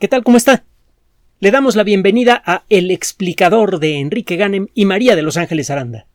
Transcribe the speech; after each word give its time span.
¿Qué 0.00 0.08
tal? 0.08 0.24
¿Cómo 0.24 0.36
está? 0.36 0.64
Le 1.38 1.52
damos 1.52 1.76
la 1.76 1.84
bienvenida 1.84 2.42
a 2.44 2.64
El 2.68 2.90
explicador 2.90 3.78
de 3.78 4.00
Enrique 4.00 4.34
Ganem 4.34 4.66
y 4.74 4.86
María 4.86 5.14
de 5.14 5.22
Los 5.22 5.36
Ángeles 5.36 5.70
Aranda. 5.70 6.06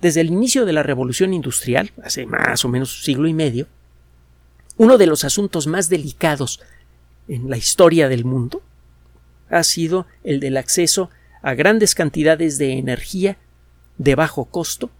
Desde 0.00 0.20
el 0.20 0.28
inicio 0.28 0.64
de 0.64 0.72
la 0.72 0.82
Revolución 0.82 1.32
Industrial, 1.32 1.92
hace 2.02 2.26
más 2.26 2.64
o 2.64 2.68
menos 2.68 2.98
un 2.98 3.04
siglo 3.04 3.28
y 3.28 3.34
medio, 3.34 3.68
uno 4.76 4.98
de 4.98 5.06
los 5.06 5.24
asuntos 5.24 5.68
más 5.68 5.88
delicados 5.88 6.60
en 7.28 7.48
la 7.48 7.56
historia 7.56 8.08
del 8.08 8.24
mundo 8.24 8.60
ha 9.48 9.62
sido 9.62 10.08
el 10.24 10.40
del 10.40 10.56
acceso 10.56 11.08
a 11.40 11.54
grandes 11.54 11.94
cantidades 11.94 12.58
de 12.58 12.72
energía 12.72 13.38
de 13.96 14.16
bajo 14.16 14.46
costo 14.46 14.90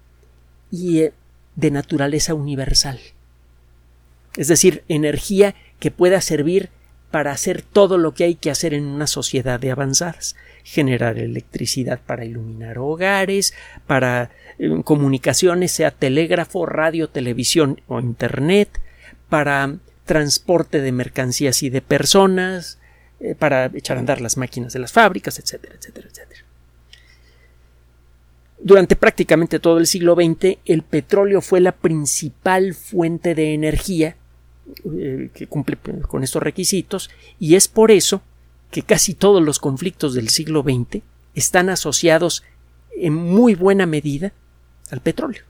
y 0.70 1.00
eh, 1.00 1.12
de 1.56 1.72
naturaleza 1.72 2.32
universal. 2.34 3.00
Es 4.36 4.46
decir, 4.46 4.84
energía 4.88 5.56
que 5.82 5.90
pueda 5.90 6.20
servir 6.20 6.70
para 7.10 7.32
hacer 7.32 7.60
todo 7.60 7.98
lo 7.98 8.14
que 8.14 8.22
hay 8.22 8.36
que 8.36 8.52
hacer 8.52 8.72
en 8.72 8.84
una 8.84 9.08
sociedad 9.08 9.58
de 9.58 9.72
avanzadas. 9.72 10.36
Generar 10.62 11.18
electricidad 11.18 11.98
para 12.06 12.24
iluminar 12.24 12.78
hogares, 12.78 13.52
para 13.88 14.30
eh, 14.60 14.70
comunicaciones, 14.84 15.72
sea 15.72 15.90
telégrafo, 15.90 16.66
radio, 16.66 17.08
televisión 17.08 17.80
o 17.88 17.98
internet, 17.98 18.80
para 19.28 19.74
transporte 20.04 20.80
de 20.80 20.92
mercancías 20.92 21.64
y 21.64 21.68
de 21.68 21.82
personas, 21.82 22.78
eh, 23.18 23.34
para 23.34 23.66
echar 23.74 23.96
a 23.96 24.00
andar 24.00 24.20
las 24.20 24.36
máquinas 24.36 24.72
de 24.72 24.78
las 24.78 24.92
fábricas, 24.92 25.40
etcétera, 25.40 25.74
etcétera, 25.76 26.06
etcétera. 26.08 26.42
Durante 28.60 28.94
prácticamente 28.94 29.58
todo 29.58 29.78
el 29.78 29.88
siglo 29.88 30.14
XX, 30.14 30.58
el 30.64 30.82
petróleo 30.82 31.40
fue 31.40 31.60
la 31.60 31.72
principal 31.72 32.72
fuente 32.72 33.34
de 33.34 33.54
energía 33.54 34.14
eh, 34.84 35.30
que 35.34 35.46
cumple 35.46 35.76
con 36.08 36.22
estos 36.22 36.42
requisitos 36.42 37.10
y 37.40 37.56
es 37.56 37.68
por 37.68 37.90
eso 37.90 38.22
que 38.70 38.82
casi 38.82 39.14
todos 39.14 39.42
los 39.42 39.58
conflictos 39.58 40.14
del 40.14 40.28
siglo 40.28 40.62
XX 40.62 41.02
están 41.34 41.68
asociados 41.68 42.42
en 42.96 43.14
muy 43.14 43.54
buena 43.54 43.86
medida 43.86 44.32
al 44.90 45.00
petróleo. 45.00 45.42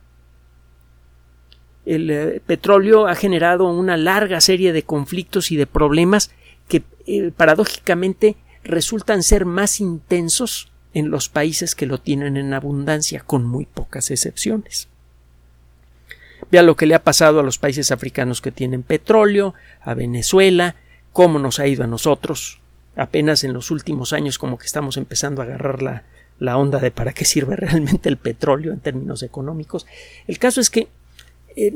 El 1.84 2.11
eh, 2.11 2.41
petróleo 2.45 3.06
ha 3.06 3.14
generado 3.14 3.69
una 3.69 3.97
larga 3.97 4.41
serie 4.41 4.72
de 4.72 4.84
conflictos 4.84 5.50
y 5.50 5.56
de 5.56 5.67
problemas 5.67 6.31
que 6.69 6.83
eh, 7.06 7.33
paradójicamente 7.37 8.37
resultan 8.65 9.22
ser 9.22 9.44
más 9.44 9.81
intensos 9.81 10.70
en 10.94 11.11
los 11.11 11.28
países 11.28 11.75
que 11.75 11.87
lo 11.87 11.98
tienen 11.98 12.37
en 12.37 12.55
abundancia, 12.55 13.20
con 13.20 13.44
muy 13.44 13.67
pocas 13.67 14.11
excepciones. 14.11 14.89
Vea 16.51 16.62
lo 16.62 16.77
que 16.77 16.87
le 16.87 16.95
ha 16.95 17.03
pasado 17.03 17.41
a 17.41 17.43
los 17.43 17.59
países 17.59 17.91
africanos 17.91 18.41
que 18.41 18.53
tienen 18.53 18.83
petróleo, 18.83 19.55
a 19.81 19.95
Venezuela, 19.95 20.77
cómo 21.12 21.39
nos 21.39 21.59
ha 21.59 21.67
ido 21.67 21.84
a 21.84 21.87
nosotros. 21.87 22.61
Apenas 22.97 23.45
en 23.45 23.53
los 23.53 23.71
últimos 23.71 24.12
años 24.12 24.39
como 24.39 24.59
que 24.59 24.67
estamos 24.67 24.97
empezando 24.97 25.41
a 25.41 25.45
agarrar 25.45 25.83
la, 25.83 26.05
la 26.39 26.59
onda 26.59 26.79
de 26.79 26.91
para 26.91 27.12
qué 27.12 27.25
sirve 27.25 27.57
realmente 27.57 28.09
el 28.09 28.17
petróleo 28.17 28.73
en 28.73 28.81
términos 28.81 29.23
económicos. 29.23 29.87
El 30.27 30.39
caso 30.39 30.61
es 30.61 30.71
que 30.71 30.89
eh, 31.57 31.73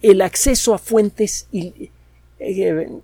el 0.00 0.22
acceso 0.22 0.74
a 0.74 0.78
fuentes, 0.78 1.46
eh, 1.52 1.90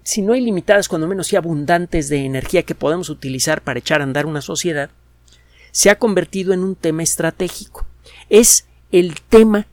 si 0.02 0.22
no 0.22 0.34
ilimitadas, 0.34 0.88
cuando 0.88 1.08
menos 1.08 1.32
y 1.32 1.36
abundantes 1.36 2.08
de 2.08 2.24
energía 2.24 2.62
que 2.62 2.74
podemos 2.74 3.10
utilizar 3.10 3.62
para 3.62 3.80
echar 3.80 4.00
a 4.00 4.04
andar 4.04 4.26
una 4.26 4.40
sociedad, 4.40 4.90
se 5.72 5.90
ha 5.90 5.98
convertido 5.98 6.52
en 6.52 6.60
un 6.60 6.76
tema 6.76 7.02
estratégico. 7.02 7.84
Es 8.30 8.66
el 8.92 9.20
tema 9.28 9.66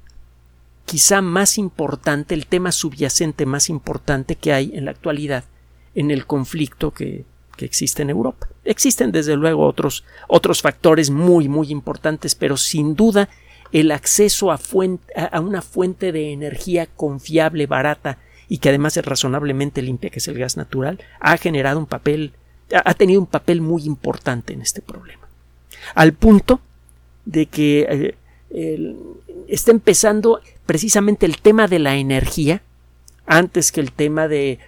quizá 0.86 1.22
más 1.22 1.58
importante, 1.58 2.34
el 2.34 2.48
tema 2.48 2.72
subyacente 2.72 3.46
más 3.46 3.70
importante 3.70 4.36
que 4.36 4.54
hay 4.54 4.72
en 4.74 4.86
la 4.86 4.92
actualidad 4.92 5.46
en 5.96 6.12
el 6.12 6.26
conflicto 6.26 6.92
que, 6.92 7.26
existe 7.60 8.02
en 8.02 8.10
Europa. 8.10 8.48
Existen 8.66 9.12
desde 9.12 9.36
luego 9.36 9.68
otros, 9.68 10.04
otros 10.28 10.64
factores 10.64 11.12
muy, 11.12 11.48
muy 11.48 11.70
importantes, 11.70 12.34
pero 12.34 12.58
sin 12.58 12.96
duda 12.96 13.30
el 13.72 13.92
acceso 13.92 14.52
a, 14.52 14.60
a 15.32 15.40
una 15.40 15.62
fuente 15.62 16.12
de 16.12 16.32
energía 16.32 16.88
confiable, 16.88 17.68
barata 17.68 18.18
y 18.50 18.58
que 18.58 18.70
además 18.70 18.98
es 18.98 19.06
razonablemente 19.06 19.84
limpia, 19.84 20.10
que 20.10 20.18
es 20.18 20.28
el 20.28 20.40
gas 20.40 20.58
natural, 20.58 21.04
ha 21.20 21.38
generado 21.38 21.78
un 21.78 21.86
papel, 21.86 22.34
ha 22.84 22.96
tenido 22.96 23.22
un 23.22 23.28
papel 23.28 23.62
muy 23.62 23.84
importante 23.84 24.54
en 24.54 24.64
este 24.64 24.82
problema. 24.82 25.28
Al 25.94 26.14
punto 26.14 26.62
de 27.26 27.46
que 27.46 27.82
eh, 27.88 28.16
está 29.48 29.72
empezando 29.72 30.42
precisamente 30.66 31.26
el 31.26 31.40
tema 31.42 31.68
de 31.68 31.80
la 31.80 31.96
energía 31.96 32.62
antes 33.26 33.72
que 33.72 33.82
el 33.82 33.92
tema 33.92 34.28
de 34.28 34.60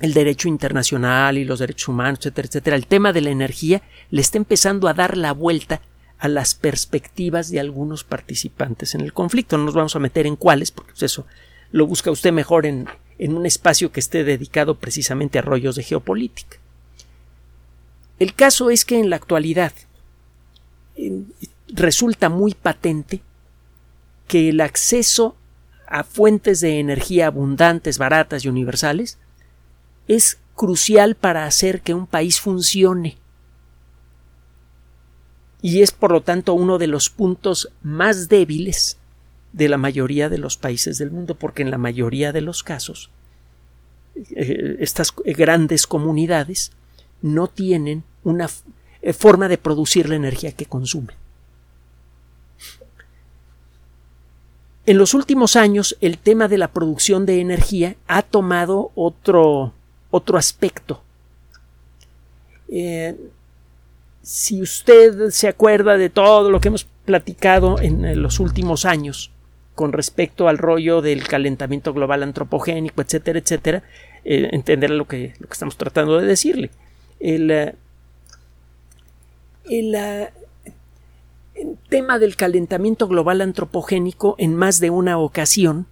el 0.00 0.14
derecho 0.14 0.48
internacional 0.48 1.36
y 1.36 1.44
los 1.44 1.58
derechos 1.58 1.88
humanos, 1.88 2.20
etcétera, 2.20 2.48
etcétera, 2.48 2.76
el 2.76 2.86
tema 2.86 3.12
de 3.12 3.20
la 3.20 3.30
energía 3.30 3.82
le 4.10 4.22
está 4.22 4.38
empezando 4.38 4.88
a 4.88 4.94
dar 4.94 5.16
la 5.16 5.32
vuelta 5.32 5.82
a 6.18 6.28
las 6.28 6.54
perspectivas 6.54 7.50
de 7.50 7.60
algunos 7.60 8.04
participantes 8.04 8.94
en 8.94 9.02
el 9.02 9.12
conflicto. 9.12 9.58
No 9.58 9.64
nos 9.64 9.74
vamos 9.74 9.96
a 9.96 9.98
meter 9.98 10.26
en 10.26 10.36
cuáles, 10.36 10.70
porque 10.70 10.92
pues, 10.92 11.02
eso 11.02 11.26
lo 11.72 11.86
busca 11.86 12.10
usted 12.10 12.32
mejor 12.32 12.66
en, 12.66 12.88
en 13.18 13.36
un 13.36 13.46
espacio 13.46 13.92
que 13.92 14.00
esté 14.00 14.24
dedicado 14.24 14.76
precisamente 14.76 15.38
a 15.38 15.42
rollos 15.42 15.76
de 15.76 15.82
geopolítica. 15.82 16.56
El 18.18 18.34
caso 18.34 18.70
es 18.70 18.84
que 18.84 18.98
en 18.98 19.10
la 19.10 19.16
actualidad 19.16 19.72
resulta 21.74 22.28
muy 22.28 22.54
patente 22.54 23.22
que 24.26 24.48
el 24.48 24.60
acceso 24.60 25.36
a 25.86 26.04
fuentes 26.04 26.60
de 26.60 26.78
energía 26.78 27.26
abundantes, 27.26 27.98
baratas 27.98 28.44
y 28.44 28.48
universales 28.48 29.18
es 30.06 30.38
crucial 30.54 31.14
para 31.14 31.46
hacer 31.46 31.80
que 31.80 31.94
un 31.94 32.06
país 32.06 32.40
funcione. 32.40 33.18
Y 35.62 35.82
es 35.82 35.90
por 35.90 36.12
lo 36.12 36.22
tanto 36.22 36.54
uno 36.54 36.78
de 36.78 36.86
los 36.86 37.10
puntos 37.10 37.70
más 37.82 38.28
débiles 38.28 38.98
de 39.52 39.68
la 39.68 39.78
mayoría 39.78 40.28
de 40.28 40.38
los 40.38 40.56
países 40.56 40.98
del 40.98 41.10
mundo, 41.10 41.34
porque 41.34 41.62
en 41.62 41.70
la 41.70 41.78
mayoría 41.78 42.32
de 42.32 42.40
los 42.40 42.62
casos 42.62 43.10
eh, 44.36 44.76
estas 44.80 45.12
grandes 45.24 45.86
comunidades 45.86 46.72
no 47.22 47.48
tienen 47.48 48.04
una 48.22 48.48
eh, 49.02 49.12
forma 49.12 49.48
de 49.48 49.58
producir 49.58 50.08
la 50.08 50.16
energía 50.16 50.52
que 50.52 50.66
consumen. 50.66 51.19
En 54.86 54.98
los 54.98 55.14
últimos 55.14 55.56
años, 55.56 55.96
el 56.00 56.18
tema 56.18 56.48
de 56.48 56.58
la 56.58 56.68
producción 56.68 57.26
de 57.26 57.40
energía 57.40 57.96
ha 58.08 58.22
tomado 58.22 58.90
otro, 58.94 59.72
otro 60.10 60.38
aspecto. 60.38 61.02
Eh, 62.68 63.16
si 64.22 64.62
usted 64.62 65.30
se 65.30 65.48
acuerda 65.48 65.96
de 65.96 66.08
todo 66.08 66.50
lo 66.50 66.60
que 66.60 66.68
hemos 66.68 66.86
platicado 67.04 67.80
en 67.80 68.22
los 68.22 68.38
últimos 68.40 68.84
años 68.84 69.30
con 69.80 69.92
respecto 69.92 70.46
al 70.46 70.58
rollo 70.58 71.00
del 71.00 71.26
calentamiento 71.26 71.94
global 71.94 72.22
antropogénico, 72.22 73.00
etcétera, 73.00 73.38
etcétera, 73.38 73.82
eh, 74.26 74.50
entenderá 74.52 74.92
lo 74.92 75.06
que, 75.06 75.32
lo 75.38 75.46
que 75.46 75.52
estamos 75.54 75.78
tratando 75.78 76.18
de 76.18 76.26
decirle. 76.26 76.70
Eh, 77.18 77.72
el, 79.70 79.94
el 79.94 80.28
tema 81.88 82.18
del 82.18 82.36
calentamiento 82.36 83.08
global 83.08 83.40
antropogénico 83.40 84.34
en 84.38 84.54
más 84.54 84.80
de 84.80 84.90
una 84.90 85.18
ocasión 85.18 85.86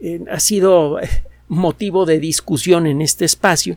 eh, 0.00 0.24
ha 0.30 0.40
sido 0.40 1.00
eh, 1.00 1.08
motivo 1.48 2.06
de 2.06 2.18
discusión 2.18 2.86
en 2.86 3.02
este 3.02 3.24
espacio. 3.24 3.76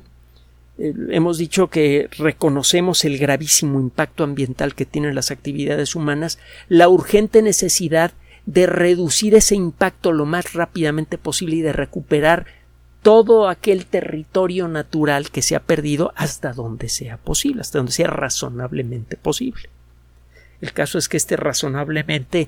Eh, 0.77 0.93
hemos 1.09 1.37
dicho 1.37 1.69
que 1.69 2.09
reconocemos 2.17 3.05
el 3.05 3.17
gravísimo 3.17 3.79
impacto 3.79 4.23
ambiental 4.23 4.73
que 4.73 4.85
tienen 4.85 5.15
las 5.15 5.31
actividades 5.31 5.95
humanas, 5.95 6.39
la 6.69 6.87
urgente 6.87 7.41
necesidad 7.41 8.11
de 8.45 8.65
reducir 8.65 9.35
ese 9.35 9.55
impacto 9.55 10.11
lo 10.11 10.25
más 10.25 10.53
rápidamente 10.53 11.17
posible 11.17 11.57
y 11.57 11.61
de 11.61 11.73
recuperar 11.73 12.45
todo 13.01 13.49
aquel 13.49 13.85
territorio 13.85 14.67
natural 14.67 15.29
que 15.29 15.41
se 15.41 15.55
ha 15.55 15.59
perdido 15.59 16.13
hasta 16.15 16.53
donde 16.53 16.89
sea 16.89 17.17
posible, 17.17 17.61
hasta 17.61 17.79
donde 17.79 17.91
sea 17.91 18.07
razonablemente 18.07 19.17
posible. 19.17 19.69
El 20.63 20.71
caso 20.71 20.97
es 20.97 21.09
que 21.09 21.17
este 21.17 21.35
razonablemente, 21.35 22.47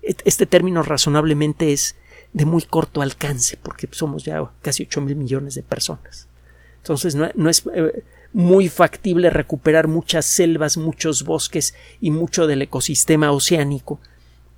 este 0.00 0.46
término 0.46 0.84
razonablemente 0.84 1.72
es 1.72 1.96
de 2.32 2.44
muy 2.44 2.62
corto 2.62 3.02
alcance, 3.02 3.58
porque 3.60 3.88
somos 3.90 4.24
ya 4.24 4.48
casi 4.62 4.84
8 4.84 5.00
mil 5.00 5.16
millones 5.16 5.56
de 5.56 5.64
personas. 5.64 6.28
Entonces 6.76 7.16
no, 7.16 7.50
es 7.50 7.64
eh, 7.74 8.04
muy 8.32 8.68
factible 8.68 9.30
recuperar 9.30 9.88
muchas 9.88 10.26
selvas, 10.26 10.76
muchos 10.76 11.24
bosques 11.24 11.74
y 12.00 12.12
mucho 12.12 12.46
del 12.46 12.62
ecosistema 12.62 13.32
oceánico, 13.32 13.98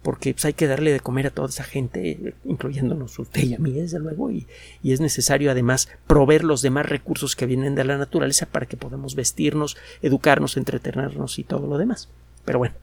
porque 0.02 0.34
pues, 0.34 0.44
hay 0.44 0.52
que 0.52 0.66
darle 0.66 0.92
de 0.92 1.00
comer 1.00 1.28
a 1.28 1.30
toda 1.30 1.48
esa 1.48 1.64
gente, 1.64 2.34
incluyéndonos 2.44 3.18
usted 3.18 3.42
y 3.42 3.54
a 3.54 3.58
mí, 3.58 3.72
desde 3.72 4.00
luego, 4.00 4.30
y, 4.30 4.46
y, 4.82 4.92
es 4.92 5.00
necesario 5.00 5.50
además 5.50 5.88
proveer 6.06 6.44
los 6.44 6.60
demás 6.60 6.84
recursos 6.84 7.36
que 7.36 7.46
vienen 7.46 7.74
de 7.74 7.84
la 7.84 7.96
naturaleza 7.96 8.44
para 8.44 8.66
que 8.66 8.76
podamos 8.76 9.14
vestirnos, 9.14 9.78
educarnos, 10.02 10.58
entretenernos 10.58 11.38
y 11.38 11.44
todo 11.44 11.66
lo 11.66 11.78
demás. 11.78 12.10
Pero 12.44 12.58
bueno, 12.58 12.74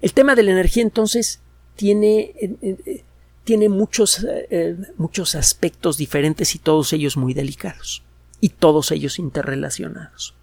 el 0.00 0.12
tema 0.12 0.34
de 0.34 0.42
la 0.42 0.52
energía 0.52 0.82
entonces 0.82 1.40
tiene, 1.76 2.32
eh, 2.40 2.56
eh, 2.62 3.04
tiene 3.44 3.68
muchos, 3.68 4.24
eh, 4.28 4.76
muchos 4.96 5.34
aspectos 5.34 5.96
diferentes 5.96 6.54
y 6.54 6.58
todos 6.58 6.92
ellos 6.92 7.16
muy 7.16 7.34
delicados 7.34 8.02
y 8.40 8.50
todos 8.50 8.92
ellos 8.92 9.18
interrelacionados. 9.18 10.34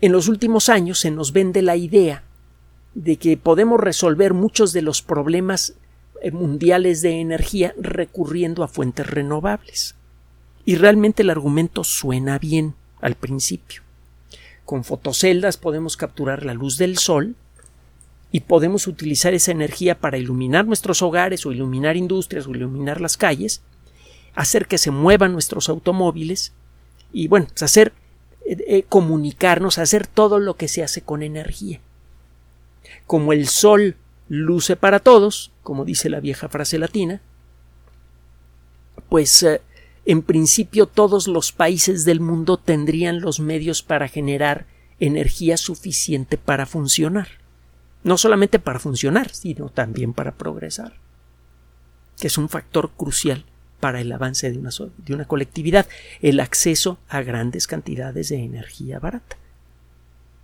En 0.00 0.12
los 0.12 0.28
últimos 0.28 0.68
años 0.68 0.98
se 0.98 1.10
nos 1.10 1.32
vende 1.32 1.62
la 1.62 1.76
idea 1.76 2.24
de 2.94 3.16
que 3.16 3.36
podemos 3.36 3.80
resolver 3.80 4.34
muchos 4.34 4.72
de 4.72 4.82
los 4.82 5.00
problemas 5.00 5.74
eh, 6.20 6.30
mundiales 6.30 7.02
de 7.02 7.20
energía 7.20 7.74
recurriendo 7.78 8.62
a 8.62 8.68
fuentes 8.68 9.06
renovables. 9.06 9.94
Y 10.64 10.76
realmente 10.76 11.22
el 11.22 11.30
argumento 11.30 11.84
suena 11.84 12.38
bien 12.38 12.74
al 13.00 13.14
principio. 13.14 13.82
Con 14.64 14.84
fotoceldas 14.84 15.56
podemos 15.56 15.96
capturar 15.96 16.44
la 16.44 16.54
luz 16.54 16.78
del 16.78 16.98
sol 16.98 17.34
y 18.32 18.40
podemos 18.40 18.86
utilizar 18.86 19.34
esa 19.34 19.52
energía 19.52 20.00
para 20.00 20.16
iluminar 20.16 20.66
nuestros 20.66 21.02
hogares 21.02 21.44
o 21.44 21.52
iluminar 21.52 21.98
industrias 21.98 22.46
o 22.46 22.50
iluminar 22.50 23.00
las 23.00 23.18
calles, 23.18 23.60
hacer 24.34 24.66
que 24.66 24.78
se 24.78 24.90
muevan 24.90 25.34
nuestros 25.34 25.68
automóviles 25.68 26.54
y 27.12 27.28
bueno, 27.28 27.46
pues 27.50 27.62
hacer 27.62 27.92
eh, 28.46 28.56
eh, 28.66 28.84
comunicarnos, 28.88 29.76
hacer 29.76 30.06
todo 30.06 30.38
lo 30.38 30.56
que 30.56 30.66
se 30.66 30.82
hace 30.82 31.02
con 31.02 31.22
energía. 31.22 31.80
Como 33.06 33.34
el 33.34 33.46
sol 33.48 33.96
luce 34.28 34.76
para 34.76 34.98
todos, 34.98 35.52
como 35.62 35.84
dice 35.84 36.08
la 36.08 36.20
vieja 36.20 36.48
frase 36.48 36.78
latina, 36.78 37.20
pues 39.10 39.42
eh, 39.42 39.60
en 40.06 40.22
principio 40.22 40.86
todos 40.86 41.28
los 41.28 41.52
países 41.52 42.06
del 42.06 42.20
mundo 42.20 42.56
tendrían 42.56 43.20
los 43.20 43.40
medios 43.40 43.82
para 43.82 44.08
generar 44.08 44.64
energía 45.00 45.58
suficiente 45.58 46.38
para 46.38 46.64
funcionar. 46.64 47.41
No 48.04 48.18
solamente 48.18 48.58
para 48.58 48.78
funcionar, 48.78 49.30
sino 49.30 49.68
también 49.68 50.12
para 50.12 50.32
progresar, 50.32 50.94
que 52.18 52.26
es 52.26 52.38
un 52.38 52.48
factor 52.48 52.90
crucial 52.90 53.44
para 53.80 54.00
el 54.00 54.12
avance 54.12 54.50
de 54.50 54.58
una, 54.58 54.70
de 54.98 55.14
una 55.14 55.24
colectividad, 55.24 55.88
el 56.20 56.40
acceso 56.40 56.98
a 57.08 57.22
grandes 57.22 57.66
cantidades 57.66 58.28
de 58.28 58.36
energía 58.36 58.98
barata. 58.98 59.36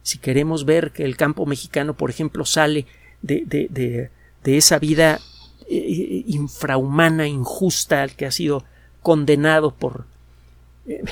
Si 0.03 0.19
queremos 0.19 0.65
ver 0.65 0.91
que 0.91 1.05
el 1.05 1.17
campo 1.17 1.47
mexicano, 1.47 1.95
por 1.95 2.11
ejemplo, 2.11 2.45
sale 2.45 2.87
de, 3.23 3.45
de, 3.47 4.11
de, 4.43 4.57
esa 4.57 4.79
vida 4.79 5.21
eh, 5.69 6.25
infrahumana, 6.27 7.27
injusta, 7.27 8.03
al 8.03 8.17
que 8.17 8.27
ha 8.27 8.31
sido 8.31 8.65
condenado 9.03 9.73
por, 9.73 10.07
eh, 10.87 11.03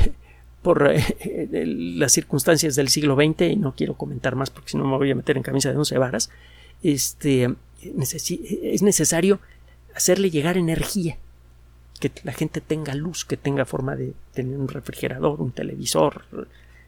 por 0.66 0.90
eh, 0.92 1.64
las 1.96 2.10
circunstancias 2.10 2.74
del 2.74 2.88
siglo 2.88 3.14
XX, 3.14 3.52
y 3.52 3.54
no 3.54 3.76
quiero 3.76 3.94
comentar 3.94 4.34
más 4.34 4.50
porque 4.50 4.70
si 4.70 4.76
no 4.76 4.84
me 4.84 4.96
voy 4.96 5.12
a 5.12 5.14
meter 5.14 5.36
en 5.36 5.44
camisa 5.44 5.70
de 5.70 5.76
once 5.76 5.96
varas, 5.96 6.28
este, 6.82 7.54
es 7.84 8.82
necesario 8.82 9.38
hacerle 9.94 10.28
llegar 10.28 10.56
energía, 10.56 11.18
que 12.00 12.10
la 12.24 12.32
gente 12.32 12.60
tenga 12.60 12.96
luz, 12.96 13.24
que 13.24 13.36
tenga 13.36 13.64
forma 13.64 13.94
de 13.94 14.14
tener 14.34 14.58
un 14.58 14.66
refrigerador, 14.66 15.40
un 15.40 15.52
televisor, 15.52 16.24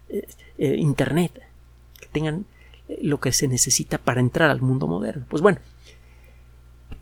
eh, 0.08 0.74
internet, 0.76 1.40
que 2.00 2.08
tengan 2.08 2.46
lo 3.00 3.20
que 3.20 3.30
se 3.30 3.46
necesita 3.46 3.98
para 3.98 4.18
entrar 4.18 4.50
al 4.50 4.60
mundo 4.60 4.88
moderno. 4.88 5.24
Pues 5.28 5.40
bueno, 5.40 5.60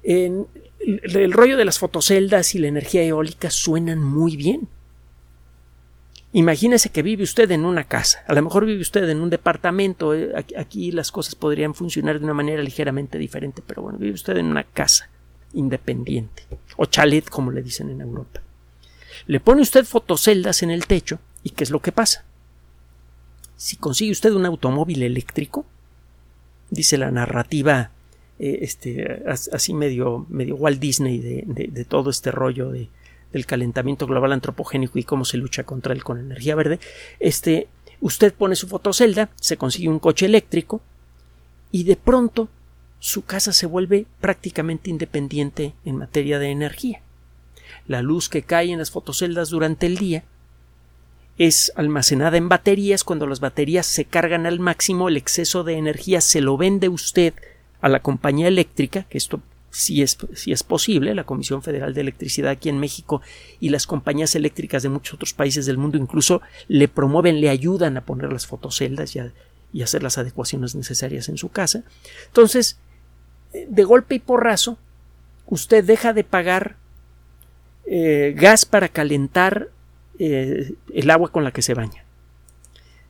en 0.02 0.46
el 0.81 1.32
rollo 1.32 1.56
de 1.56 1.64
las 1.64 1.79
fotoceldas 1.79 2.55
y 2.55 2.58
la 2.58 2.69
energía 2.69 3.02
eólica 3.02 3.49
suenan 3.49 4.02
muy 4.02 4.37
bien. 4.37 4.69
Imagínese 6.36 6.90
que 6.90 7.00
vive 7.00 7.22
usted 7.22 7.50
en 7.50 7.64
una 7.64 7.84
casa, 7.84 8.22
a 8.26 8.34
lo 8.34 8.42
mejor 8.42 8.66
vive 8.66 8.82
usted 8.82 9.08
en 9.08 9.22
un 9.22 9.30
departamento, 9.30 10.14
eh, 10.14 10.34
aquí, 10.58 10.92
las 10.92 11.10
cosas 11.10 11.34
podrían 11.34 11.74
funcionar 11.74 12.18
de 12.18 12.26
una 12.26 12.34
manera 12.34 12.62
ligeramente 12.62 13.16
diferente, 13.16 13.62
pero 13.66 13.80
bueno, 13.80 13.96
vive 13.96 14.12
usted 14.12 14.36
en 14.36 14.44
una 14.44 14.62
casa 14.62 15.08
independiente, 15.54 16.42
o 16.76 16.84
chalet 16.84 17.26
como 17.30 17.52
le 17.52 17.62
dicen 17.62 17.88
en 17.88 18.02
Europa. 18.02 18.42
Le 19.26 19.40
pone 19.40 19.62
usted 19.62 19.86
fotoceldas 19.86 20.62
en 20.62 20.70
el 20.70 20.86
techo 20.86 21.20
y 21.42 21.50
¿qué 21.50 21.64
es 21.64 21.70
lo 21.70 21.80
que 21.80 21.90
pasa? 21.90 22.26
Si 23.56 23.76
consigue 23.76 24.12
usted 24.12 24.32
un 24.32 24.44
automóvil 24.44 25.04
eléctrico, 25.04 25.64
dice 26.68 26.98
la 26.98 27.10
narrativa 27.10 27.92
eh, 28.38 28.58
este, 28.60 29.22
así 29.26 29.72
medio, 29.72 30.26
medio 30.28 30.56
Walt 30.56 30.80
Disney 30.80 31.18
de, 31.18 31.70
de 31.72 31.84
todo 31.86 32.10
este 32.10 32.30
rollo 32.30 32.72
de, 32.72 32.90
del 33.36 33.46
calentamiento 33.46 34.06
global 34.06 34.32
antropogénico 34.32 34.98
y 34.98 35.04
cómo 35.04 35.26
se 35.26 35.36
lucha 35.36 35.64
contra 35.64 35.92
él 35.92 36.02
con 36.02 36.18
energía 36.18 36.54
verde, 36.54 36.80
este, 37.20 37.68
usted 38.00 38.32
pone 38.32 38.56
su 38.56 38.66
fotocelda, 38.66 39.28
se 39.36 39.58
consigue 39.58 39.90
un 39.90 39.98
coche 39.98 40.24
eléctrico 40.24 40.80
y 41.70 41.84
de 41.84 41.96
pronto 41.96 42.48
su 42.98 43.26
casa 43.26 43.52
se 43.52 43.66
vuelve 43.66 44.06
prácticamente 44.20 44.88
independiente 44.88 45.74
en 45.84 45.96
materia 45.96 46.38
de 46.38 46.50
energía. 46.50 47.02
La 47.86 48.00
luz 48.00 48.30
que 48.30 48.42
cae 48.42 48.72
en 48.72 48.78
las 48.78 48.90
fotoceldas 48.90 49.50
durante 49.50 49.84
el 49.84 49.98
día 49.98 50.24
es 51.36 51.72
almacenada 51.76 52.38
en 52.38 52.48
baterías. 52.48 53.04
Cuando 53.04 53.26
las 53.26 53.40
baterías 53.40 53.86
se 53.86 54.06
cargan 54.06 54.46
al 54.46 54.60
máximo, 54.60 55.08
el 55.08 55.18
exceso 55.18 55.62
de 55.62 55.74
energía 55.74 56.22
se 56.22 56.40
lo 56.40 56.56
vende 56.56 56.88
usted 56.88 57.34
a 57.82 57.90
la 57.90 58.00
compañía 58.00 58.48
eléctrica, 58.48 59.02
que 59.04 59.18
esto 59.18 59.42
si 59.76 60.02
es, 60.02 60.17
si 60.34 60.52
es 60.52 60.62
posible, 60.62 61.14
la 61.14 61.25
Comisión 61.25 61.62
Federal 61.62 61.93
de 61.93 62.00
Electricidad 62.00 62.50
aquí 62.50 62.69
en 62.69 62.78
México 62.78 63.20
y 63.61 63.69
las 63.69 63.87
compañías 63.87 64.34
eléctricas 64.34 64.82
de 64.82 64.88
muchos 64.88 65.14
otros 65.14 65.34
países 65.34 65.67
del 65.67 65.76
mundo 65.76 65.99
incluso 65.99 66.40
le 66.67 66.88
promueven, 66.88 67.40
le 67.40 67.50
ayudan 67.50 67.96
a 67.96 68.05
poner 68.05 68.32
las 68.32 68.46
fotoceldas 68.46 69.14
y, 69.14 69.20
y 69.73 69.82
hacer 69.82 70.02
las 70.02 70.17
adecuaciones 70.17 70.75
necesarias 70.75 71.28
en 71.28 71.37
su 71.37 71.50
casa. 71.50 71.84
Entonces, 72.26 72.78
de 73.52 73.84
golpe 73.84 74.14
y 74.14 74.19
porrazo, 74.19 74.78
usted 75.46 75.84
deja 75.84 76.12
de 76.12 76.25
pagar 76.25 76.76
eh, 77.87 78.34
gas 78.37 78.64
para 78.64 78.88
calentar 78.88 79.69
eh, 80.19 80.72
el 80.93 81.11
agua 81.11 81.31
con 81.31 81.44
la 81.44 81.52
que 81.52 81.62
se 81.62 81.75
baña. 81.75 82.05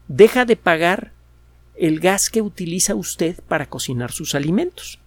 Deja 0.07 0.45
de 0.45 0.57
pagar 0.57 1.13
el 1.75 1.99
gas 1.99 2.29
que 2.29 2.41
utiliza 2.41 2.95
usted 2.95 3.39
para 3.47 3.67
cocinar 3.67 4.11
sus 4.11 4.35
alimentos. 4.35 4.99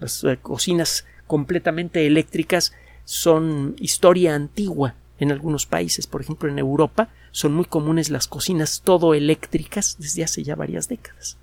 Las 0.00 0.22
eh, 0.24 0.38
cocinas 0.40 1.04
completamente 1.26 2.06
eléctricas 2.06 2.72
son 3.04 3.76
historia 3.78 4.34
antigua 4.34 4.94
en 5.18 5.32
algunos 5.32 5.66
países. 5.66 6.06
Por 6.06 6.20
ejemplo, 6.20 6.48
en 6.48 6.58
Europa 6.58 7.08
son 7.30 7.54
muy 7.54 7.64
comunes 7.64 8.10
las 8.10 8.28
cocinas 8.28 8.82
todo 8.82 9.14
eléctricas 9.14 9.96
desde 9.98 10.24
hace 10.24 10.42
ya 10.42 10.56
varias 10.56 10.88
décadas. 10.88 11.36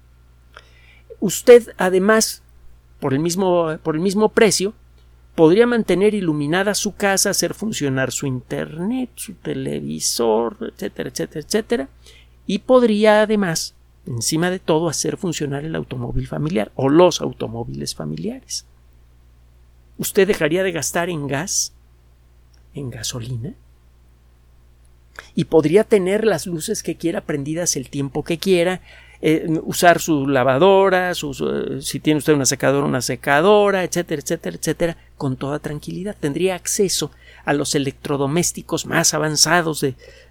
Usted, 1.20 1.74
además, 1.78 2.44
por 3.00 3.14
el 3.14 3.20
mismo, 3.20 3.78
por 3.82 3.96
el 3.96 4.02
mismo 4.02 4.30
precio, 4.30 4.74
podría 5.36 5.66
mantener 5.66 6.14
iluminada 6.14 6.76
su 6.76 6.96
casa, 6.96 7.32
hacer 7.32 7.54
funcionar 7.54 8.12
su 8.12 8.28
internet, 8.28 9.10
su 9.16 9.34
televisor, 9.34 10.58
etcétera, 10.74 11.10
etcétera, 11.10 11.46
etcétera, 11.46 11.90
y 12.46 12.60
podría 12.60 13.22
además 13.22 13.74
encima 14.08 14.50
de 14.50 14.60
todo, 14.60 14.90
hacer 14.90 15.18
funcionar 15.18 15.66
el 15.66 15.76
automóvil 15.76 16.28
familiar 16.28 16.72
o 16.76 16.90
los 16.90 17.22
automóviles 17.22 17.96
familiares. 17.96 18.66
¿Usted 19.98 20.28
dejaría 20.28 20.64
de 20.64 20.72
gastar 20.72 21.10
en 21.10 21.28
gas? 21.28 21.74
¿En 22.74 22.90
gasolina? 22.90 23.54
Y 25.36 25.46
podría 25.46 25.84
tener 25.84 26.26
las 26.26 26.48
luces 26.48 26.82
que 26.82 26.96
quiera 26.96 27.22
prendidas 27.22 27.76
el 27.76 27.90
tiempo 27.90 28.24
que 28.24 28.40
quiera, 28.40 28.82
eh, 29.22 29.48
usar 29.64 30.02
su 30.02 30.28
lavadora, 30.28 31.12
eh, 31.12 31.82
si 31.82 32.00
tiene 32.00 32.18
usted 32.18 32.34
una 32.34 32.46
secadora, 32.46 32.86
una 32.86 33.02
secadora, 33.02 33.84
etcétera, 33.84 34.22
etcétera, 34.22 34.58
etcétera, 34.58 34.98
con 35.18 35.38
toda 35.38 35.60
tranquilidad. 35.60 36.18
Tendría 36.20 36.56
acceso 36.56 37.12
a 37.46 37.54
los 37.54 37.76
electrodomésticos 37.76 38.86
más 38.86 39.14
avanzados 39.14 39.86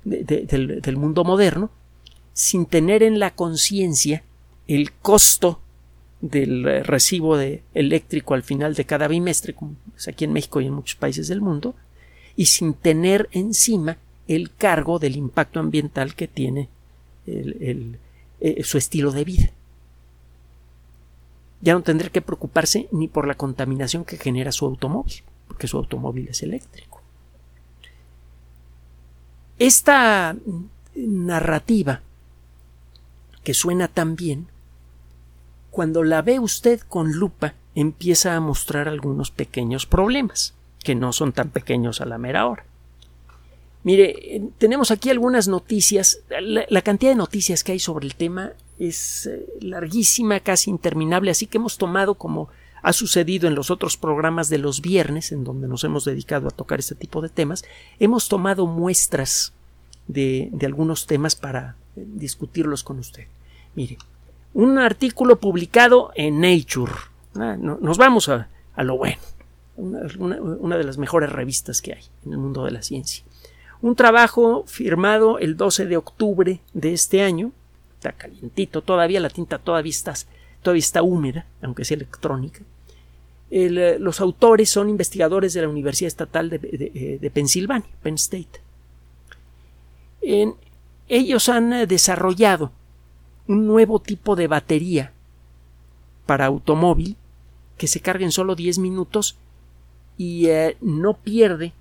del 0.05 0.97
mundo 0.97 1.25
moderno 1.25 1.71
sin 2.33 2.67
tener 2.67 3.03
en 3.03 3.19
la 3.19 3.35
conciencia 3.35 4.25
el 4.69 4.93
costo 4.93 5.61
del 6.21 6.67
eh, 6.67 6.83
recibo 6.83 7.37
de 7.37 7.62
eléctrico 7.75 8.35
al 8.35 8.43
final 8.43 8.75
de 8.75 8.85
cada 8.85 9.09
bimestre, 9.09 9.55
como 9.55 9.75
es 9.97 10.09
aquí 10.09 10.25
en 10.25 10.33
México 10.33 10.61
y 10.61 10.67
en 10.67 10.75
muchos 10.75 10.97
países 10.97 11.29
del 11.29 11.41
mundo, 11.41 11.75
y 12.37 12.47
sin 12.47 12.75
tener 12.75 13.29
encima 13.33 13.99
el 14.29 14.55
cargo 14.55 14.99
del 14.99 15.17
impacto 15.17 15.61
ambiental 15.61 16.15
que 16.15 16.29
tiene 16.29 16.69
eh, 17.27 18.62
su 18.62 18.79
estilo 18.79 19.11
de 19.12 19.25
vida. 19.25 19.51
Ya 21.61 21.75
no 21.75 21.83
tendrá 21.83 22.09
que 22.09 22.23
preocuparse 22.23 22.89
ni 22.93 23.09
por 23.09 23.27
la 23.27 23.35
contaminación 23.35 24.05
que 24.05 24.17
genera 24.17 24.53
su 24.53 24.65
automóvil, 24.65 25.23
porque 25.47 25.69
su 25.69 25.77
automóvil 25.77 26.29
es 26.29 26.43
eléctrico. 26.43 27.03
Esta 29.59 30.37
narrativa 30.95 32.03
que 33.45 33.55
suena 33.55 33.89
tan 33.89 34.17
bien, 34.17 34.49
cuando 35.71 36.05
la 36.05 36.23
ve 36.23 36.39
usted 36.39 36.81
con 36.81 37.13
lupa 37.13 37.55
empieza 37.75 38.37
a 38.37 38.41
mostrar 38.41 38.89
algunos 38.89 39.31
pequeños 39.31 39.87
problemas, 39.87 40.55
que 40.85 40.95
no 40.95 41.13
son 41.13 41.33
tan 41.33 41.51
pequeños 41.51 42.01
a 42.01 42.07
la 42.07 42.19
mera 42.19 42.47
hora. 42.47 42.65
Mire, 43.85 44.43
tenemos 44.59 44.91
aquí 44.91 45.11
algunas 45.11 45.49
noticias. 45.49 46.21
La, 46.41 46.83
cantidad 46.83 47.11
de 47.11 47.17
noticias 47.17 47.65
que 47.65 47.73
hay 47.73 47.79
sobre 47.81 48.07
el 48.07 48.15
tema 48.15 48.53
es 48.79 49.27
eh, 49.27 49.47
larguísima, 49.61 50.41
casi 50.41 50.71
interminable, 50.71 51.31
así 51.31 51.47
que 51.47 51.59
hemos 51.59 51.79
tomado 51.79 52.15
como 52.15 52.49
ha 52.83 52.93
sucedido 52.93 53.49
en 53.49 53.55
los 53.55 53.71
otros 53.71 53.97
programas 53.97 54.49
de 54.49 54.59
los 54.59 54.81
viernes, 54.81 55.33
en 55.33 55.45
donde 55.45 55.69
nos 55.69 55.85
hemos 55.85 56.05
dedicado 56.05 56.49
a 56.49 56.53
tocar 56.53 56.81
este 56.81 56.95
tipo 56.95 57.23
de 57.23 57.29
temas, 57.29 57.65
hemos 57.99 58.29
tomado 58.29 58.67
muestras 58.67 59.53
de, 60.12 60.50
algunos 60.64 61.07
temas 61.07 61.37
para 61.37 61.76
eh, 61.97 62.04
discutirlos 62.07 62.85
con 62.85 62.99
usted. 62.99 63.26
Mire, 63.75 63.99
un 64.54 64.78
artículo 64.78 65.40
publicado 65.40 66.12
en 66.14 66.40
Nature. 66.40 66.92
Ah, 67.35 67.57
nos 67.57 67.99
vamos 67.99 68.28
a, 68.28 68.49
lo 68.76 68.97
bueno. 68.97 69.19
una, 69.76 70.76
de 70.76 70.85
las 70.85 70.99
mejores 70.99 71.31
revistas 71.31 71.81
que 71.81 71.95
hay 71.95 72.02
en 72.26 72.33
el 72.33 72.38
mundo 72.38 72.64
de 72.64 72.73
la 72.73 72.83
ciencia. 72.83 73.25
Un 73.81 73.97
trabajo 73.97 74.64
firmado 74.66 75.38
el 75.38 75.57
12 75.57 75.87
de 75.87 75.97
octubre 75.97 76.61
de 76.73 76.92
este 76.92 77.23
año. 77.23 77.52
Está 77.95 78.12
calientito 78.12 78.83
todavía, 78.83 79.21
la 79.21 79.31
tinta 79.31 79.59
todavía 79.59 79.90
está, 79.90 80.14
todavía 80.62 81.02
húmeda, 81.02 81.47
aunque 81.62 81.85
sea 81.85 81.97
electrónica. 81.97 82.61
Eh, 83.50 83.97
los 83.99 84.21
autores 84.21 84.71
son 84.71 84.88
investigadores 84.88 85.52
de 85.54 85.62
la 85.62 85.69
Universidad 85.69 86.09
Estatal 86.09 86.49
de, 86.50 87.19
de 87.21 87.31
Pensilvania, 87.31 87.88
Penn 88.02 88.14
State 88.14 88.61
ellos 90.23 91.49
han 91.49 91.73
eh, 91.73 91.87
desarrollado 91.87 92.73
un 93.49 93.67
nuevo 93.67 94.00
tipo 94.00 94.37
de 94.37 94.47
batería 94.47 95.12
para 96.26 96.47
automóvil 96.47 97.17
que 97.76 97.88
se 97.88 98.00
carga 98.00 98.25
en 98.25 98.33
solo 98.33 98.55
10 98.55 98.79
minutos 98.79 99.37
y 100.17 100.47
eh, 100.47 100.76
no 100.81 101.14
pierde 101.14 101.73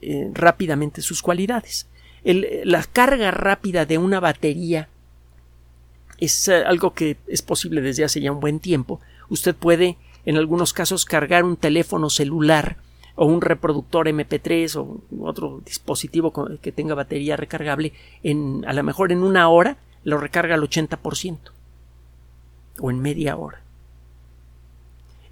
eh, 0.00 0.30
rápidamente 0.32 1.02
sus 1.02 1.22
cualidades. 1.22 1.86
la 2.24 2.82
carga 2.84 3.30
rápida 3.30 3.86
de 3.86 3.98
una 3.98 4.20
batería 4.20 4.88
es 6.18 6.48
algo 6.48 6.92
que 6.92 7.16
es 7.28 7.40
posible 7.40 7.80
desde 7.80 8.04
hace 8.04 8.20
ya 8.20 8.32
un 8.32 8.40
buen 8.40 8.60
tiempo. 8.60 9.00
Usted 9.30 9.54
puede 9.54 9.96
en 10.26 10.36
algunos 10.36 10.74
casos 10.74 11.06
cargar 11.06 11.44
un 11.44 11.56
teléfono 11.56 12.10
celular 12.10 12.76
o 13.20 13.26
un 13.26 13.42
reproductor 13.42 14.08
MP3 14.08 14.76
o 14.76 15.02
otro 15.20 15.60
dispositivo 15.62 16.32
que 16.62 16.72
tenga 16.72 16.94
batería 16.94 17.36
recargable, 17.36 17.92
en, 18.22 18.64
a 18.66 18.72
lo 18.72 18.82
mejor 18.82 19.12
en 19.12 19.22
una 19.22 19.50
hora 19.50 19.76
lo 20.04 20.16
recarga 20.16 20.54
al 20.54 20.62
80% 20.62 21.36
o 22.80 22.90
en 22.90 22.98
media 22.98 23.36
hora. 23.36 23.60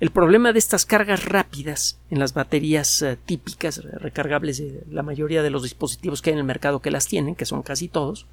El 0.01 0.11
problema 0.11 0.53
de 0.53 0.59
estas 0.59 0.85
cargas 0.85 1.25
rápidas 1.25 1.99
en 2.11 2.19
las 2.19 2.35
baterías 2.35 3.01
eh, 3.01 3.17
típicas 3.25 3.83
recargables 3.83 4.59
de 4.59 4.85
la 4.91 5.03
mayoría 5.03 5.43
de 5.43 5.49
los 5.49 5.63
dispositivos 5.63 6.21
que 6.21 6.29
hay 6.29 6.35
en 6.35 6.41
el 6.41 6.45
mercado 6.45 6.81
que 6.81 6.91
las 6.91 7.07
tienen, 7.07 7.37
que 7.37 7.47
son 7.47 7.63
casi 7.63 7.89
todos, 7.89 8.27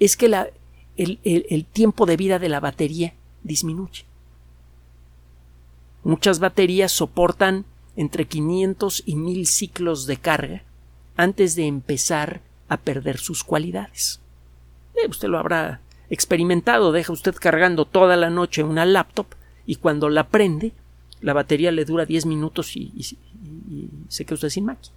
es 0.00 0.16
que 0.16 0.26
el 0.96 1.66
tiempo 1.66 2.04
de 2.04 2.16
vida 2.16 2.40
de 2.40 2.48
la 2.48 2.58
batería 2.58 3.14
disminuye. 3.44 4.06
Muchas 6.02 6.40
baterías 6.40 6.90
soportan 6.90 7.64
entre 7.96 8.26
500 8.26 9.02
y 9.06 9.16
1000 9.16 9.46
ciclos 9.46 10.06
de 10.06 10.18
carga 10.18 10.62
antes 11.16 11.56
de 11.56 11.66
empezar 11.66 12.42
a 12.68 12.76
perder 12.76 13.18
sus 13.18 13.42
cualidades. 13.42 14.20
Eh, 14.94 15.08
usted 15.08 15.28
lo 15.28 15.38
habrá 15.38 15.80
experimentado, 16.10 16.92
deja 16.92 17.12
usted 17.12 17.34
cargando 17.34 17.84
toda 17.84 18.16
la 18.16 18.30
noche 18.30 18.62
una 18.62 18.84
laptop 18.84 19.26
y 19.66 19.76
cuando 19.76 20.08
la 20.08 20.28
prende, 20.28 20.72
la 21.20 21.32
batería 21.32 21.72
le 21.72 21.84
dura 21.84 22.04
10 22.04 22.26
minutos 22.26 22.76
y, 22.76 22.92
se 24.08 24.24
queda 24.24 24.34
usted 24.34 24.50
sin 24.50 24.66
máquina. 24.66 24.96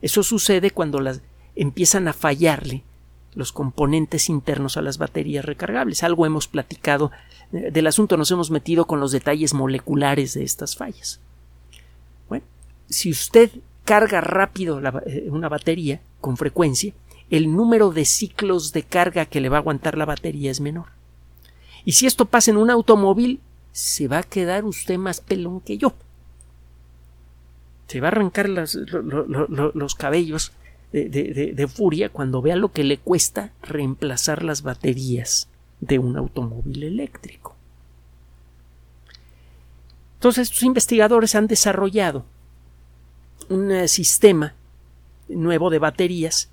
Eso 0.00 0.22
sucede 0.22 0.70
cuando 0.70 1.00
las 1.00 1.20
empiezan 1.56 2.08
a 2.08 2.12
fallarle 2.12 2.84
los 3.34 3.52
componentes 3.52 4.28
internos 4.28 4.76
a 4.76 4.82
las 4.82 4.98
baterías 4.98 5.44
recargables. 5.44 6.02
Algo 6.02 6.24
hemos 6.24 6.48
platicado 6.48 7.10
eh, 7.52 7.70
del 7.70 7.86
asunto, 7.86 8.16
nos 8.16 8.30
hemos 8.30 8.50
metido 8.50 8.86
con 8.86 8.98
los 9.00 9.12
detalles 9.12 9.52
moleculares 9.52 10.34
de 10.34 10.44
estas 10.44 10.76
fallas 10.76 11.20
si 12.90 13.10
usted 13.10 13.50
carga 13.84 14.20
rápido 14.20 14.80
eh, 15.06 15.28
una 15.30 15.48
batería 15.48 16.00
con 16.20 16.36
frecuencia, 16.36 16.92
el 17.30 17.54
número 17.54 17.90
de 17.92 18.04
ciclos 18.04 18.72
de 18.72 18.82
carga 18.82 19.24
que 19.24 19.40
le 19.40 19.48
va 19.48 19.56
a 19.56 19.60
aguantar 19.60 19.96
la 19.96 20.04
batería 20.04 20.50
es 20.50 20.60
menor. 20.60 20.86
Y 21.84 21.92
si 21.92 22.06
esto 22.06 22.26
pasa 22.26 22.50
en 22.50 22.56
un 22.56 22.70
automóvil, 22.70 23.40
se 23.72 24.08
va 24.08 24.18
a 24.18 24.22
quedar 24.22 24.64
usted 24.64 24.98
más 24.98 25.20
pelón 25.20 25.60
que 25.60 25.78
yo. 25.78 25.94
Se 27.86 28.00
va 28.00 28.08
a 28.08 28.10
arrancar 28.10 28.48
los 28.48 29.94
cabellos 29.94 30.52
de, 30.92 31.08
de, 31.08 31.68
furia 31.68 32.08
cuando 32.08 32.42
vea 32.42 32.56
lo 32.56 32.72
que 32.72 32.84
le 32.84 32.98
cuesta 32.98 33.52
reemplazar 33.62 34.42
las 34.42 34.62
baterías 34.62 35.48
de 35.80 35.98
un 35.98 36.16
automóvil 36.16 36.82
eléctrico. 36.82 37.54
Entonces, 40.14 40.48
estos 40.48 40.64
investigadores 40.64 41.34
han 41.34 41.46
desarrollado 41.46 42.24
un 43.50 43.70
eh, 43.70 43.88
sistema 43.88 44.54
nuevo 45.28 45.68
de 45.68 45.78
baterías 45.78 46.48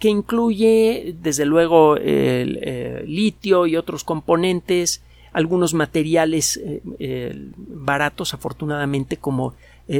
que 0.00 0.08
incluye 0.08 1.14
desde 1.22 1.44
luego 1.44 1.96
el, 1.96 2.58
eh, 2.60 3.04
litio 3.06 3.66
y 3.68 3.76
otros 3.76 4.02
componentes, 4.02 5.02
algunos 5.32 5.74
materiales 5.74 6.60
eh, 6.98 7.50
baratos 7.56 8.34
afortunadamente 8.34 9.16
como 9.16 9.54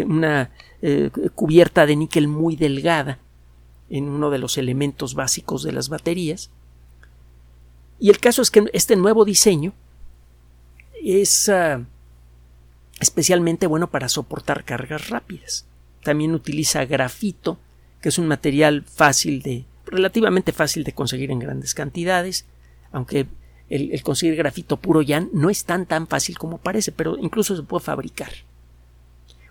una 0.07 0.51
cubierta 1.35 1.85
de 1.85 1.97
níquel 1.97 2.27
muy 2.27 2.57
delgada 2.57 3.19
en 3.91 4.09
uno 4.09 4.31
de 4.31 4.39
los 4.39 4.57
elementos 4.57 5.15
básicos 5.15 5.63
de 5.63 5.73
las 5.73 5.91
baterías. 5.91 6.51
Y 7.99 8.09
el 8.09 8.19
caso 8.19 8.41
es 8.41 8.51
que 8.51 8.65
este 8.73 8.97
nuevo 8.97 9.25
diseño 9.25 9.75
es 11.03 11.49
ah, 11.49 11.85
especialmente 13.01 13.67
bueno 13.67 13.91
para 13.91 14.09
soportar 14.09 14.65
cargas 14.65 15.09
rápidas. 15.11 15.67
También 16.03 16.35
utiliza 16.35 16.85
grafito, 16.85 17.59
que 18.01 18.09
es 18.09 18.19
un 18.19 18.27
material 18.27 18.83
fácil 18.83 19.43
de, 19.43 19.65
relativamente 19.87 20.53
fácil 20.53 20.85
de 20.85 20.93
conseguir 20.93 21.31
en 21.31 21.39
grandes 21.39 21.75
cantidades, 21.75 22.47
aunque 22.91 23.27
el, 23.69 24.03
conseguir 24.03 24.37
grafito 24.37 24.77
puro 24.77 25.03
ya 25.03 25.27
no 25.33 25.49
es 25.49 25.65
tan 25.65 25.87
tan 25.87 26.07
fácil 26.07 26.39
como 26.39 26.59
parece, 26.59 26.93
pero 26.93 27.17
incluso 27.19 27.57
se 27.57 27.63
puede 27.63 27.85
fabricar. 27.85 28.31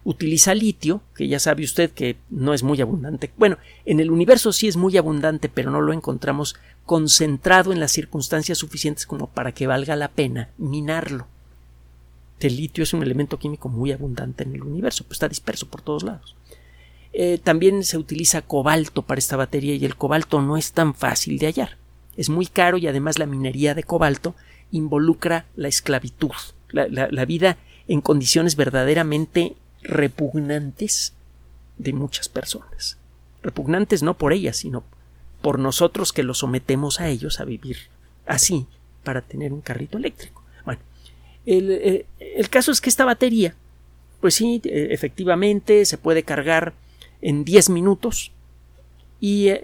Utiliza 0.04 0.56
litio, 0.56 1.02
que 1.16 1.28
ya 1.28 1.40
sabe 1.40 1.64
usted 1.64 1.92
que 1.92 2.18
no 2.30 2.54
es 2.54 2.64
muy 2.64 2.82
abundante. 2.82 3.32
Bueno, 3.38 3.58
en 3.86 4.00
el 4.00 4.10
universo 4.10 4.52
sí 4.52 4.68
es 4.68 4.76
muy 4.76 4.98
abundante, 4.98 5.48
pero 5.48 5.72
no 5.72 5.82
lo 5.82 5.94
encontramos 5.94 6.56
concentrado 6.86 7.72
en 7.72 7.80
las 7.80 7.92
circunstancias 7.92 8.58
suficientes 8.58 9.06
como 9.06 9.28
para 9.28 9.54
que 9.54 9.68
valga 9.68 9.96
la 9.96 10.10
pena 10.10 10.50
minarlo. 10.58 11.28
El 12.40 12.58
litio 12.58 12.84
es 12.84 12.94
un 12.94 13.04
elemento 13.04 13.38
químico 13.38 13.70
muy 13.70 13.92
abundante 13.92 14.44
en 14.44 14.56
el 14.56 14.64
universo, 14.64 15.04
pues 15.04 15.18
está 15.18 15.30
disperso 15.30 15.68
por 15.68 15.82
todos 15.84 16.02
lados. 16.02 16.36
Eh, 17.14 17.40
también 17.44 17.84
se 17.84 17.98
utiliza 17.98 18.42
cobalto 18.42 19.02
para 19.02 19.20
esta 19.20 19.36
batería 19.36 19.76
y 19.76 19.84
el 19.84 19.98
cobalto 19.98 20.42
no 20.42 20.56
es 20.56 20.72
tan 20.72 20.94
fácil 20.94 21.40
de 21.40 21.48
hallar. 21.48 21.78
Es 22.16 22.30
muy 22.30 22.46
caro 22.46 22.78
y 22.78 22.88
además 22.88 23.20
la 23.20 23.26
minería 23.26 23.76
de 23.76 23.84
cobalto 23.84 24.36
involucra 24.72 25.46
la 25.56 25.68
esclavitud, 25.68 26.32
la, 26.70 27.26
vida 27.26 27.58
en 27.88 28.00
condiciones 28.00 28.56
verdaderamente 28.56 29.56
repugnantes 29.84 31.14
de 31.78 31.94
muchas 31.94 32.30
personas. 32.30 32.98
Repugnantes 33.44 34.04
no 34.04 34.18
por 34.18 34.32
ellas, 34.32 34.58
sino 34.58 34.84
por 35.42 35.60
nosotros 35.60 36.14
que 36.14 36.24
los 36.24 36.40
sometemos 36.40 37.02
a 37.02 37.10
ellos 37.10 37.40
a 37.40 37.46
vivir 37.46 37.78
así 38.26 38.68
para 39.04 39.22
tener 39.22 39.52
un 39.52 39.62
carrito 39.62 39.98
eléctrico. 39.98 40.44
Bueno, 40.64 40.82
el, 41.46 41.72
eh, 41.72 42.06
el 42.20 42.50
caso 42.50 42.72
es 42.72 42.80
que 42.80 42.90
esta 42.90 43.04
batería, 43.04 43.56
pues 44.22 44.36
sí, 44.36 44.62
eh, 44.64 44.90
efectivamente 44.92 45.84
se 45.86 45.98
puede 45.98 46.24
cargar 46.24 46.74
en 47.22 47.44
10 47.46 47.70
minutos 47.70 48.32
y 49.20 49.50
eh, 49.50 49.64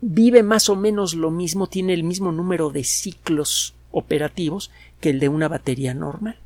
vive 0.00 0.42
más 0.42 0.68
o 0.68 0.76
menos 0.76 1.14
lo 1.14 1.30
mismo, 1.30 1.66
tiene 1.66 1.92
el 1.92 2.04
mismo 2.04 2.32
número 2.32 2.70
de 2.70 2.84
ciclos 2.84 3.74
operativos 3.90 4.70
que 5.00 5.10
el 5.10 5.20
de 5.20 5.28
una 5.28 5.48
batería 5.48 5.94
normal. 5.94 6.36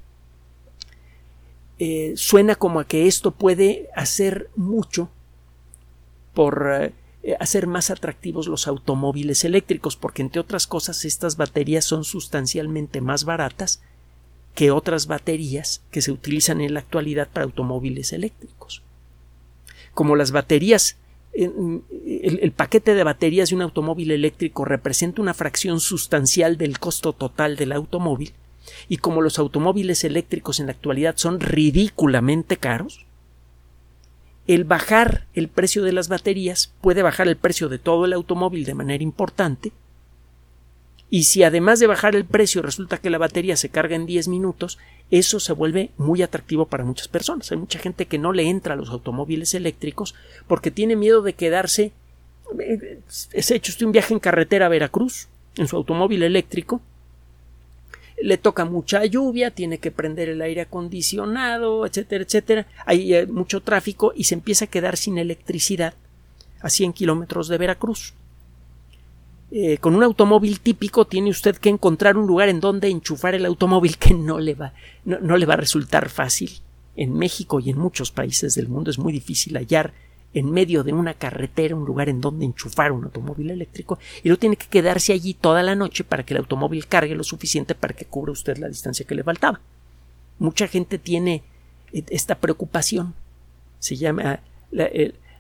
Eh, 1.79 2.15
suena 2.17 2.55
como 2.55 2.81
a 2.81 2.87
que 2.87 3.07
esto 3.07 3.33
puede 3.33 3.89
hacer 3.95 4.51
mucho 4.57 5.11
por 6.33 6.93
eh, 7.23 7.37
hacer 7.41 7.67
más 7.67 7.91
atractivos 7.91 8.47
los 8.47 8.67
automóviles 8.67 9.45
eléctricos, 9.45 9.97
porque 9.97 10.23
entre 10.23 10.41
otras 10.41 10.67
cosas 10.67 11.05
estas 11.05 11.37
baterías 11.37 11.85
son 11.85 12.05
sustancialmente 12.05 13.01
más 13.01 13.25
baratas 13.25 13.83
que 14.55 14.71
otras 14.71 15.07
baterías 15.07 15.83
que 15.91 16.03
se 16.03 16.13
utilizan 16.13 16.61
en 16.61 16.75
la 16.75 16.81
actualidad 16.81 17.29
para 17.33 17.45
automóviles 17.45 18.13
eléctricos 18.13 18.62
como 19.95 20.17
las 20.17 20.33
baterías. 20.33 20.97
El, 21.35 22.53
paquete 22.55 22.95
de 22.95 23.05
baterías 23.05 23.49
de 23.49 23.57
un 23.57 23.63
automóvil 23.63 24.11
eléctrico 24.11 24.67
representa 24.67 25.23
una 25.23 25.33
fracción 25.33 25.81
sustancial 25.81 26.59
del 26.59 26.79
costo 26.79 27.15
total 27.15 27.57
del 27.57 27.73
automóvil, 27.73 28.33
y 28.89 28.99
como 28.99 29.23
los 29.23 29.39
automóviles 29.39 30.05
eléctricos 30.05 30.61
en 30.61 30.67
la 30.67 30.73
actualidad 30.73 31.17
son 31.17 31.41
ridículamente 31.41 32.59
caros, 32.59 33.07
el 34.47 34.65
bajar 34.65 35.27
el 35.35 35.49
precio 35.49 35.85
de 35.85 35.93
las 35.93 36.09
baterías 36.09 36.75
puede 36.81 37.03
bajar 37.03 37.29
el 37.29 37.37
precio 37.37 37.69
de 37.69 37.79
todo 37.79 38.05
el 38.05 38.13
automóvil 38.13 38.65
de 38.65 38.75
manera 38.75 39.03
importante 39.03 39.73
Y 41.13 41.25
si 41.25 41.43
además 41.43 41.79
de 41.79 41.87
bajar 41.87 42.17
el 42.17 42.25
precio 42.25 42.63
resulta 42.63 42.97
que 42.97 43.11
la 43.11 43.19
batería 43.19 43.59
se 43.59 43.69
carga 43.69 43.97
en 43.97 44.07
10 44.07 44.29
minutos, 44.29 44.79
eso 45.11 45.41
se 45.41 45.53
vuelve 45.53 45.91
muy 45.99 46.23
atractivo 46.23 46.65
para 46.65 46.85
muchas 46.85 47.07
personas. 47.07 47.53
Hay 47.53 47.59
mucha 47.59 47.79
gente 47.79 48.07
que 48.07 48.17
no 48.17 48.33
le 48.33 48.49
entra 48.49 48.73
a 48.73 48.77
los 48.79 48.89
automóviles 48.89 49.53
eléctricos 49.53 50.15
porque 50.47 50.71
tiene 50.71 50.97
miedo 50.97 51.21
de 51.21 51.35
quedarse. 51.35 51.93
Eh, 52.59 53.01
se 53.09 53.53
ha 53.53 53.57
hecho 53.59 53.73
usted 53.73 53.85
un 53.85 53.93
viaje 53.93 54.15
en 54.15 54.21
carretera 54.21 54.65
a 54.65 54.69
Veracruz 54.71 55.29
en 55.59 55.69
su 55.69 55.77
automóvil 55.77 56.23
eléctrico. 56.23 56.81
Le 58.23 58.39
toca 58.39 58.65
mucha 58.65 59.05
lluvia, 59.05 59.51
tiene 59.51 59.77
que 59.77 59.91
prender 59.91 60.31
el 60.31 60.41
aire 60.41 60.63
acondicionado, 60.63 61.85
etcétera, 61.85 62.25
etcétera. 62.25 62.67
Hay 62.87 63.27
mucho 63.27 63.61
tráfico 63.61 64.15
y 64.17 64.25
se 64.25 64.35
empieza 64.35 64.65
a 64.65 64.69
quedar 64.69 64.97
sin 64.97 65.19
electricidad 65.19 65.93
a 66.63 66.71
100 66.71 66.95
kilómetros 66.95 67.49
de 67.49 67.59
Veracruz. 67.59 68.15
Eh, 69.55 69.77
con 69.77 69.95
un 69.95 70.03
automóvil 70.03 70.61
típico 70.61 71.07
tiene 71.07 71.29
usted 71.29 71.57
que 71.57 71.69
encontrar 71.69 72.17
un 72.17 72.27
lugar 72.27 72.49
en 72.49 72.59
donde 72.59 72.89
enchufar 72.89 73.35
el 73.35 73.45
automóvil 73.45 73.99
que 73.99 74.15
no 74.15 74.39
le 74.41 74.55
va, 74.55 74.73
no, 75.05 75.37
le 75.37 75.45
va 75.45 75.55
a 75.55 75.59
resultar 75.59 76.09
fácil. 76.09 76.51
En 76.97 77.13
México 77.13 77.61
y 77.61 77.69
en 77.69 77.77
muchos 77.77 78.11
países 78.11 78.55
del 78.55 78.69
mundo 78.69 78.91
es 78.91 78.99
muy 78.99 79.13
difícil 79.13 79.59
hallar 79.59 79.93
en 80.33 80.51
medio 80.51 80.83
de 80.85 80.95
una 80.95 81.13
carretera 81.13 81.77
un 81.77 81.85
lugar 81.85 82.09
en 82.09 82.23
donde 82.23 82.47
enchufar 82.47 82.93
un 82.93 83.05
automóvil 83.05 83.51
eléctrico 83.51 83.99
y 84.23 84.31
no 84.31 84.39
tiene 84.39 84.57
que 84.57 84.69
quedarse 84.69 85.13
allí 85.13 85.35
toda 85.35 85.63
la 85.63 85.75
noche 85.75 86.03
para 86.03 86.25
que 86.25 86.33
el 86.33 86.39
automóvil 86.39 86.87
cargue 86.87 87.15
lo 87.15 87.23
suficiente 87.23 87.75
para 87.75 87.95
que 87.95 88.07
cubra 88.07 88.33
usted 88.33 88.57
la 88.57 88.69
distancia 88.69 89.07
que 89.07 89.15
le 89.15 89.23
faltaba. 89.23 89.61
Mucha 90.39 90.67
gente 90.67 90.99
tiene 90.99 91.43
eh, 91.93 92.03
esta 92.09 92.37
preocupación. 92.37 93.13
Se 93.81 93.97
llama 93.97 94.41
la, 94.71 94.89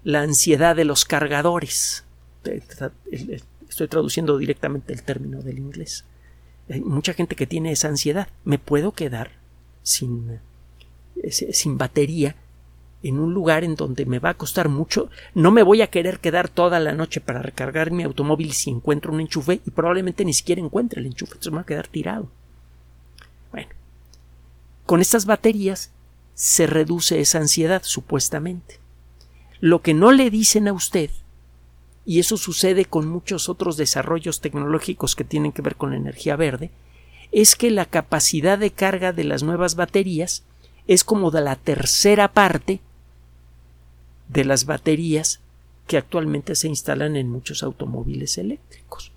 la 0.04 0.20
ansiedad 0.20 0.76
de 0.76 0.84
los 0.84 1.06
cargadores. 1.06 2.04
Estoy 3.72 3.88
traduciendo 3.88 4.36
directamente 4.36 4.92
el 4.92 5.02
término 5.02 5.40
del 5.40 5.58
inglés. 5.58 6.04
Hay 6.68 6.82
mucha 6.82 7.14
gente 7.14 7.36
que 7.36 7.46
tiene 7.46 7.72
esa 7.72 7.88
ansiedad. 7.88 8.28
¿Me 8.44 8.58
puedo 8.58 8.92
quedar 8.92 9.30
sin, 9.82 10.40
sin 11.30 11.78
batería 11.78 12.36
en 13.02 13.18
un 13.18 13.32
lugar 13.32 13.64
en 13.64 13.74
donde 13.74 14.04
me 14.04 14.18
va 14.18 14.28
a 14.28 14.36
costar 14.36 14.68
mucho? 14.68 15.08
No 15.34 15.50
me 15.50 15.62
voy 15.62 15.80
a 15.80 15.86
querer 15.86 16.18
quedar 16.18 16.50
toda 16.50 16.80
la 16.80 16.92
noche 16.92 17.22
para 17.22 17.40
recargar 17.40 17.92
mi 17.92 18.02
automóvil 18.02 18.52
si 18.52 18.68
encuentro 18.68 19.10
un 19.10 19.22
enchufe 19.22 19.62
y 19.64 19.70
probablemente 19.70 20.26
ni 20.26 20.34
siquiera 20.34 20.60
encuentre 20.60 21.00
el 21.00 21.06
enchufe, 21.06 21.32
entonces 21.32 21.50
me 21.50 21.56
va 21.56 21.62
a 21.62 21.66
quedar 21.66 21.88
tirado. 21.88 22.28
Bueno, 23.52 23.70
con 24.84 25.00
estas 25.00 25.24
baterías 25.24 25.92
se 26.34 26.66
reduce 26.66 27.20
esa 27.20 27.38
ansiedad, 27.38 27.80
supuestamente. 27.86 28.80
Lo 29.60 29.80
que 29.80 29.94
no 29.94 30.12
le 30.12 30.28
dicen 30.28 30.68
a 30.68 30.74
usted 30.74 31.08
y 32.04 32.18
eso 32.18 32.36
sucede 32.36 32.84
con 32.84 33.08
muchos 33.08 33.48
otros 33.48 33.76
desarrollos 33.76 34.40
tecnológicos 34.40 35.14
que 35.14 35.24
tienen 35.24 35.52
que 35.52 35.62
ver 35.62 35.76
con 35.76 35.90
la 35.90 35.96
energía 35.96 36.36
verde, 36.36 36.70
es 37.30 37.56
que 37.56 37.70
la 37.70 37.86
capacidad 37.86 38.58
de 38.58 38.70
carga 38.70 39.12
de 39.12 39.24
las 39.24 39.42
nuevas 39.42 39.74
baterías 39.74 40.42
es 40.86 41.04
como 41.04 41.30
de 41.30 41.40
la 41.40 41.56
tercera 41.56 42.32
parte 42.32 42.80
de 44.28 44.44
las 44.44 44.66
baterías 44.66 45.40
que 45.86 45.96
actualmente 45.96 46.54
se 46.54 46.68
instalan 46.68 47.16
en 47.16 47.30
muchos 47.30 47.62
automóviles 47.62 48.38
eléctricos. 48.38 49.12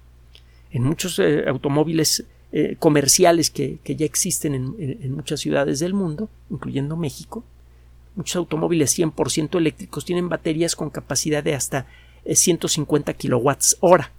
En 0.72 0.84
muchos 0.84 1.20
eh, 1.20 1.46
automóviles 1.48 2.26
eh, 2.52 2.76
comerciales 2.80 3.50
que, 3.50 3.80
ya 3.84 4.06
existen 4.06 4.56
en, 4.56 4.76
en, 4.80 5.14
muchas 5.14 5.40
ciudades 5.40 5.80
del 5.80 5.94
mundo, 5.94 6.30
incluyendo 6.50 6.96
México, 6.96 7.44
muchos 8.16 8.36
automóviles 8.38 8.98
100% 8.98 9.58
eléctricos 9.58 10.06
tienen 10.06 10.30
baterías 10.30 10.76
con 10.76 10.90
capacidad 10.90 11.44
de 11.44 11.54
hasta 11.54 11.88
150 12.34 13.14
kilowatts 13.14 13.78
hora. 13.80 14.12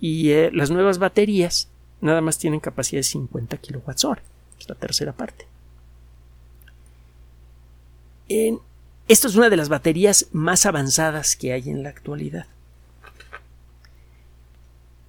Y 0.00 0.30
eh, 0.30 0.50
las 0.52 0.70
nuevas 0.70 0.98
baterías 0.98 1.68
nada 2.00 2.20
más 2.20 2.38
tienen 2.38 2.60
capacidad 2.60 3.00
de 3.00 3.04
50 3.04 3.56
kilowatts 3.58 4.04
hora. 4.04 4.22
Es 4.58 4.68
la 4.68 4.74
tercera 4.74 5.12
parte. 5.12 5.46
En, 8.28 8.60
esta 9.08 9.26
es 9.26 9.36
una 9.36 9.48
de 9.48 9.56
las 9.56 9.68
baterías 9.68 10.28
más 10.32 10.66
avanzadas 10.66 11.36
que 11.36 11.52
hay 11.52 11.70
en 11.70 11.82
la 11.82 11.88
actualidad. 11.88 12.46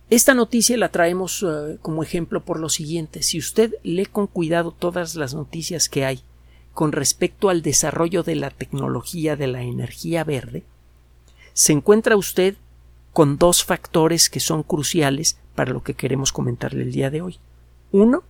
Esta 0.10 0.34
noticia 0.34 0.76
la 0.78 0.90
traemos 0.90 1.46
eh, 1.48 1.78
como 1.82 2.02
ejemplo 2.02 2.44
por 2.44 2.60
lo 2.60 2.70
siguiente. 2.70 3.22
Si 3.22 3.38
usted 3.38 3.76
lee 3.84 4.08
con 4.08 4.26
cuidado 4.26 4.72
todas 4.72 5.16
las 5.16 5.36
noticias 5.36 5.88
que 5.88 6.06
hay 6.06 6.24
con 6.74 6.94
respecto 6.94 7.50
al 7.50 7.62
desarrollo 7.62 8.24
de 8.24 8.36
la 8.36 8.50
tecnología 8.50 9.36
de 9.36 9.48
la 9.48 9.62
energía 9.62 10.24
verde, 10.24 10.64
se 11.60 11.74
encuentra 11.74 12.16
usted 12.16 12.56
con 13.12 13.38
dos 13.38 13.66
factores 13.66 14.30
que 14.30 14.40
son 14.40 14.64
cruciales 14.64 15.38
para 15.56 15.74
lo 15.74 15.84
que 15.84 15.94
queremos 15.94 16.32
comentarle 16.32 16.84
el 16.84 16.94
día 16.94 17.10
de 17.10 17.22
hoy. 17.22 17.38
Uno, 17.92 18.24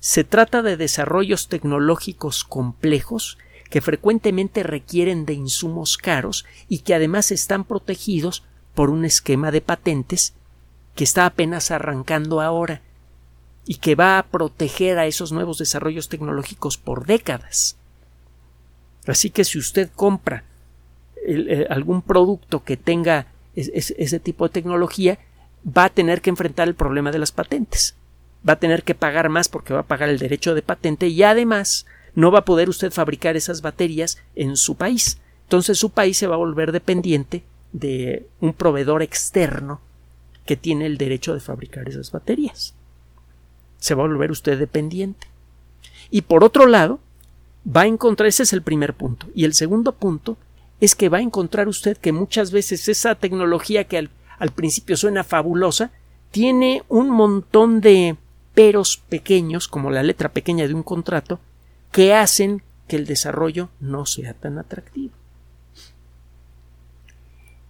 se 0.00 0.24
trata 0.24 0.62
de 0.62 0.76
desarrollos 0.76 1.46
tecnológicos 1.46 2.42
complejos 2.42 3.38
que 3.70 3.80
frecuentemente 3.80 4.64
requieren 4.64 5.26
de 5.26 5.34
insumos 5.34 5.96
caros 5.96 6.44
y 6.68 6.80
que 6.80 6.92
además 6.96 7.30
están 7.30 7.62
protegidos 7.62 8.42
por 8.74 8.90
un 8.90 9.04
esquema 9.04 9.52
de 9.52 9.60
patentes 9.60 10.34
que 10.96 11.04
está 11.04 11.24
apenas 11.24 11.70
arrancando 11.70 12.40
ahora 12.40 12.82
y 13.64 13.76
que 13.76 13.94
va 13.94 14.18
a 14.18 14.26
proteger 14.26 14.98
a 14.98 15.06
esos 15.06 15.30
nuevos 15.30 15.58
desarrollos 15.58 16.08
tecnológicos 16.08 16.78
por 16.78 17.06
décadas. 17.06 17.76
Así 19.06 19.30
que 19.30 19.44
si 19.44 19.60
usted 19.60 19.88
compra 19.94 20.42
eh, 21.26 21.66
algún 21.70 22.02
producto 22.02 22.64
que 22.64 22.76
tenga 22.76 23.26
ese 23.54 24.18
tipo 24.18 24.48
de 24.48 24.52
tecnología, 24.52 25.18
va 25.66 25.84
a 25.84 25.90
tener 25.90 26.20
que 26.22 26.30
enfrentar 26.30 26.68
el 26.68 26.74
problema 26.74 27.12
de 27.12 27.18
las 27.18 27.32
patentes. 27.32 27.94
Va 28.48 28.54
a 28.54 28.58
tener 28.58 28.82
que 28.82 28.94
pagar 28.94 29.28
más 29.28 29.48
porque 29.48 29.74
va 29.74 29.80
a 29.80 29.86
pagar 29.86 30.08
el 30.08 30.18
derecho 30.18 30.54
de 30.54 30.62
patente 30.62 31.08
y 31.08 31.22
además 31.22 31.86
no 32.14 32.30
va 32.30 32.40
a 32.40 32.44
poder 32.44 32.68
usted 32.68 32.90
fabricar 32.90 33.36
esas 33.36 33.62
baterías 33.62 34.18
en 34.34 34.56
su 34.56 34.76
país. 34.76 35.18
Entonces 35.44 35.78
su 35.78 35.90
país 35.90 36.16
se 36.16 36.26
va 36.26 36.34
a 36.34 36.38
volver 36.38 36.72
dependiente 36.72 37.42
de 37.72 38.26
un 38.40 38.52
proveedor 38.52 39.02
externo 39.02 39.80
que 40.46 40.56
tiene 40.56 40.86
el 40.86 40.98
derecho 40.98 41.34
de 41.34 41.40
fabricar 41.40 41.88
esas 41.88 42.10
baterías. 42.10 42.74
Se 43.78 43.94
va 43.94 44.04
a 44.04 44.08
volver 44.08 44.30
usted 44.30 44.58
dependiente. 44.58 45.26
Y 46.10 46.22
por 46.22 46.44
otro 46.44 46.66
lado, 46.66 47.00
va 47.64 47.82
a 47.82 47.86
encontrar, 47.86 48.28
ese 48.28 48.42
es 48.42 48.52
el 48.52 48.62
primer 48.62 48.94
punto. 48.94 49.28
Y 49.34 49.44
el 49.44 49.54
segundo 49.54 49.92
punto 49.92 50.36
es 50.82 50.96
que 50.96 51.08
va 51.08 51.18
a 51.18 51.22
encontrar 51.22 51.68
usted 51.68 51.96
que 51.96 52.10
muchas 52.10 52.50
veces 52.50 52.88
esa 52.88 53.14
tecnología 53.14 53.84
que 53.84 53.98
al, 53.98 54.50
principio 54.50 54.96
suena 54.96 55.22
fabulosa 55.22 55.92
tiene 56.32 56.82
un 56.88 57.08
montón 57.08 57.80
de 57.80 58.16
peros 58.52 58.96
pequeños, 58.96 59.68
como 59.68 59.92
la 59.92 60.02
letra 60.02 60.32
pequeña 60.32 60.66
de 60.66 60.74
un 60.74 60.82
contrato, 60.82 61.38
que 61.92 62.14
hacen 62.14 62.64
que 62.88 62.96
el 62.96 63.06
desarrollo 63.06 63.68
no 63.78 64.06
sea 64.06 64.34
tan 64.34 64.58
atractivo. 64.58 65.14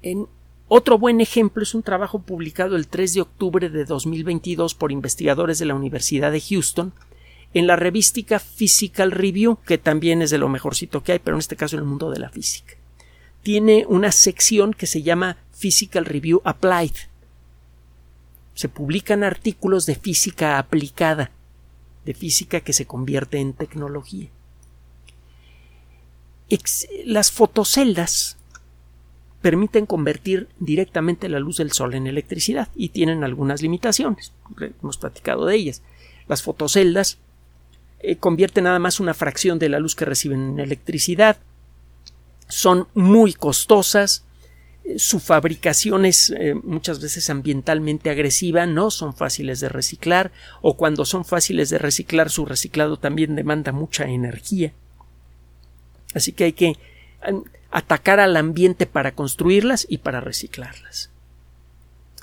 En 0.00 0.26
otro 0.68 0.96
buen 0.96 1.20
ejemplo 1.20 1.64
es 1.64 1.74
un 1.74 1.82
trabajo 1.82 2.20
publicado 2.20 2.76
el 2.76 2.88
3 2.88 3.12
de 3.12 3.20
octubre 3.20 3.68
de 3.68 3.84
2022 3.84 4.74
por 4.74 4.90
investigadores 4.90 5.58
de 5.58 5.66
la 5.66 5.74
Universidad 5.74 6.32
de 6.32 6.40
Houston 6.40 6.94
en 7.52 7.66
la 7.66 7.76
revística 7.76 8.38
Physical 8.38 9.10
Review, 9.10 9.58
que 9.66 9.76
también 9.76 10.22
es 10.22 10.30
de 10.30 10.38
lo 10.38 10.48
mejorcito 10.48 11.02
que 11.02 11.12
hay, 11.12 11.18
pero 11.18 11.36
en 11.36 11.40
este 11.40 11.56
caso 11.56 11.76
en 11.76 11.80
el 11.82 11.88
mundo 11.88 12.10
de 12.10 12.18
la 12.18 12.30
física 12.30 12.76
tiene 13.42 13.84
una 13.88 14.12
sección 14.12 14.72
que 14.72 14.86
se 14.86 15.02
llama 15.02 15.38
Physical 15.52 16.04
Review 16.04 16.40
Applied. 16.44 16.94
Se 18.54 18.68
publican 18.68 19.24
artículos 19.24 19.86
de 19.86 19.96
física 19.96 20.58
aplicada, 20.58 21.30
de 22.04 22.14
física 22.14 22.60
que 22.60 22.72
se 22.72 22.86
convierte 22.86 23.38
en 23.38 23.52
tecnología. 23.52 24.28
las 27.06 27.32
fotoceldas 27.32 28.36
permiten 29.40 29.86
convertir 29.86 30.48
directamente 30.60 31.28
la 31.28 31.40
luz 31.40 31.56
del 31.56 31.72
sol 31.72 31.94
en 31.94 32.06
electricidad 32.06 32.68
y 32.76 32.90
tienen 32.90 33.24
algunas 33.24 33.62
limitaciones. 33.62 34.32
Hemos 34.80 34.98
platicado 34.98 35.46
de 35.46 35.56
ellas. 35.56 35.82
Las 36.28 36.42
fotoceldas 36.42 37.18
eh, 38.00 38.16
convierten 38.16 38.64
nada 38.64 38.78
más 38.78 39.00
una 39.00 39.14
fracción 39.14 39.58
de 39.58 39.68
la 39.68 39.80
luz 39.80 39.96
que 39.96 40.04
reciben 40.04 40.42
en 40.42 40.60
electricidad 40.60 41.38
son 42.52 42.86
muy 42.92 43.32
costosas, 43.32 44.24
eh, 44.84 44.98
su 44.98 45.20
fabricación 45.20 46.04
es 46.04 46.28
eh, 46.28 46.54
muchas 46.54 47.00
veces 47.00 47.30
ambientalmente 47.30 48.10
agresiva, 48.10 48.66
no 48.66 48.90
son 48.90 49.14
fáciles 49.14 49.58
de 49.60 49.70
reciclar 49.70 50.32
o 50.60 50.76
cuando 50.76 51.06
son 51.06 51.24
fáciles 51.24 51.70
de 51.70 51.78
reciclar 51.78 52.28
su 52.28 52.44
reciclado 52.44 52.98
también 52.98 53.36
demanda 53.36 53.72
mucha 53.72 54.04
energía. 54.04 54.74
Así 56.14 56.32
que 56.32 56.44
hay 56.44 56.52
que 56.52 56.76
atacar 57.70 58.20
al 58.20 58.36
ambiente 58.36 58.84
para 58.84 59.12
construirlas 59.12 59.86
y 59.88 59.98
para 59.98 60.20
reciclarlas. 60.20 61.08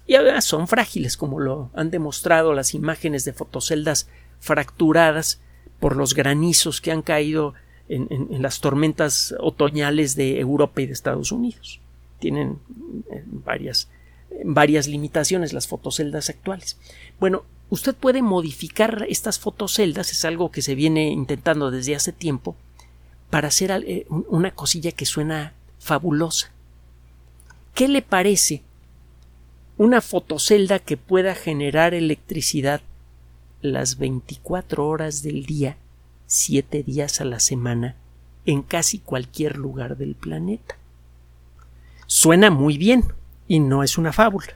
Y 0.05 0.13
además 0.13 0.45
son 0.45 0.67
frágiles, 0.67 1.17
como 1.17 1.39
lo 1.39 1.71
han 1.73 1.89
demostrado 1.89 2.53
las 2.53 2.75
imágenes 2.75 3.25
de 3.25 3.33
fotoceldas 3.33 4.07
fracturadas 4.39 5.41
por 5.79 5.95
los 5.95 6.13
granizos 6.13 6.81
que 6.81 6.91
han 6.91 7.01
caído 7.01 7.55
en, 7.89 8.41
las 8.41 8.62
tormentas 8.62 9.36
otoñales 9.39 10.15
de 10.15 10.39
Europa 10.39 10.82
y 10.82 10.86
de 10.86 10.93
Estados 10.93 11.32
Unidos. 11.32 11.82
Tienen 12.19 12.60
eh, 13.12 13.23
varias 13.25 13.89
varias 14.43 14.88
limitaciones 14.88 15.54
las 15.54 15.67
fotoceldas 15.67 16.30
actuales. 16.30 16.78
Bueno, 17.19 17.43
usted 17.69 17.95
puede 17.95 18.21
modificar 18.21 19.06
estas 19.10 19.39
fotoceldas, 19.39 20.12
es 20.12 20.25
algo 20.25 20.52
que 20.52 20.62
se 20.62 20.75
viene 20.75 21.10
intentando 21.10 21.71
desde 21.71 21.95
hace 21.95 22.12
tiempo, 22.12 22.56
para 23.30 23.49
hacer 23.49 23.71
eh, 23.71 24.06
una 24.10 24.52
cosilla 24.52 24.91
que 24.91 25.06
suena 25.06 25.54
fabulosa. 25.80 26.52
¿Qué 27.73 27.88
le 27.88 28.02
parece 28.02 28.63
una 29.78 30.02
fotocelda 30.02 30.80
que 30.80 30.97
pueda 30.97 31.36
generar 31.36 31.93
electricidad 31.93 32.82
las 33.62 33.97
24 33.97 34.88
horas 34.88 35.21
del 35.21 35.45
día, 35.45 35.78
7 36.29 36.83
días 36.83 37.21
a 37.21 37.25
la 37.25 37.39
semana, 37.39 37.95
en 38.45 38.61
casi 38.61 38.99
cualquier 38.99 39.57
lugar 39.57 39.97
del 39.97 40.13
planeta? 40.13 40.77
Suena 42.05 42.51
muy 42.51 42.77
bien 42.77 43.03
y 43.47 43.59
no 43.59 43.81
es 43.81 43.97
una 43.97 44.13
fábula. 44.13 44.53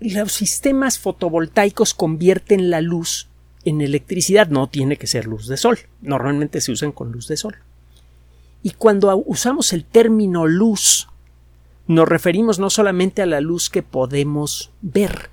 Los 0.00 0.32
sistemas 0.32 0.98
fotovoltaicos 0.98 1.92
convierten 1.92 2.70
la 2.70 2.80
luz 2.80 3.28
en 3.66 3.82
electricidad. 3.82 4.48
No 4.48 4.68
tiene 4.68 4.96
que 4.96 5.06
ser 5.06 5.26
luz 5.26 5.46
de 5.46 5.58
sol. 5.58 5.78
Normalmente 6.00 6.62
se 6.62 6.72
usan 6.72 6.92
con 6.92 7.12
luz 7.12 7.28
de 7.28 7.36
sol. 7.36 7.56
Y 8.62 8.70
cuando 8.70 9.14
usamos 9.26 9.74
el 9.74 9.84
término 9.84 10.46
luz, 10.46 11.08
nos 11.86 12.08
referimos 12.08 12.58
no 12.58 12.70
solamente 12.70 13.20
a 13.20 13.26
la 13.26 13.42
luz 13.42 13.68
que 13.68 13.82
podemos 13.82 14.70
ver. 14.80 15.28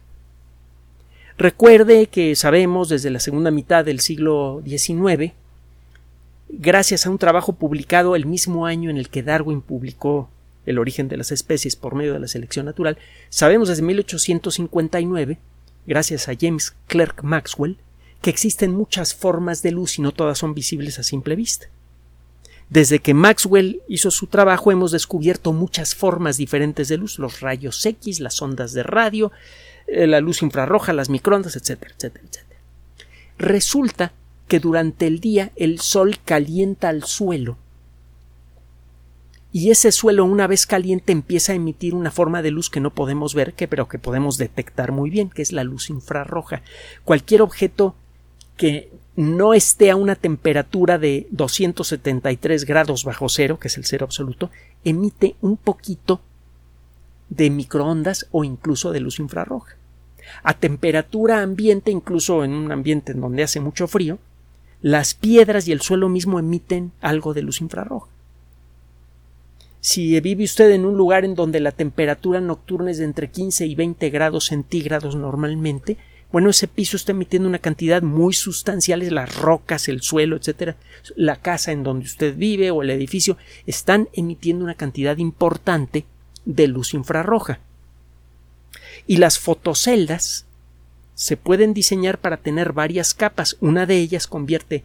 Recuerde 1.39 2.07
que 2.07 2.35
sabemos 2.35 2.89
desde 2.89 3.09
la 3.09 3.21
segunda 3.21 3.49
mitad 3.49 3.85
del 3.85 4.01
siglo 4.01 4.61
XIX, 4.65 5.31
gracias 6.49 7.05
a 7.05 7.09
un 7.09 7.17
trabajo 7.17 7.53
publicado 7.53 8.17
el 8.17 8.25
mismo 8.25 8.65
año 8.65 8.89
en 8.89 8.97
el 8.97 9.07
que 9.07 9.23
Darwin 9.23 9.61
publicó 9.61 10.29
El 10.65 10.77
origen 10.79 11.07
de 11.07 11.15
las 11.15 11.31
especies 11.31 11.77
por 11.77 11.95
medio 11.95 12.11
de 12.11 12.19
la 12.19 12.27
selección 12.27 12.65
natural, 12.65 12.97
sabemos 13.29 13.69
desde 13.69 13.83
1859, 13.83 15.37
gracias 15.87 16.27
a 16.27 16.33
James 16.37 16.75
Clerk 16.87 17.23
Maxwell, 17.23 17.77
que 18.21 18.31
existen 18.31 18.75
muchas 18.75 19.15
formas 19.15 19.61
de 19.61 19.71
luz 19.71 19.97
y 19.97 20.01
no 20.01 20.11
todas 20.11 20.39
son 20.39 20.53
visibles 20.53 20.99
a 20.99 21.03
simple 21.03 21.37
vista. 21.37 21.67
Desde 22.69 22.99
que 22.99 23.13
Maxwell 23.13 23.81
hizo 23.87 24.11
su 24.11 24.27
trabajo 24.27 24.73
hemos 24.73 24.91
descubierto 24.91 25.53
muchas 25.53 25.95
formas 25.95 26.35
diferentes 26.35 26.89
de 26.89 26.97
luz, 26.97 27.17
los 27.17 27.39
rayos 27.39 27.85
X, 27.85 28.19
las 28.19 28.41
ondas 28.41 28.73
de 28.73 28.83
radio, 28.83 29.31
la 29.87 30.19
luz 30.19 30.41
infrarroja, 30.41 30.93
las 30.93 31.09
microondas, 31.09 31.55
etcétera, 31.55 31.93
etcétera, 31.95 32.25
etcétera. 32.27 32.59
Resulta 33.37 34.13
que 34.47 34.59
durante 34.59 35.07
el 35.07 35.19
día 35.19 35.51
el 35.55 35.79
sol 35.79 36.17
calienta 36.25 36.89
al 36.89 37.03
suelo 37.03 37.57
y 39.51 39.71
ese 39.71 39.91
suelo 39.91 40.25
una 40.25 40.45
vez 40.47 40.67
caliente 40.67 41.11
empieza 41.11 41.53
a 41.53 41.55
emitir 41.55 41.95
una 41.95 42.11
forma 42.11 42.41
de 42.41 42.51
luz 42.51 42.69
que 42.69 42.79
no 42.79 42.93
podemos 42.93 43.33
ver, 43.33 43.53
que, 43.53 43.67
pero 43.67 43.87
que 43.87 43.97
podemos 43.97 44.37
detectar 44.37 44.91
muy 44.91 45.09
bien, 45.09 45.29
que 45.29 45.41
es 45.41 45.51
la 45.51 45.63
luz 45.63 45.89
infrarroja. 45.89 46.61
Cualquier 47.03 47.41
objeto 47.41 47.95
que 48.57 48.91
no 49.15 49.53
esté 49.53 49.89
a 49.89 49.95
una 49.95 50.15
temperatura 50.15 50.99
de 50.99 51.27
273 51.31 52.65
grados 52.65 53.03
bajo 53.03 53.27
cero, 53.27 53.57
que 53.59 53.69
es 53.69 53.77
el 53.77 53.85
cero 53.85 54.05
absoluto, 54.05 54.51
emite 54.83 55.35
un 55.41 55.57
poquito 55.57 56.21
de 57.29 57.49
microondas 57.49 58.27
o 58.31 58.43
incluso 58.43 58.91
de 58.91 58.99
luz 58.99 59.19
infrarroja. 59.19 59.75
A 60.43 60.53
temperatura 60.53 61.41
ambiente, 61.41 61.91
incluso 61.91 62.43
en 62.43 62.51
un 62.51 62.71
ambiente 62.71 63.11
en 63.11 63.21
donde 63.21 63.43
hace 63.43 63.59
mucho 63.59 63.87
frío, 63.87 64.19
las 64.81 65.13
piedras 65.13 65.67
y 65.67 65.71
el 65.71 65.81
suelo 65.81 66.09
mismo 66.09 66.39
emiten 66.39 66.91
algo 67.01 67.33
de 67.33 67.41
luz 67.41 67.61
infrarroja. 67.61 68.09
Si 69.81 70.19
vive 70.19 70.43
usted 70.43 70.71
en 70.71 70.85
un 70.85 70.97
lugar 70.97 71.23
en 71.23 71.35
donde 71.35 71.59
la 71.59 71.71
temperatura 71.71 72.41
nocturna 72.41 72.91
es 72.91 72.97
de 72.97 73.05
entre 73.05 73.29
15 73.29 73.65
y 73.65 73.75
20 73.75 74.09
grados 74.09 74.45
centígrados 74.47 75.15
normalmente, 75.15 75.97
bueno, 76.31 76.49
ese 76.49 76.67
piso 76.67 76.95
está 76.95 77.11
emitiendo 77.11 77.49
una 77.49 77.59
cantidad 77.59 78.03
muy 78.03 78.33
sustancial, 78.33 79.03
las 79.09 79.35
rocas, 79.37 79.87
el 79.87 80.01
suelo, 80.01 80.35
etcétera, 80.35 80.75
la 81.15 81.37
casa 81.37 81.71
en 81.71 81.83
donde 81.83 82.05
usted 82.05 82.35
vive 82.35 82.71
o 82.71 82.83
el 82.83 82.91
edificio 82.91 83.37
están 83.65 84.09
emitiendo 84.13 84.63
una 84.63 84.75
cantidad 84.75 85.17
importante 85.17 86.05
de 86.49 86.67
luz 86.67 86.95
infrarroja. 86.95 87.59
Y 89.05 89.17
las 89.17 89.37
fotoceldas 89.37 90.45
se 91.13 91.37
pueden 91.37 91.73
diseñar 91.73 92.17
para 92.17 92.37
tener 92.37 92.73
varias 92.73 93.13
capas. 93.13 93.55
Una 93.61 93.85
de 93.85 93.97
ellas 93.97 94.25
convierte 94.25 94.83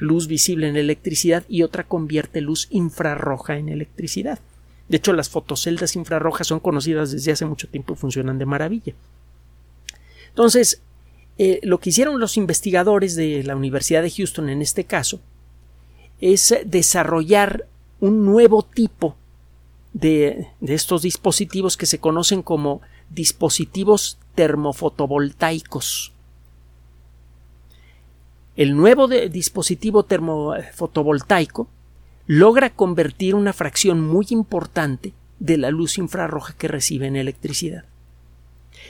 luz 0.00 0.26
visible 0.26 0.68
en 0.68 0.76
electricidad 0.76 1.44
y 1.48 1.62
otra 1.62 1.84
convierte 1.84 2.40
luz 2.40 2.66
infrarroja 2.70 3.58
en 3.58 3.68
electricidad. 3.68 4.40
De 4.88 4.96
hecho, 4.96 5.12
las 5.12 5.28
fotoceldas 5.28 5.94
infrarrojas 5.94 6.48
son 6.48 6.58
conocidas 6.58 7.12
desde 7.12 7.32
hace 7.32 7.44
mucho 7.44 7.68
tiempo 7.68 7.92
y 7.92 7.96
funcionan 7.96 8.38
de 8.38 8.46
maravilla. 8.46 8.94
Entonces, 10.30 10.80
eh, 11.36 11.60
lo 11.62 11.78
que 11.78 11.90
hicieron 11.90 12.18
los 12.18 12.36
investigadores 12.36 13.14
de 13.14 13.44
la 13.44 13.54
Universidad 13.54 14.02
de 14.02 14.10
Houston 14.10 14.48
en 14.48 14.62
este 14.62 14.84
caso 14.84 15.20
es 16.20 16.56
desarrollar 16.64 17.66
un 18.00 18.24
nuevo 18.24 18.64
tipo 18.64 19.16
de, 19.92 20.48
de 20.60 20.74
estos 20.74 21.02
dispositivos 21.02 21.76
que 21.76 21.86
se 21.86 21.98
conocen 21.98 22.42
como 22.42 22.80
dispositivos 23.10 24.18
termofotovoltaicos. 24.34 26.12
El 28.56 28.76
nuevo 28.76 29.06
dispositivo 29.08 30.04
termofotovoltaico 30.04 31.68
logra 32.26 32.70
convertir 32.70 33.34
una 33.34 33.52
fracción 33.52 34.00
muy 34.00 34.26
importante 34.30 35.12
de 35.38 35.56
la 35.56 35.70
luz 35.70 35.96
infrarroja 35.98 36.54
que 36.58 36.68
recibe 36.68 37.06
en 37.06 37.16
electricidad. 37.16 37.84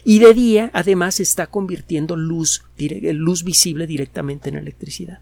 Y 0.04 0.18
de 0.20 0.34
día, 0.34 0.70
además, 0.72 1.20
está 1.20 1.46
convirtiendo 1.46 2.16
luz, 2.16 2.64
luz 2.78 3.44
visible 3.44 3.86
directamente 3.86 4.48
en 4.48 4.56
electricidad. 4.56 5.20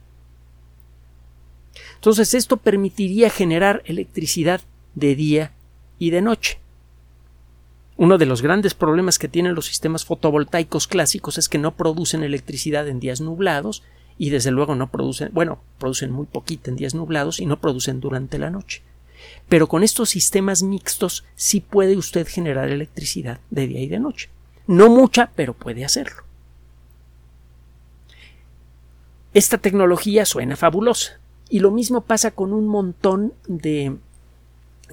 Entonces, 1.97 2.35
esto 2.35 2.57
permitiría 2.57 3.31
generar 3.31 3.83
electricidad 3.85 4.61
de 4.95 5.15
día 5.15 5.53
y 5.99 6.11
de 6.11 6.23
noche. 6.23 6.59
Uno 7.97 8.19
de 8.19 8.27
los 8.27 8.43
grandes 8.43 8.75
problemas 8.75 9.19
que 9.19 9.29
tienen 9.29 9.55
los 9.55 9.67
sistemas 9.67 10.05
fotovoltaicos 10.05 10.87
clásicos 10.87 11.39
es 11.39 11.49
que 11.49 11.59
no 11.59 11.77
producen 11.77 12.23
electricidad 12.23 12.89
en 12.89 13.01
días 13.01 13.21
nublados 13.21 13.83
y 14.19 14.31
desde 14.31 14.51
luego 14.51 14.75
no 14.75 14.91
producen, 14.91 15.31
bueno, 15.33 15.61
producen 15.79 16.11
muy 16.11 16.27
poquita 16.27 16.71
en 16.71 16.77
días 16.77 16.95
nublados 16.95 17.41
y 17.41 17.47
no 17.47 17.59
producen 17.59 18.01
durante 18.01 18.39
la 18.39 18.51
noche. 18.51 18.83
Pero 19.49 19.67
con 19.67 19.83
estos 19.83 20.11
sistemas 20.11 20.63
mixtos 20.63 21.25
sí 21.37 21.61
puede 21.61 21.97
usted 21.97 22.27
generar 22.27 22.69
electricidad 22.69 23.41
de 23.51 23.67
día 23.67 23.81
y 23.81 23.89
de 23.89 23.99
noche. 23.99 24.29
No 24.67 24.91
mucha, 24.91 25.31
pero 25.35 25.55
puede 25.55 25.85
hacerlo. 25.85 26.23
Esta 29.33 29.59
tecnología 29.59 30.25
suena 30.25 30.57
fabulosa. 30.57 31.21
Y 31.49 31.61
lo 31.61 31.71
mismo 31.71 32.01
pasa 32.01 32.33
con 32.33 32.53
un 32.53 32.67
montón 32.67 33.33
de 33.47 33.97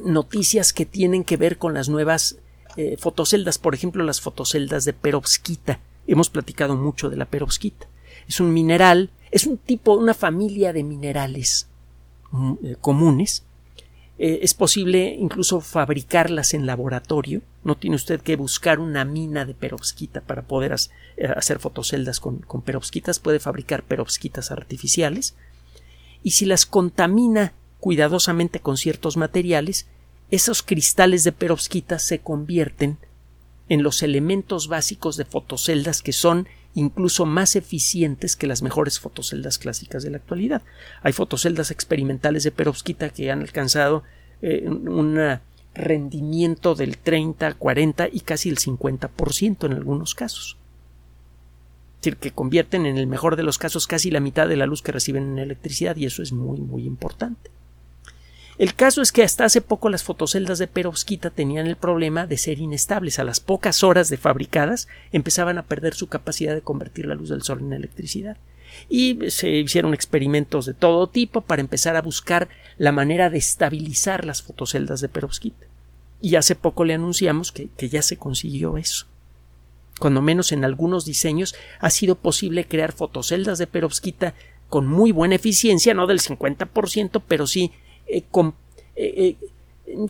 noticias 0.03 0.73
que 0.73 0.86
tienen 0.86 1.23
que 1.23 1.38
ver 1.38 1.58
con 1.58 1.73
las 1.73 1.89
nuevas 1.89 2.38
eh, 2.75 2.97
fotoceldas, 2.97 3.58
por 3.58 3.75
ejemplo, 3.75 4.03
las 4.03 4.21
fotoceldas 4.21 4.86
de 4.86 4.93
perovskita. 4.93 5.79
Hemos 6.08 6.29
platicado 6.29 6.75
mucho 6.75 7.10
de 7.10 7.17
la 7.17 7.25
perovskita. 7.25 7.88
Es 8.27 8.39
un 8.39 8.53
mineral, 8.53 9.12
es 9.32 9.45
un 9.45 9.58
tipo, 9.58 9.93
una 9.93 10.13
familia 10.13 10.73
de 10.73 10.84
minerales 10.84 11.67
mm, 12.32 12.53
eh, 12.63 12.75
comunes 12.82 13.43
eh, 14.19 14.39
es 14.43 14.53
posible 14.53 15.15
incluso 15.19 15.60
fabricarlas 15.60 16.53
en 16.53 16.65
laboratorio. 16.65 17.41
No 17.63 17.75
tiene 17.75 17.95
usted 17.95 18.21
que 18.21 18.36
buscar 18.36 18.79
una 18.79 19.06
mina 19.06 19.43
de 19.45 19.56
perovskita 19.56 20.21
para 20.21 20.43
poder 20.43 20.73
hacer 20.73 21.60
fotoceldas 21.60 22.19
con, 22.19 22.38
con 22.39 22.62
perovskitas. 22.62 23.19
Puede 23.19 23.39
fabricar 23.39 23.84
perovskitas 23.84 24.51
artificiales. 24.51 25.36
Y 26.21 26.32
si 26.32 26.45
las 26.45 26.65
contamina 26.65 27.53
cuidadosamente 27.84 28.62
con 28.62 28.78
ciertos 28.78 29.17
materiales, 29.17 29.88
esos 30.32 30.63
cristales 30.63 31.26
de 31.26 31.34
perovskita 31.34 32.00
se 32.00 32.19
convierten 32.19 32.98
en 33.67 33.84
los 33.84 34.04
elementos 34.04 34.69
básicos 34.69 35.17
de 35.17 35.26
fotoceldas 35.26 36.02
que 36.02 36.13
son 36.13 36.48
incluso 36.76 37.26
más 37.26 37.58
eficientes 37.58 38.38
que 38.38 38.48
las 38.48 38.62
mejores 38.62 39.02
fotoceldas 39.02 39.58
clásicas 39.58 40.02
de 40.02 40.12
la 40.12 40.17
actualidad. 40.17 40.62
Hay 41.02 41.12
fotoceldas 41.12 41.72
experimentales 41.72 42.46
de 42.46 42.52
perovskita 42.52 43.10
que 43.10 43.30
han 43.30 43.41
alcanzado 43.41 44.04
eh, 44.41 44.63
un 44.65 45.19
rendimiento 45.76 46.76
del 46.76 46.98
30, 46.98 47.56
40 47.56 48.08
y 48.13 48.22
casi 48.22 48.48
el 48.48 48.60
50% 48.60 49.65
en 49.65 49.74
algunos 49.74 50.15
casos. 50.15 50.56
Es 51.96 52.06
decir, 52.06 52.15
que 52.15 52.32
convierten 52.32 52.86
en 52.86 52.98
el 52.98 53.08
mejor 53.08 53.36
de 53.36 53.43
los 53.43 53.58
casos 53.58 53.88
casi 53.88 54.10
la 54.10 54.22
mitad 54.22 54.48
de 54.48 54.56
la 54.56 54.67
luz 54.67 54.82
que 54.82 54.93
reciben 54.93 55.34
en 55.34 55.39
electricidad 55.39 55.98
y 55.98 56.06
eso 56.06 56.24
es 56.24 56.32
muy 56.32 56.62
muy 56.62 56.86
importante. 56.86 57.52
El 58.58 58.76
caso 58.76 59.02
es 59.02 59.12
que 59.12 59.24
hasta 59.24 59.46
hace 59.46 59.62
poco 59.62 59.89
las 59.89 60.04
fotoceldas 60.04 60.60
de 60.60 60.68
perovskita 60.68 61.32
tenían 61.32 61.66
el 61.66 61.76
problema 61.76 62.28
de 62.28 62.38
ser 62.38 62.60
inestables. 62.60 63.18
A 63.18 63.24
las 63.24 63.39
pocas 63.39 63.84
horas 63.84 64.10
de 64.10 64.18
fabricadas 64.18 64.88
empezaban 65.12 65.58
a 65.58 65.63
perder 65.63 65.96
su 65.96 66.08
capacidad 66.08 66.54
de 66.54 66.62
convertir 66.62 67.08
la 67.08 67.16
luz 67.16 67.30
del 67.30 67.42
sol 67.42 67.62
en 67.62 67.74
electricidad. 67.74 68.38
Y 68.89 69.20
se 69.30 69.50
hicieron 69.50 69.94
experimentos 69.94 70.66
de 70.66 70.74
todo 70.74 71.08
tipo 71.08 71.42
para 71.42 71.62
empezar 71.62 71.96
a 71.96 72.02
buscar 72.02 72.48
la 72.78 72.92
manera 72.92 73.30
de 73.30 73.38
estabilizar 73.38 74.26
las 74.26 74.42
fotoceldas 74.44 75.02
de 75.02 75.10
perovskita. 75.10 75.66
Y 76.22 76.36
hace 76.36 76.56
poco 76.56 76.86
le 76.86 76.94
anunciamos 76.94 77.52
que, 77.52 77.70
ya 77.89 78.02
se 78.02 78.18
consiguió 78.18 78.78
eso. 78.78 79.08
Cuando 80.00 80.22
menos 80.22 80.52
en 80.52 80.63
algunos 80.63 81.06
diseños 81.06 81.56
ha 81.80 81.89
sido 81.89 82.16
posible 82.16 82.66
crear 82.66 82.94
fotoceldas 82.94 83.58
de 83.58 83.68
perovskita 83.68 84.34
con 84.70 84.88
muy 84.88 85.12
buena 85.12 85.36
eficiencia, 85.36 85.94
no 85.94 86.08
del 86.08 86.20
50%, 86.20 87.22
pero 87.28 87.46
sí 87.46 87.72
eh, 88.08 88.24
eh, 88.96 89.13
eh, 89.16 89.38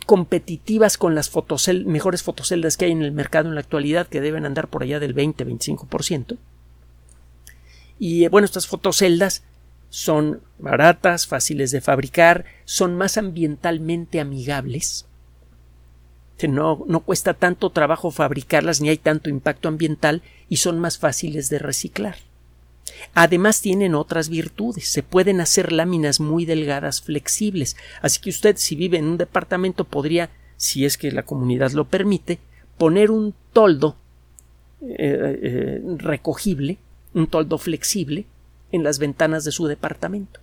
competitivas 0.06 0.98
con 0.98 1.14
las 1.14 1.30
mejores 1.84 2.22
fotoceldas 2.22 2.76
que 2.76 2.86
hay 2.86 2.92
en 2.92 3.02
el 3.02 3.12
mercado 3.12 3.48
en 3.48 3.54
la 3.54 3.60
actualidad, 3.60 4.06
que 4.06 4.20
deben 4.20 4.46
andar 4.46 4.68
por 4.68 4.82
allá 4.82 5.00
del 5.00 5.14
20-25%. 5.14 6.38
Y 7.98 8.26
bueno, 8.28 8.44
estas 8.44 8.66
fotoceldas 8.66 9.44
son 9.88 10.40
baratas, 10.58 11.26
fáciles 11.26 11.70
de 11.70 11.80
fabricar, 11.80 12.44
son 12.64 12.96
más 12.96 13.16
ambientalmente 13.16 14.20
amigables. 14.20 15.06
No, 16.48 16.84
no 16.88 17.00
cuesta 17.00 17.34
tanto 17.34 17.70
trabajo 17.70 18.10
fabricarlas 18.10 18.80
ni 18.80 18.88
hay 18.88 18.98
tanto 18.98 19.30
impacto 19.30 19.68
ambiental 19.68 20.22
y 20.48 20.56
son 20.56 20.80
más 20.80 20.98
fáciles 20.98 21.48
de 21.48 21.60
reciclar. 21.60 22.16
Además 23.14 23.60
tienen 23.60 23.94
otras 23.94 24.28
virtudes. 24.28 24.88
Se 24.88 25.02
pueden 25.02 25.40
hacer 25.40 25.72
láminas 25.72 26.20
muy 26.20 26.44
delgadas, 26.44 27.00
flexibles. 27.00 27.76
Así 28.02 28.20
que 28.20 28.30
usted, 28.30 28.56
si 28.56 28.76
vive 28.76 28.98
en 28.98 29.06
un 29.06 29.18
departamento, 29.18 29.84
podría, 29.84 30.30
si 30.56 30.84
es 30.84 30.98
que 30.98 31.12
la 31.12 31.22
comunidad 31.22 31.72
lo 31.72 31.86
permite, 31.86 32.38
poner 32.78 33.10
un 33.10 33.34
toldo 33.52 33.96
eh, 34.82 35.38
eh, 35.42 35.82
recogible, 35.98 36.78
un 37.14 37.26
toldo 37.26 37.58
flexible, 37.58 38.26
en 38.72 38.82
las 38.82 38.98
ventanas 38.98 39.44
de 39.44 39.52
su 39.52 39.66
departamento. 39.66 40.40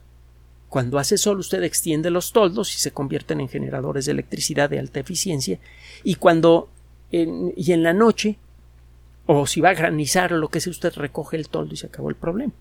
Cuando 0.70 1.00
hace 1.00 1.18
sol, 1.18 1.40
usted 1.40 1.64
extiende 1.64 2.10
los 2.10 2.32
toldos 2.32 2.74
y 2.74 2.80
se 2.80 2.92
convierten 2.92 3.42
en 3.42 3.50
generadores 3.50 4.06
de 4.06 4.14
electricidad 4.14 4.70
de 4.70 4.80
alta 4.80 5.02
eficiencia. 5.02 5.60
Y 6.04 6.16
cuando 6.16 6.70
y 7.12 7.74
en 7.74 7.84
la 7.84 7.92
noche 7.92 8.38
o 9.40 9.48
si 9.48 9.62
va 9.62 9.70
a 9.70 9.74
granizar 9.74 10.34
o 10.34 10.38
lo 10.38 10.50
que 10.50 10.60
sea, 10.60 10.72
usted 10.72 10.94
recoge 10.96 11.38
el 11.38 11.48
toldo 11.48 11.74
y 11.74 11.78
se 11.78 11.88
acabó 11.88 12.10
el 12.10 12.16
problema. 12.16 12.52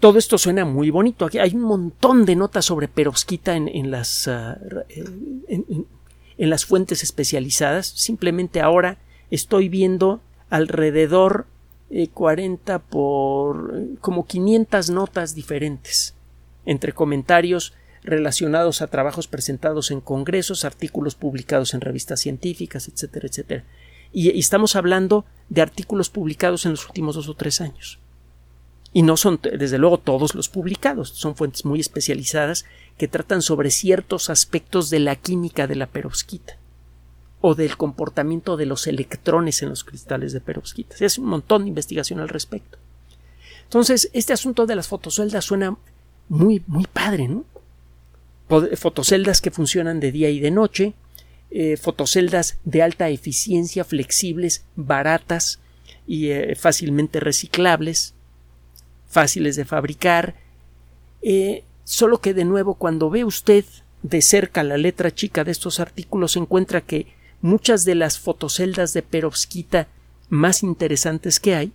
Todo 0.00 0.18
esto 0.18 0.36
suena 0.36 0.64
muy 0.64 0.90
bonito. 0.90 1.26
Aquí 1.26 1.38
hay 1.38 1.54
un 1.54 1.62
montón 1.62 2.24
de 2.24 2.34
notas 2.34 2.64
sobre 2.64 2.88
perovskita 2.88 3.54
en, 3.54 3.90
las, 3.92 4.26
ah, 4.26 4.58
en, 4.88 5.86
las 6.38 6.64
fuentes 6.64 7.04
especializadas. 7.04 7.86
Simplemente 7.86 8.60
ahora 8.60 8.98
estoy 9.30 9.68
viendo 9.68 10.20
alrededor 10.50 11.46
de 11.88 12.08
40 12.08 12.80
por 12.80 13.96
como 14.00 14.26
500 14.26 14.90
notas 14.90 15.36
diferentes 15.36 16.14
entre 16.64 16.92
comentarios 16.92 17.74
relacionados 18.02 18.82
a 18.82 18.88
trabajos 18.88 19.28
presentados 19.28 19.92
en 19.92 20.00
congresos, 20.00 20.64
artículos 20.64 21.14
publicados 21.14 21.74
en 21.74 21.80
revistas 21.80 22.18
científicas, 22.18 22.88
etcétera, 22.88 23.28
etcétera 23.28 23.64
y, 24.12 24.38
estamos 24.38 24.76
hablando 24.76 25.24
de 25.48 25.62
artículos 25.62 26.10
publicados 26.10 26.64
en 26.64 26.72
los 26.72 26.86
últimos 26.86 27.14
dos 27.14 27.28
o 27.28 27.34
tres 27.34 27.60
años. 27.60 27.98
Y 28.92 29.02
no 29.02 29.16
son, 29.16 29.40
desde 29.42 29.78
luego, 29.78 29.98
todos 29.98 30.34
los 30.34 30.48
publicados, 30.48 31.08
son 31.10 31.34
fuentes 31.34 31.64
muy 31.64 31.80
especializadas 31.80 32.66
que 32.98 33.08
tratan 33.08 33.40
sobre 33.40 33.70
ciertos 33.70 34.28
aspectos 34.28 34.90
de 34.90 35.00
la 35.00 35.16
química 35.16 35.66
de 35.66 35.76
la 35.76 35.86
perovskita 35.86 36.58
o 37.40 37.54
del 37.54 37.76
comportamiento 37.76 38.56
de 38.56 38.66
los 38.66 38.86
electrones 38.86 39.62
en 39.62 39.70
los 39.70 39.82
cristales 39.82 40.32
de 40.32 40.40
perovskita. 40.40 40.96
Es 41.00 41.18
un 41.18 41.26
montón 41.26 41.62
de 41.62 41.68
investigación 41.68 42.20
al 42.20 42.28
respecto. 42.28 42.78
Entonces, 43.64 44.10
este 44.12 44.34
asunto 44.34 44.66
de 44.66 44.76
las 44.76 44.88
fotoceldas 44.88 45.46
suena 45.46 45.76
muy, 46.28 46.62
muy 46.66 46.86
padre, 46.86 47.28
¿no? 47.28 47.44
Fotoceldas 48.76 49.40
que 49.40 49.50
funcionan 49.50 49.98
de 49.98 50.12
día 50.12 50.28
y 50.28 50.38
de 50.38 50.50
noche, 50.50 50.92
eh, 51.54 51.76
fotoceldas 51.76 52.56
de 52.64 52.82
alta 52.82 53.10
eficiencia, 53.10 53.84
flexibles, 53.84 54.64
baratas 54.74 55.60
y 56.06 56.30
eh, 56.30 56.56
fácilmente 56.56 57.20
reciclables, 57.20 58.14
fáciles 59.06 59.56
de 59.56 59.66
fabricar. 59.66 60.34
Eh, 61.20 61.64
solo 61.84 62.22
que 62.22 62.32
de 62.32 62.46
nuevo 62.46 62.76
cuando 62.76 63.10
ve 63.10 63.24
usted 63.24 63.66
de 64.02 64.22
cerca 64.22 64.62
la 64.62 64.78
letra 64.78 65.14
chica 65.14 65.44
de 65.44 65.52
estos 65.52 65.78
artículos 65.78 66.36
encuentra 66.36 66.80
que 66.80 67.06
muchas 67.42 67.84
de 67.84 67.96
las 67.96 68.18
fotoceldas 68.18 68.94
de 68.94 69.02
perovskita 69.02 69.88
más 70.30 70.62
interesantes 70.62 71.38
que 71.38 71.54
hay 71.54 71.72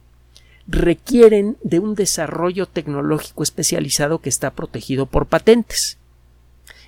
requieren 0.67 1.55
de 1.61 1.77
un 1.77 1.93
desarrollo 1.93 2.65
tecnológico 2.65 3.43
especializado 3.43 4.21
que 4.21 4.29
está 4.29 4.55
protegido 4.55 5.05
por 5.05 5.27
patentes. 5.27 5.99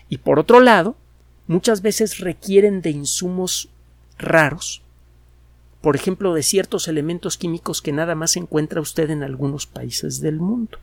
Y 0.10 0.18
por 0.18 0.40
otro 0.40 0.60
lado, 0.60 0.98
muchas 1.50 1.82
veces 1.82 2.20
requieren 2.20 2.82
de 2.82 2.92
insumos 2.92 3.70
raros, 4.20 4.84
por 5.82 5.96
ejemplo, 5.96 6.34
de 6.36 6.44
ciertos 6.44 6.88
elementos 6.88 7.38
químicos 7.38 7.82
que 7.82 7.92
nada 7.92 8.14
más 8.14 8.38
encuentra 8.38 8.82
usted 8.82 9.10
en 9.10 9.24
algunos 9.24 9.66
países 9.66 10.22
del 10.22 10.40
mundo. 10.40 10.78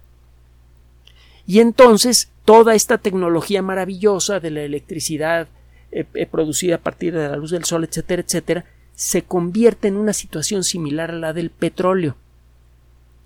Y 1.47 1.61
entonces 1.61 2.31
toda 2.45 2.75
esta 2.75 2.99
tecnología 2.99 3.63
maravillosa 3.63 4.41
de 4.41 4.51
la 4.51 4.63
electricidad 4.63 5.47
eh, 5.93 6.05
eh, 6.15 6.27
producida 6.27 6.77
a 6.77 6.81
partir 6.81 7.15
de 7.15 7.29
la 7.29 7.37
luz 7.37 7.53
del 7.53 7.65
sol, 7.65 7.85
etcétera, 7.85 8.23
etcétera, 8.23 8.65
se 8.97 9.23
convierte 9.23 9.87
en 9.87 9.97
una 9.97 10.13
situación 10.13 10.65
similar 10.65 11.13
a 11.13 11.19
la 11.19 11.33
del 11.33 11.51
petróleo. 11.51 12.17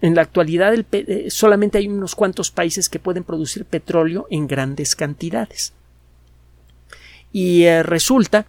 En 0.02 0.14
la 0.14 0.22
actualidad 0.22 0.74
eh, 0.92 1.30
solamente 1.30 1.78
hay 1.78 1.88
unos 1.88 2.14
cuantos 2.14 2.50
países 2.50 2.90
que 2.90 2.98
pueden 2.98 3.24
producir 3.24 3.64
petróleo 3.64 4.26
en 4.30 4.46
grandes 4.46 4.94
cantidades. 4.94 5.72
Y 7.32 7.64
eh, 7.64 7.82
resulta 7.82 8.46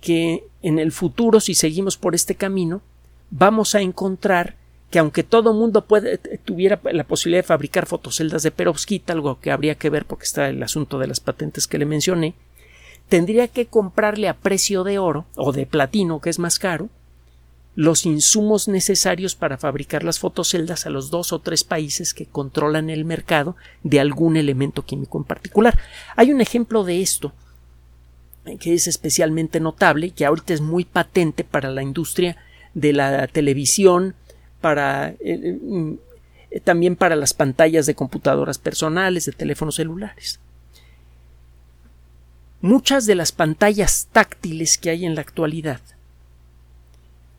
que 0.00 0.44
en 0.62 0.78
el 0.78 0.92
futuro, 0.92 1.40
si 1.40 1.54
seguimos 1.54 1.96
por 1.96 2.14
este 2.14 2.34
camino, 2.34 2.82
vamos 3.30 3.74
a 3.74 3.80
encontrar 3.80 4.56
que 4.90 5.00
aunque 5.00 5.24
todo 5.24 5.52
mundo 5.52 5.84
puede, 5.84 6.18
tuviera 6.44 6.80
la 6.92 7.04
posibilidad 7.04 7.42
de 7.42 7.48
fabricar 7.48 7.86
fotoceldas 7.86 8.42
de 8.42 8.52
perovskita, 8.52 9.12
algo 9.12 9.40
que 9.40 9.50
habría 9.50 9.74
que 9.74 9.90
ver 9.90 10.04
porque 10.04 10.24
está 10.24 10.48
el 10.48 10.62
asunto 10.62 10.98
de 10.98 11.08
las 11.08 11.20
patentes 11.20 11.66
que 11.66 11.78
le 11.78 11.86
mencioné, 11.86 12.34
tendría 13.08 13.48
que 13.48 13.66
comprarle 13.66 14.28
a 14.28 14.36
precio 14.36 14.84
de 14.84 14.98
oro 14.98 15.26
o 15.34 15.52
de 15.52 15.66
platino, 15.66 16.20
que 16.20 16.30
es 16.30 16.38
más 16.38 16.58
caro, 16.58 16.88
los 17.74 18.06
insumos 18.06 18.68
necesarios 18.68 19.34
para 19.34 19.58
fabricar 19.58 20.02
las 20.02 20.18
fotoceldas 20.18 20.86
a 20.86 20.90
los 20.90 21.10
dos 21.10 21.32
o 21.32 21.40
tres 21.40 21.62
países 21.62 22.14
que 22.14 22.24
controlan 22.24 22.88
el 22.88 23.04
mercado 23.04 23.54
de 23.82 24.00
algún 24.00 24.36
elemento 24.36 24.82
químico 24.82 25.18
en 25.18 25.24
particular. 25.24 25.78
Hay 26.16 26.32
un 26.32 26.40
ejemplo 26.40 26.84
de 26.84 27.02
esto 27.02 27.32
que 28.58 28.74
es 28.74 28.86
especialmente 28.86 29.60
notable 29.60 30.10
que 30.10 30.24
ahorita 30.24 30.54
es 30.54 30.60
muy 30.60 30.84
patente 30.84 31.44
para 31.44 31.70
la 31.70 31.82
industria 31.82 32.36
de 32.74 32.92
la 32.92 33.26
televisión, 33.26 34.14
para 34.60 35.10
eh, 35.20 35.58
eh, 36.50 36.60
también 36.60 36.96
para 36.96 37.16
las 37.16 37.34
pantallas 37.34 37.86
de 37.86 37.94
computadoras 37.94 38.58
personales, 38.58 39.26
de 39.26 39.32
teléfonos 39.32 39.74
celulares. 39.74 40.40
Muchas 42.60 43.06
de 43.06 43.14
las 43.14 43.32
pantallas 43.32 44.08
táctiles 44.12 44.78
que 44.78 44.90
hay 44.90 45.04
en 45.04 45.14
la 45.14 45.20
actualidad 45.20 45.80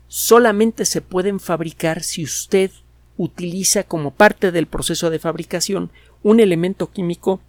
solamente 0.08 0.84
se 0.86 1.02
pueden 1.02 1.38
fabricar 1.38 2.02
si 2.02 2.24
usted 2.24 2.70
utiliza 3.18 3.82
como 3.82 4.12
parte 4.12 4.52
del 4.52 4.66
proceso 4.66 5.10
de 5.10 5.18
fabricación 5.18 5.90
un 6.22 6.40
elemento 6.40 6.90
químico 6.90 7.40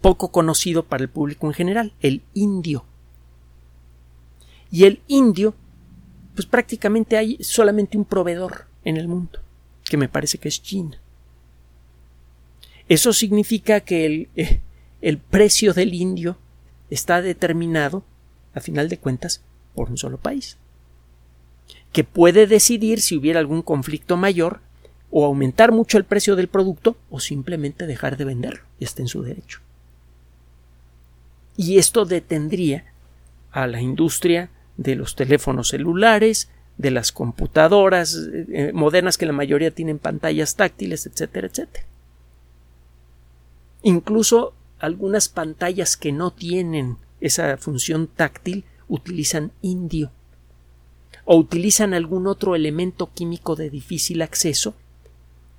poco 0.00 0.30
conocido 0.30 0.84
para 0.84 1.02
el 1.02 1.10
público 1.10 1.46
en 1.46 1.54
general, 1.54 1.92
el 2.00 2.22
indio. 2.34 2.84
Y 4.70 4.84
el 4.84 5.00
indio, 5.06 5.54
pues 6.34 6.46
prácticamente 6.46 7.16
hay 7.16 7.38
solamente 7.40 7.98
un 7.98 8.04
proveedor 8.04 8.66
en 8.84 8.96
el 8.96 9.08
mundo, 9.08 9.40
que 9.84 9.96
me 9.96 10.08
parece 10.08 10.38
que 10.38 10.48
es 10.48 10.62
China. 10.62 10.98
Eso 12.88 13.12
significa 13.12 13.80
que 13.80 14.06
el, 14.06 14.28
eh, 14.36 14.60
el 15.00 15.18
precio 15.18 15.72
del 15.72 15.94
indio 15.94 16.36
está 16.90 17.22
determinado, 17.22 18.04
a 18.54 18.60
final 18.60 18.88
de 18.88 18.98
cuentas, 18.98 19.42
por 19.74 19.90
un 19.90 19.98
solo 19.98 20.18
país, 20.18 20.58
que 21.92 22.04
puede 22.04 22.46
decidir 22.46 23.00
si 23.00 23.16
hubiera 23.16 23.40
algún 23.40 23.62
conflicto 23.62 24.16
mayor 24.16 24.60
o 25.10 25.26
aumentar 25.26 25.72
mucho 25.72 25.98
el 25.98 26.04
precio 26.04 26.36
del 26.36 26.48
producto 26.48 26.96
o 27.10 27.20
simplemente 27.20 27.86
dejar 27.86 28.16
de 28.16 28.24
venderlo 28.24 28.62
está 28.80 29.02
en 29.02 29.08
su 29.08 29.22
derecho 29.22 29.60
y 31.56 31.78
esto 31.78 32.04
detendría 32.04 32.84
a 33.50 33.66
la 33.66 33.80
industria 33.80 34.50
de 34.76 34.96
los 34.96 35.14
teléfonos 35.14 35.68
celulares, 35.68 36.48
de 36.78 36.90
las 36.90 37.12
computadoras 37.12 38.18
eh, 38.32 38.72
modernas 38.72 39.18
que 39.18 39.26
la 39.26 39.32
mayoría 39.32 39.70
tienen 39.70 39.98
pantallas 39.98 40.56
táctiles, 40.56 41.06
etcétera, 41.06 41.46
etcétera. 41.48 41.86
Incluso 43.82 44.54
algunas 44.78 45.28
pantallas 45.28 45.96
que 45.96 46.12
no 46.12 46.32
tienen 46.32 46.96
esa 47.20 47.56
función 47.56 48.08
táctil 48.08 48.64
utilizan 48.88 49.52
indio 49.60 50.10
o 51.24 51.36
utilizan 51.36 51.94
algún 51.94 52.26
otro 52.26 52.56
elemento 52.56 53.10
químico 53.12 53.54
de 53.54 53.70
difícil 53.70 54.22
acceso 54.22 54.74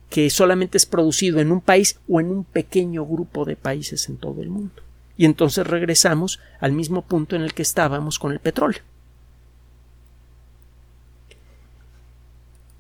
que 0.10 0.30
solamente 0.30 0.78
es 0.78 0.86
producido 0.86 1.40
en 1.40 1.52
un 1.52 1.62
país 1.62 2.00
o 2.08 2.20
en 2.20 2.32
un 2.32 2.44
pequeño 2.44 3.06
grupo 3.06 3.46
de 3.46 3.56
países 3.56 4.10
en 4.10 4.18
todo 4.18 4.42
el 4.42 4.50
mundo 4.50 4.84
y 5.18 5.26
entonces 5.26 5.68
regresamos 5.68 6.40
al 6.60 6.72
mismo 6.72 7.04
punto 7.04 7.36
en 7.36 7.44
el 7.44 7.54
que 7.54 7.62
estábamos 7.62 8.20
con 8.20 8.32
el 8.32 8.40
petróleo. 8.40 8.82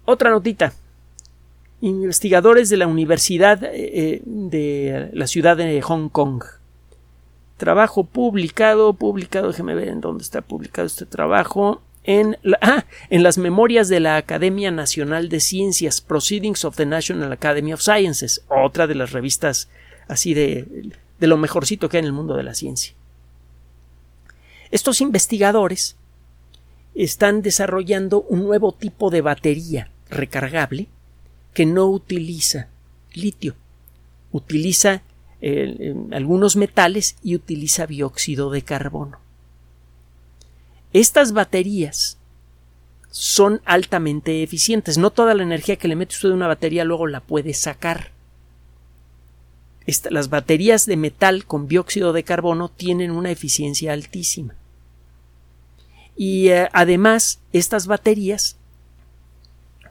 Otra 0.05 0.29
notita. 0.29 0.73
Investigadores 1.81 2.69
de 2.69 2.77
la 2.77 2.87
Universidad 2.87 3.63
eh, 3.63 4.21
de 4.25 5.09
la 5.13 5.27
ciudad 5.27 5.57
de 5.57 5.81
Hong 5.81 6.09
Kong. 6.09 6.43
Trabajo 7.57 8.03
publicado, 8.03 8.93
publicado, 8.93 9.49
déjeme 9.49 9.75
ver 9.75 9.89
en 9.89 10.01
dónde 10.01 10.23
está 10.23 10.41
publicado 10.41 10.87
este 10.87 11.05
trabajo. 11.05 11.81
En, 12.03 12.37
ah, 12.61 12.83
en 13.09 13.23
las 13.23 13.37
memorias 13.37 13.87
de 13.87 14.01
la 14.01 14.17
Academia 14.17 14.71
Nacional 14.71 15.29
de 15.29 15.39
Ciencias, 15.39 16.01
Proceedings 16.01 16.65
of 16.65 16.75
the 16.75 16.85
National 16.85 17.31
Academy 17.31 17.71
of 17.71 17.81
Sciences, 17.81 18.43
otra 18.49 18.87
de 18.87 18.95
las 18.95 19.11
revistas 19.11 19.69
así 20.09 20.33
de, 20.33 20.91
de 21.23 21.27
lo 21.27 21.37
mejorcito 21.37 21.87
que 21.87 21.95
hay 21.95 22.01
en 22.01 22.07
el 22.07 22.11
mundo 22.11 22.35
de 22.35 22.43
la 22.43 22.53
ciencia. 22.53 22.93
Estos 24.71 24.99
investigadores 24.99 25.95
están 26.95 27.41
desarrollando 27.41 28.23
un 28.23 28.43
nuevo 28.43 28.73
tipo 28.73 29.09
de 29.09 29.21
batería 29.21 29.89
recargable 30.09 30.89
que 31.53 31.65
no 31.65 31.85
utiliza 31.85 32.67
litio, 33.13 33.55
utiliza 34.33 35.01
eh, 35.39 35.95
algunos 36.11 36.57
metales 36.57 37.15
y 37.23 37.35
utiliza 37.35 37.87
dióxido 37.87 38.51
de 38.51 38.63
carbono. 38.63 39.19
Estas 40.91 41.31
baterías 41.31 42.17
son 43.11 43.61
altamente 43.63 44.43
eficientes. 44.43 44.97
No 44.97 45.09
toda 45.09 45.35
la 45.35 45.43
energía 45.43 45.77
que 45.77 45.87
le 45.87 45.95
mete 45.95 46.15
usted 46.15 46.31
a 46.31 46.33
una 46.33 46.47
batería 46.47 46.83
luego 46.83 47.07
la 47.07 47.21
puede 47.21 47.53
sacar. 47.53 48.11
Las 50.09 50.29
baterías 50.29 50.85
de 50.85 50.97
metal 50.97 51.45
con 51.45 51.67
dióxido 51.67 52.13
de 52.13 52.23
carbono 52.23 52.69
tienen 52.69 53.11
una 53.11 53.31
eficiencia 53.31 53.93
altísima. 53.93 54.55
Y 56.15 56.49
eh, 56.49 56.69
además, 56.73 57.39
estas 57.51 57.87
baterías 57.87 58.57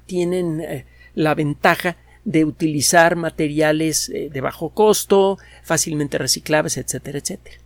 tienen 0.06 0.60
eh, 0.60 0.86
la 1.14 1.34
ventaja 1.34 1.96
de 2.24 2.44
utilizar 2.44 3.16
materiales 3.16 4.08
eh, 4.08 4.30
de 4.32 4.40
bajo 4.40 4.70
costo, 4.70 5.38
fácilmente 5.62 6.18
reciclables, 6.18 6.76
etcétera, 6.76 7.18
etcétera. 7.18 7.56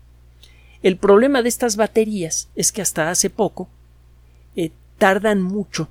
El 0.82 0.96
problema 0.96 1.42
de 1.42 1.48
estas 1.48 1.76
baterías 1.76 2.48
es 2.56 2.72
que 2.72 2.82
hasta 2.82 3.10
hace 3.10 3.30
poco 3.30 3.68
tardan 4.98 5.42
mucho. 5.42 5.88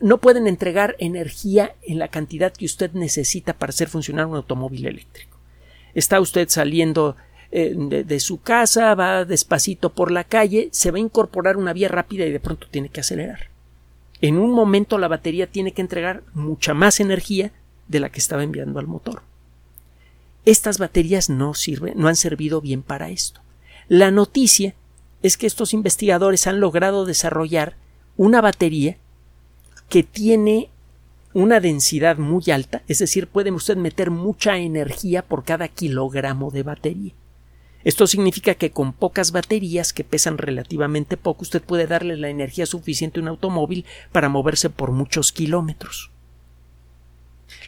No 0.00 0.18
pueden 0.18 0.46
entregar 0.46 0.94
energía 0.98 1.74
en 1.82 1.98
la 1.98 2.08
cantidad 2.08 2.52
que 2.52 2.66
usted 2.66 2.92
necesita 2.92 3.52
para 3.52 3.70
hacer 3.70 3.88
funcionar 3.88 4.26
un 4.26 4.36
automóvil 4.36 4.86
eléctrico. 4.86 5.38
Está 5.94 6.20
usted 6.20 6.48
saliendo 6.48 7.16
de, 7.50 8.20
su 8.20 8.40
casa, 8.42 8.94
va 8.94 9.24
despacito 9.24 9.92
por 9.92 10.10
la 10.10 10.24
calle, 10.24 10.68
se 10.72 10.90
va 10.90 10.98
a 10.98 11.00
incorporar 11.00 11.56
una 11.56 11.72
vía 11.72 11.88
rápida 11.88 12.26
y 12.26 12.32
de 12.32 12.40
pronto 12.40 12.68
tiene 12.70 12.90
que 12.90 13.00
acelerar 13.00 13.56
en 14.20 14.38
un 14.38 14.52
momento 14.52 14.98
la 14.98 15.08
batería 15.08 15.46
tiene 15.46 15.72
que 15.72 15.82
entregar 15.82 16.22
mucha 16.32 16.74
más 16.74 17.00
energía 17.00 17.52
de 17.88 18.00
la 18.00 18.10
que 18.10 18.18
estaba 18.18 18.42
enviando 18.42 18.78
al 18.78 18.86
motor. 18.86 19.22
Estas 20.44 20.78
baterías 20.78 21.28
no 21.28 21.54
sirven, 21.54 21.94
no 21.96 22.08
han 22.08 22.16
servido 22.16 22.60
bien 22.60 22.82
para 22.82 23.10
esto. 23.10 23.40
La 23.88 24.10
noticia 24.10 24.74
es 25.22 25.36
que 25.36 25.46
estos 25.46 25.74
investigadores 25.74 26.46
han 26.46 26.60
logrado 26.60 27.04
desarrollar 27.04 27.76
una 28.16 28.40
batería 28.40 28.96
que 29.88 30.02
tiene 30.02 30.68
una 31.32 31.60
densidad 31.60 32.16
muy 32.16 32.44
alta, 32.50 32.82
es 32.88 32.98
decir, 32.98 33.26
puede 33.26 33.50
usted 33.52 33.76
meter 33.76 34.10
mucha 34.10 34.56
energía 34.56 35.22
por 35.22 35.44
cada 35.44 35.68
kilogramo 35.68 36.50
de 36.50 36.62
batería. 36.62 37.12
Esto 37.84 38.06
significa 38.06 38.54
que 38.54 38.70
con 38.70 38.92
pocas 38.92 39.32
baterías 39.32 39.92
que 39.92 40.02
pesan 40.02 40.38
relativamente 40.38 41.16
poco 41.16 41.42
usted 41.42 41.62
puede 41.62 41.86
darle 41.86 42.16
la 42.16 42.30
energía 42.30 42.66
suficiente 42.66 43.20
a 43.20 43.22
un 43.22 43.28
automóvil 43.28 43.84
para 44.12 44.28
moverse 44.28 44.70
por 44.70 44.90
muchos 44.90 45.30
kilómetros. 45.30 46.10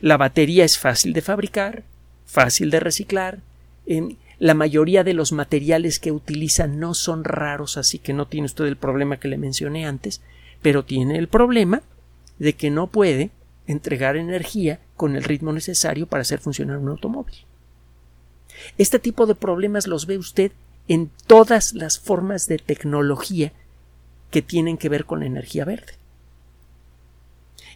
La 0.01 0.17
batería 0.17 0.65
es 0.65 0.79
fácil 0.79 1.13
de 1.13 1.21
fabricar, 1.21 1.85
fácil 2.25 2.71
de 2.71 2.81
reciclar. 2.81 3.41
la 4.39 4.55
mayoría 4.55 5.05
de 5.05 5.15
los 5.15 5.33
materiales 5.33 5.99
que 5.99 6.11
utiliza 6.13 6.67
no 6.67 6.95
son 6.95 7.23
raros, 7.23 7.77
así 7.77 7.99
que 7.99 8.13
no 8.13 8.27
tiene 8.27 8.47
usted 8.47 8.65
el 8.67 8.77
problema 8.77 9.19
que 9.19 9.29
le 9.29 9.37
mencioné 9.37 9.87
antes, 9.87 10.21
pero 10.63 10.85
tiene 10.85 11.19
el 11.19 11.29
problema 11.29 11.83
de 12.39 12.55
que 12.55 12.71
no 12.71 12.87
puede 12.87 13.31
entregar 13.67 14.17
energía 14.17 14.81
con 14.97 15.17
el 15.17 15.25
ritmo 15.25 15.53
necesario 15.53 16.07
para 16.07 16.23
hacer 16.23 16.41
funcionar 16.41 16.79
un 16.79 16.89
automóvil. 16.89 17.37
Este 18.79 18.99
tipo 18.99 19.27
de 19.27 19.35
problemas 19.35 19.87
los 19.87 20.07
ve 20.07 20.19
usted 20.19 20.53
en 20.89 21.11
todas 21.27 21.75
las 21.75 21.99
formas 21.99 22.47
de 22.49 22.59
tecnología 22.59 23.53
que 24.31 24.43
tienen 24.43 24.79
que 24.79 24.89
ver 24.89 25.05
con 25.05 25.21
la 25.21 25.27
energía 25.27 25.65
verde. 25.65 25.95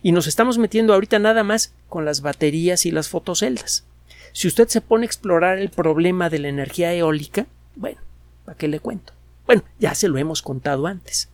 Y 0.03 0.13
nos 0.13 0.27
estamos 0.27 0.59
metiendo 0.59 0.95
ahorita 0.95 1.19
nada 1.19 1.45
más 1.45 1.75
con 1.89 2.05
las 2.05 2.23
baterías 2.23 2.87
y 2.87 2.91
las 2.91 3.09
fotoceldas. 3.09 3.85
Si 4.33 4.49
usted 4.49 4.69
se 4.69 4.81
pone 4.81 5.05
a 5.05 5.07
explorar 5.07 5.59
el 5.59 5.71
problema 5.71 6.31
de 6.31 6.39
la 6.39 6.49
energía 6.49 6.93
eólica, 6.93 7.47
bueno, 7.77 8.01
¿para 8.45 8.57
qué 8.57 8.67
le 8.67 8.81
cuento? 8.81 9.13
Bueno, 9.47 9.63
ya 9.79 9.95
se 9.95 10.09
lo 10.09 10.19
hemos 10.19 10.43
contado 10.43 10.87
antes. 10.87 11.29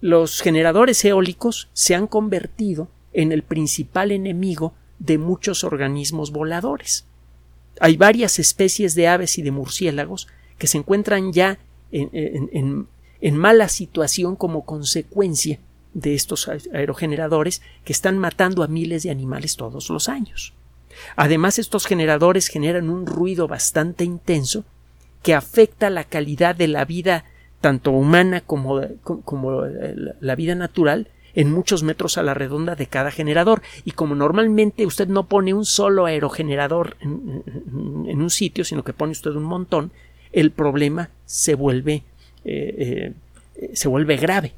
Los 0.00 0.40
generadores 0.40 1.04
eólicos 1.04 1.68
se 1.72 1.94
han 1.94 2.06
convertido 2.06 2.88
en 3.12 3.32
el 3.32 3.42
principal 3.42 4.12
enemigo 4.12 4.74
de 4.98 5.18
muchos 5.18 5.64
organismos 5.64 6.30
voladores. 6.30 7.06
Hay 7.80 7.96
varias 7.96 8.38
especies 8.38 8.94
de 8.94 9.08
aves 9.08 9.38
y 9.38 9.42
de 9.42 9.50
murciélagos 9.50 10.28
que 10.58 10.66
se 10.66 10.78
encuentran 10.78 11.32
ya 11.32 11.58
en, 11.90 12.86
mala 13.32 13.68
situación 13.68 14.36
como 14.36 14.64
consecuencia 14.64 15.58
de 15.94 16.14
estos 16.14 16.48
aerogeneradores 16.48 17.62
que 17.84 17.92
están 17.92 18.18
matando 18.18 18.62
a 18.62 18.68
miles 18.68 19.02
de 19.02 19.10
animales 19.10 19.56
todos 19.56 19.90
los 19.90 20.08
años. 20.08 20.54
Además, 21.16 21.58
estos 21.58 21.86
generadores 21.86 22.48
generan 22.48 22.90
un 22.90 23.06
ruido 23.06 23.48
bastante 23.48 24.04
intenso 24.04 24.64
que 25.22 25.34
afecta 25.34 25.90
la 25.90 26.04
calidad 26.04 26.54
de 26.54 26.68
la 26.68 26.84
vida 26.84 27.24
tanto 27.60 27.90
humana 27.90 28.40
como, 28.40 28.80
como 29.02 29.62
la 29.62 30.34
vida 30.34 30.54
natural 30.54 31.08
en 31.34 31.52
muchos 31.52 31.82
metros 31.82 32.18
a 32.18 32.22
la 32.22 32.34
redonda 32.34 32.74
de 32.74 32.86
cada 32.86 33.10
generador. 33.10 33.62
Y 33.84 33.92
como 33.92 34.14
normalmente 34.14 34.86
usted 34.86 35.08
no 35.08 35.26
pone 35.26 35.54
un 35.54 35.64
solo 35.64 36.06
aerogenerador 36.06 36.96
en, 37.00 38.20
un 38.20 38.30
sitio 38.30 38.64
sino 38.64 38.84
que 38.84 38.92
pone 38.92 39.12
usted 39.12 39.30
un 39.30 39.44
montón 39.44 39.92
el 40.32 40.50
problema 40.50 41.10
se 41.24 41.54
vuelve 41.54 42.04
eh, 42.44 43.12
eh, 43.56 43.70
se 43.74 43.88
vuelve 43.88 44.16
grave. 44.16 44.54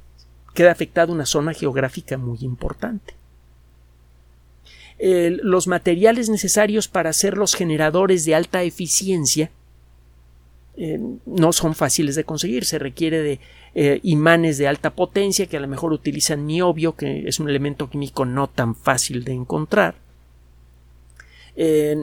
Queda 0.54 0.70
afectada 0.70 1.12
una 1.12 1.26
zona 1.26 1.54
geográfica 1.54 2.18
muy 2.18 2.38
importante. 2.42 3.14
Los 5.00 5.66
materiales 5.66 6.28
necesarios 6.28 6.86
para 6.86 7.10
hacer 7.10 7.36
los 7.36 7.56
generadores 7.56 8.24
de 8.24 8.36
alta 8.36 8.62
eficiencia 8.62 9.50
eh, 10.76 10.98
no 11.26 11.52
son 11.52 11.74
fáciles 11.74 12.14
de 12.14 12.24
conseguir. 12.24 12.64
Se 12.64 12.78
requiere 12.78 13.20
de 13.20 13.40
eh, 13.74 14.00
imanes 14.02 14.58
de 14.58 14.68
alta 14.68 14.90
potencia 14.90 15.46
que 15.46 15.56
a 15.56 15.60
lo 15.60 15.68
mejor 15.68 15.92
utilizan 15.92 16.46
niobio, 16.46 16.96
que 16.96 17.28
es 17.28 17.40
un 17.40 17.48
elemento 17.48 17.90
químico 17.90 18.24
no 18.24 18.48
tan 18.48 18.74
fácil 18.74 19.24
de 19.24 19.32
encontrar. 19.32 19.94
Eh, 21.56 21.96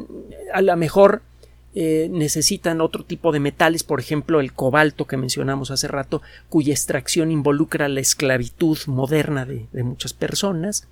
a 0.53 0.62
lo 0.62 0.75
mejor 0.77 1.23
necesitan 1.71 2.82
otro 2.82 3.05
tipo 3.05 3.32
de 3.32 3.39
metales, 3.39 3.84
por 3.84 4.01
ejemplo 4.01 4.41
el 4.41 4.51
cobalto 4.51 5.05
que 5.05 5.15
mencionamos 5.15 5.71
hace 5.71 5.88
rato, 5.88 6.21
cuya 6.49 6.73
extracción 6.73 7.32
involucra 7.32 7.88
la 7.88 8.01
esclavitud 8.01 8.77
moderna 8.88 9.45
de 9.45 9.84
muchas 9.84 10.12
personas 10.12 10.89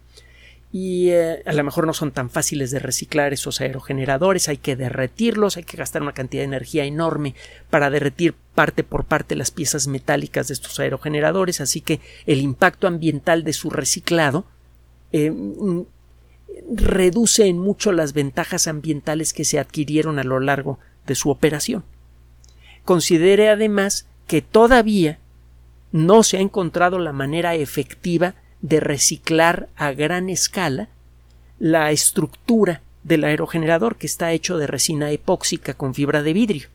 y 0.71 1.09
eh, 1.09 1.41
a 1.45 1.53
lo 1.53 1.63
mejor 1.63 1.87
no 1.87 1.93
son 1.93 2.11
tan 2.11 2.29
fáciles 2.29 2.71
de 2.71 2.79
reciclar 2.79 3.31
esos 3.31 3.61
aerogeneradores, 3.61 4.49
hay 4.49 4.57
que 4.57 4.75
derretirlos, 4.75 5.57
hay 5.57 5.63
que 5.63 5.77
gastar 5.77 6.01
una 6.01 6.13
cantidad 6.13 6.41
de 6.41 6.47
energía 6.47 6.83
enorme 6.83 7.35
para 7.69 7.89
derretir 7.89 8.35
parte 8.53 8.83
por 8.83 9.05
parte 9.05 9.35
las 9.35 9.51
piezas 9.51 9.87
metálicas 9.87 10.49
de 10.49 10.55
estos 10.55 10.79
aerogeneradores, 10.79 11.61
así 11.61 11.79
que 11.81 12.01
el 12.25 12.41
impacto 12.41 12.87
ambiental 12.87 13.43
de 13.43 13.53
su 13.53 13.69
reciclado 13.69 14.45
eh, 15.13 15.31
mm, 15.31 15.83
reduce 16.73 17.45
en 17.45 17.59
mucho 17.59 17.93
las 17.93 18.13
ventajas 18.13 18.67
ambientales 18.67 19.31
que 19.31 19.45
se 19.45 19.59
adquirieron 19.59 20.19
a 20.19 20.23
lo 20.23 20.39
largo 20.39 20.79
de 21.05 21.15
su 21.15 21.29
operación. 21.29 21.85
Considere 22.83 23.49
además 23.49 24.07
que 24.27 24.41
todavía 24.41 25.19
no 25.93 26.23
se 26.23 26.37
ha 26.37 26.41
encontrado 26.41 26.99
la 26.99 27.13
manera 27.13 27.55
efectiva 27.55 28.35
de 28.67 28.79
reciclar 28.79 29.69
a 29.75 29.93
gran 29.93 30.29
escala 30.29 30.89
la 31.59 31.91
estructura 31.91 32.81
del 33.03 33.23
aerogenerador 33.23 33.95
que 33.95 34.07
está 34.07 34.33
hecho 34.33 34.57
de 34.57 34.67
resina 34.67 35.11
epóxica 35.11 35.73
con 35.73 35.95
fibra 35.95 36.21
de 36.21 36.33
vidrio. 36.33 36.67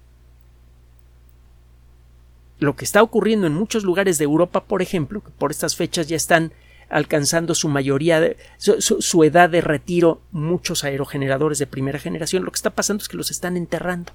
Lo 2.58 2.76
que 2.76 2.84
está 2.84 3.02
ocurriendo 3.02 3.46
en 3.46 3.54
muchos 3.54 3.84
lugares 3.84 4.18
de 4.18 4.24
Europa, 4.24 4.64
por 4.64 4.80
ejemplo, 4.80 5.22
que 5.22 5.30
por 5.30 5.50
estas 5.50 5.76
fechas 5.76 6.06
ya 6.06 6.16
están 6.16 6.52
alcanzando 6.88 7.54
su 7.54 7.68
mayoría, 7.68 8.20
de, 8.20 8.36
su, 8.58 9.24
edad 9.24 9.50
de 9.50 9.60
retiro 9.60 10.22
muchos 10.30 10.84
aerogeneradores 10.84 11.58
de 11.58 11.66
primera 11.66 11.98
generación, 11.98 12.44
lo 12.44 12.52
que 12.52 12.56
está 12.56 12.70
pasando 12.70 13.02
es 13.02 13.08
que 13.08 13.16
los 13.16 13.30
están 13.30 13.56
enterrando. 13.56 14.12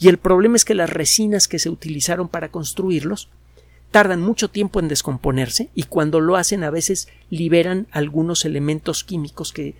Y 0.00 0.08
el 0.08 0.18
problema 0.18 0.56
es 0.56 0.64
que 0.64 0.74
las 0.74 0.90
resinas 0.90 1.46
que 1.46 1.58
se 1.58 1.70
utilizaron 1.70 2.28
para 2.28 2.48
construirlos 2.50 3.28
tardan 3.94 4.20
mucho 4.20 4.50
tiempo 4.50 4.80
en 4.80 4.88
descomponerse 4.88 5.70
y 5.72 5.84
cuando 5.84 6.18
lo 6.18 6.34
hacen 6.34 6.64
a 6.64 6.70
veces 6.70 7.06
liberan 7.30 7.86
algunos 7.92 8.44
elementos 8.44 9.04
químicos 9.04 9.52
que 9.52 9.76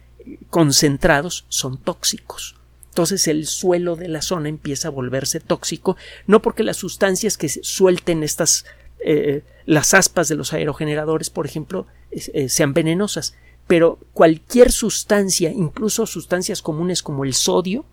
concentrados 0.51 1.47
son 1.49 1.79
tóxicos. 1.79 2.55
Entonces 2.91 3.27
el 3.27 3.49
suelo 3.49 3.97
de 3.97 4.07
la 4.07 4.23
zona 4.23 4.49
empieza 4.49 4.87
a 4.87 4.93
volverse 4.93 5.41
tóxico, 5.41 5.97
no 6.29 6.43
porque 6.43 6.63
las 6.63 6.77
sustancias 6.77 7.37
que 7.37 7.49
suelten 7.49 8.23
estas 8.23 8.67
eh, 9.05 9.43
las 9.67 9.95
aspas 9.95 10.29
de 10.29 10.37
los 10.37 10.53
aerogeneradores, 10.53 11.29
por 11.29 11.45
ejemplo, 11.45 11.89
eh, 12.13 12.49
sean 12.49 12.73
venenosas, 12.73 13.35
pero 13.67 13.99
cualquier 14.13 14.71
sustancia, 14.71 15.51
incluso 15.51 16.07
sustancias 16.07 16.63
comunes 16.63 17.03
como 17.03 17.25
el 17.25 17.35
sodio, 17.35 17.85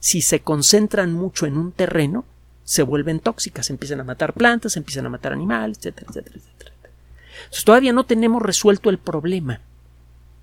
si 0.00 0.20
se 0.20 0.40
concentran 0.40 1.12
mucho 1.12 1.46
en 1.46 1.58
un 1.58 1.70
terreno, 1.70 2.24
se 2.64 2.82
vuelven 2.82 3.20
tóxicas, 3.20 3.70
empiezan 3.70 4.00
a 4.00 4.04
matar 4.04 4.32
plantas, 4.32 4.76
empiezan 4.76 5.06
a 5.06 5.10
matar 5.10 5.32
animales, 5.32 5.78
etcétera, 5.78 6.06
etcétera, 6.08 6.36
etcétera. 6.36 6.72
Entonces, 7.44 7.64
todavía 7.64 7.92
no 7.92 8.04
tenemos 8.04 8.42
resuelto 8.42 8.90
el 8.90 8.98
problema 8.98 9.60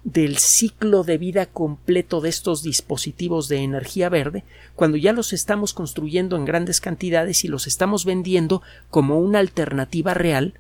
del 0.03 0.38
ciclo 0.38 1.03
de 1.03 1.17
vida 1.17 1.45
completo 1.45 2.22
de 2.22 2.30
estos 2.30 2.63
dispositivos 2.63 3.47
de 3.47 3.57
energía 3.57 4.09
verde 4.09 4.43
cuando 4.76 4.97
ya 4.97 5.13
los 5.13 5.32
estamos 5.32 5.74
construyendo 5.74 6.36
en 6.36 6.45
grandes 6.45 6.82
cantidades 6.82 7.43
y 7.43 7.47
los 7.47 7.67
estamos 7.67 8.05
vendiendo 8.05 8.63
como 8.89 9.19
una 9.19 9.39
alternativa 9.39 10.13
real 10.13 10.55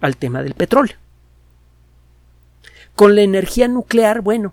al 0.00 0.16
tema 0.16 0.42
del 0.42 0.54
petróleo. 0.54 0.96
Con 2.94 3.16
la 3.16 3.22
energía 3.22 3.66
nuclear, 3.66 4.20
bueno, 4.20 4.52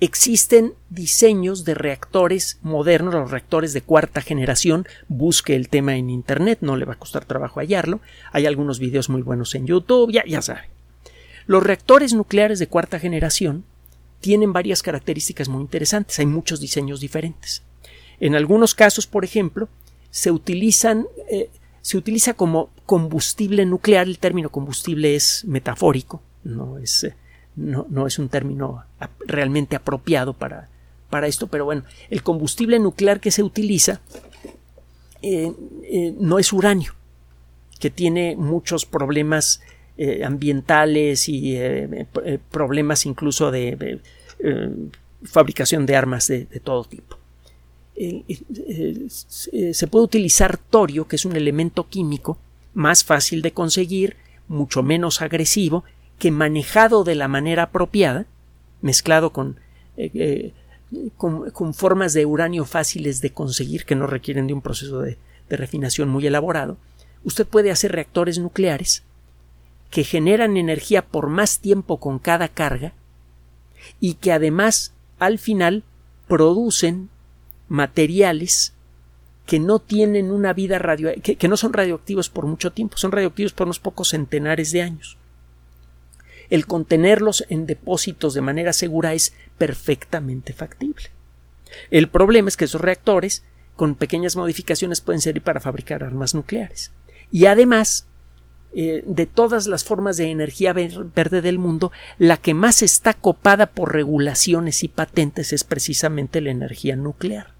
existen 0.00 0.74
diseños 0.88 1.64
de 1.64 1.74
reactores 1.74 2.58
modernos, 2.62 3.14
los 3.14 3.30
reactores 3.30 3.72
de 3.72 3.82
cuarta 3.82 4.20
generación. 4.20 4.86
Busque 5.08 5.54
el 5.54 5.68
tema 5.68 5.96
en 5.96 6.10
Internet, 6.10 6.58
no 6.62 6.76
le 6.76 6.86
va 6.86 6.94
a 6.94 6.98
costar 6.98 7.24
trabajo 7.24 7.60
hallarlo. 7.60 8.00
Hay 8.32 8.46
algunos 8.46 8.78
videos 8.78 9.08
muy 9.08 9.22
buenos 9.22 9.54
en 9.54 9.66
YouTube, 9.66 10.10
ya, 10.10 10.24
ya 10.26 10.42
sabe. 10.42 10.68
Los 11.46 11.62
reactores 11.62 12.14
nucleares 12.14 12.58
de 12.58 12.66
cuarta 12.66 12.98
generación 12.98 13.64
tienen 14.20 14.52
varias 14.52 14.82
características 14.82 15.48
muy 15.48 15.62
interesantes. 15.62 16.18
Hay 16.18 16.26
muchos 16.26 16.60
diseños 16.60 17.00
diferentes. 17.00 17.62
En 18.20 18.34
algunos 18.34 18.74
casos, 18.74 19.06
por 19.06 19.24
ejemplo, 19.24 19.68
se 20.10 20.30
eh, 20.30 21.50
se 21.82 21.96
utiliza 21.96 22.34
como 22.34 22.70
combustible 22.86 23.64
nuclear. 23.64 24.06
El 24.06 24.18
término 24.18 24.50
combustible 24.50 25.16
es 25.16 25.44
metafórico, 25.46 26.22
no 26.44 26.78
es, 26.78 27.06
eh, 27.60 27.84
no, 27.88 28.06
es 28.06 28.18
un 28.18 28.28
término 28.28 28.84
realmente 29.26 29.76
apropiado 29.76 30.32
para, 30.34 30.68
para, 31.08 31.26
esto, 31.26 31.46
pero 31.46 31.64
bueno, 31.64 31.84
el 32.08 32.22
combustible 32.22 32.78
nuclear 32.78 33.20
que 33.20 33.30
se 33.30 33.42
utiliza 33.42 34.00
eh, 35.22 35.52
no 36.18 36.38
es 36.38 36.52
uranio, 36.52 36.94
que 37.78 37.90
tiene 37.90 38.36
muchos 38.36 38.86
problemas 38.86 39.60
eh, 40.02 40.24
ambientales 40.24 41.28
y 41.28 41.56
eh, 41.56 42.06
eh, 42.24 42.38
problemas 42.50 43.04
incluso 43.04 43.50
de 43.50 44.00
fabricación 45.24 45.84
de 45.84 45.94
armas 45.94 46.26
de, 46.28 46.46
todo 46.64 46.84
tipo. 46.84 47.18
se 49.72 49.86
puede 49.88 50.04
utilizar 50.06 50.56
torio, 50.56 51.06
que 51.06 51.16
es 51.16 51.26
un 51.26 51.36
elemento 51.36 51.86
químico 51.86 52.38
más 52.72 53.04
fácil 53.04 53.42
de 53.42 53.52
conseguir, 53.52 54.16
mucho 54.48 54.82
menos 54.82 55.20
agresivo, 55.20 55.84
que 56.20 56.30
manejado 56.30 57.02
de 57.02 57.16
la 57.16 57.26
manera 57.26 57.64
apropiada, 57.64 58.26
mezclado 58.82 59.32
con, 59.32 59.56
con, 61.16 61.74
formas 61.74 62.12
de 62.12 62.26
uranio 62.26 62.64
fáciles 62.64 63.20
de 63.20 63.32
conseguir 63.32 63.84
que 63.84 63.96
no 63.96 64.06
requieren 64.06 64.46
de 64.46 64.52
un 64.52 64.60
proceso 64.60 65.00
de 65.00 65.16
refinación 65.48 66.08
muy 66.08 66.24
elaborado, 66.26 66.76
usted 67.24 67.46
puede 67.46 67.72
hacer 67.72 67.90
reactores 67.90 68.38
nucleares 68.38 69.02
que 69.90 70.04
generan 70.04 70.56
energía 70.56 71.02
por 71.02 71.28
más 71.28 71.58
tiempo 71.58 71.98
con 71.98 72.18
cada 72.18 72.48
carga 72.48 72.92
y 73.98 74.14
que 74.14 74.30
además 74.30 74.92
al 75.18 75.38
final 75.38 75.82
producen 76.28 77.08
materiales 77.68 78.72
que 79.46 79.58
no 79.58 79.80
tienen 79.80 80.30
una 80.30 80.52
vida 80.52 80.78
radio 80.78 81.10
que, 81.22 81.48
no 81.48 81.56
son 81.56 81.72
radioactivos 81.72 82.28
por 82.30 82.46
mucho 82.46 82.70
tiempo, 82.70 82.96
son 82.96 83.10
radioactivos 83.10 83.52
por 83.52 83.66
unos 83.66 83.80
pocos 83.80 84.10
centenares 84.10 84.70
de 84.70 84.82
años. 84.82 85.16
El 86.50 86.66
contenerlos 86.66 87.46
en 87.48 87.66
depósitos 87.66 88.34
de 88.34 88.40
manera 88.40 88.72
segura 88.72 89.14
es 89.14 89.32
perfectamente 89.56 90.52
factible. 90.52 91.04
El 91.90 92.08
problema 92.08 92.48
es 92.48 92.56
que 92.56 92.64
esos 92.64 92.80
reactores, 92.80 93.44
con 93.76 93.94
pequeñas 93.94 94.36
modificaciones, 94.36 95.00
pueden 95.00 95.20
servir 95.20 95.42
para 95.42 95.60
fabricar 95.60 96.02
armas 96.02 96.34
nucleares. 96.34 96.90
Y 97.30 97.46
además, 97.46 98.06
eh, 98.72 99.02
de 99.06 99.26
todas 99.26 99.66
las 99.66 99.84
formas 99.84 100.16
de 100.16 100.30
energía 100.30 100.72
verde 100.72 101.42
del 101.42 101.58
mundo, 101.58 101.92
la 102.18 102.36
que 102.36 102.54
más 102.54 102.82
está 102.82 103.14
copada 103.14 103.66
por 103.66 103.92
regulaciones 103.92 104.82
y 104.82 104.88
patentes 104.88 105.52
es 105.52 105.64
precisamente 105.64 106.40
la 106.40 106.50
energía 106.50 106.96
nuclear. 106.96 107.59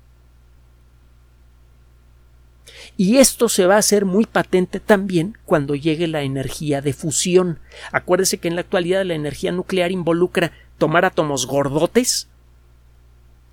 Y 2.96 3.18
esto 3.18 3.48
se 3.48 3.66
va 3.66 3.76
a 3.76 3.78
hacer 3.78 4.04
muy 4.04 4.26
patente 4.26 4.80
también 4.80 5.36
cuando 5.44 5.74
llegue 5.74 6.06
la 6.06 6.22
energía 6.22 6.80
de 6.80 6.92
fusión. 6.92 7.58
Acuérdese 7.92 8.38
que 8.38 8.48
en 8.48 8.54
la 8.54 8.62
actualidad 8.62 9.04
la 9.04 9.14
energía 9.14 9.52
nuclear 9.52 9.90
involucra 9.90 10.52
tomar 10.78 11.04
átomos 11.04 11.46
gordotes, 11.46 12.28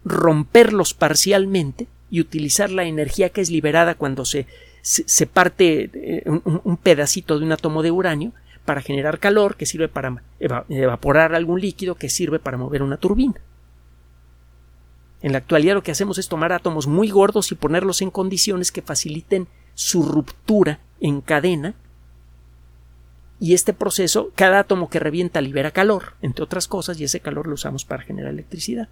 romperlos 0.06 0.94
parcialmente 0.94 1.88
y 2.10 2.22
utilizar 2.22 2.72
la 2.72 2.86
energía 2.86 3.30
que 3.30 3.42
es 3.42 3.50
liberada 3.50 3.96
cuando 3.96 4.24
se 4.24 4.48
se, 4.88 5.28
parte 5.28 5.90
eh, 5.94 6.24
un, 6.64 6.78
pedacito 6.78 7.38
de 7.38 7.46
un 7.46 7.52
átomo 7.52 7.84
de 7.84 7.92
uranio 7.92 8.32
para 8.64 8.82
generar 8.82 9.20
calor 9.20 9.58
que 9.58 9.66
sirve 9.66 9.90
para 9.90 10.24
evaporar 10.70 11.36
algún 11.36 11.60
líquido 11.60 11.96
que 11.96 12.10
sirve 12.10 12.40
para 12.40 12.58
mover 12.58 12.84
una 12.84 12.96
turbina. 12.96 13.36
En 15.22 15.32
la 15.32 15.40
actualidad 15.40 15.74
lo 15.74 15.84
que 15.84 15.92
hacemos 15.92 16.18
es 16.18 16.28
tomar 16.28 16.54
átomos 16.54 16.88
muy 16.88 17.10
gordos 17.10 17.52
y 17.52 17.56
ponerlos 17.56 18.02
en 18.02 18.12
condiciones 18.12 18.72
que 18.72 18.82
faciliten 18.82 19.48
su 19.74 20.04
ruptura 20.04 20.80
en 21.00 21.22
cadena 21.22 21.76
y 23.40 23.54
este 23.54 23.74
proceso, 23.74 24.32
cada 24.36 24.60
átomo 24.60 24.90
que 24.90 25.00
revienta 25.00 25.42
libera 25.42 25.72
calor, 25.72 26.14
entre 26.22 26.44
otras 26.44 26.68
cosas, 26.68 27.00
y 27.00 27.04
ese 27.04 27.20
calor 27.20 27.48
lo 27.48 27.54
usamos 27.54 27.86
para 27.86 28.04
generar 28.04 28.32
electricidad. 28.32 28.90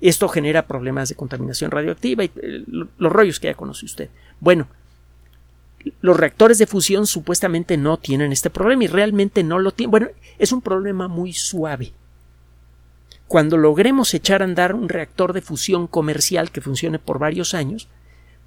Esto 0.00 0.28
genera 0.28 0.66
problemas 0.66 1.10
de 1.10 1.14
contaminación 1.14 1.70
radioactiva 1.70 2.24
y 2.24 2.30
eh, 2.36 2.64
los 2.66 3.12
rollos 3.12 3.38
que 3.38 3.48
ya 3.48 3.54
conoce 3.54 3.84
usted. 3.84 4.08
Bueno, 4.40 4.66
los 6.00 6.16
reactores 6.16 6.58
de 6.58 6.66
fusión 6.66 7.06
supuestamente 7.06 7.76
no 7.76 7.98
tienen 7.98 8.32
este 8.32 8.48
problema 8.48 8.84
y 8.84 8.86
realmente 8.86 9.42
no 9.42 9.58
lo 9.58 9.72
tienen. 9.72 9.90
Bueno, 9.90 10.08
es 10.38 10.52
un 10.52 10.62
problema 10.62 11.06
muy 11.08 11.34
suave. 11.34 11.92
Cuando 13.30 13.56
logremos 13.56 14.12
echar 14.12 14.42
a 14.42 14.44
andar 14.44 14.74
un 14.74 14.88
reactor 14.88 15.32
de 15.32 15.40
fusión 15.40 15.86
comercial 15.86 16.50
que 16.50 16.60
funcione 16.60 16.98
por 16.98 17.20
varios 17.20 17.54
años, 17.54 17.88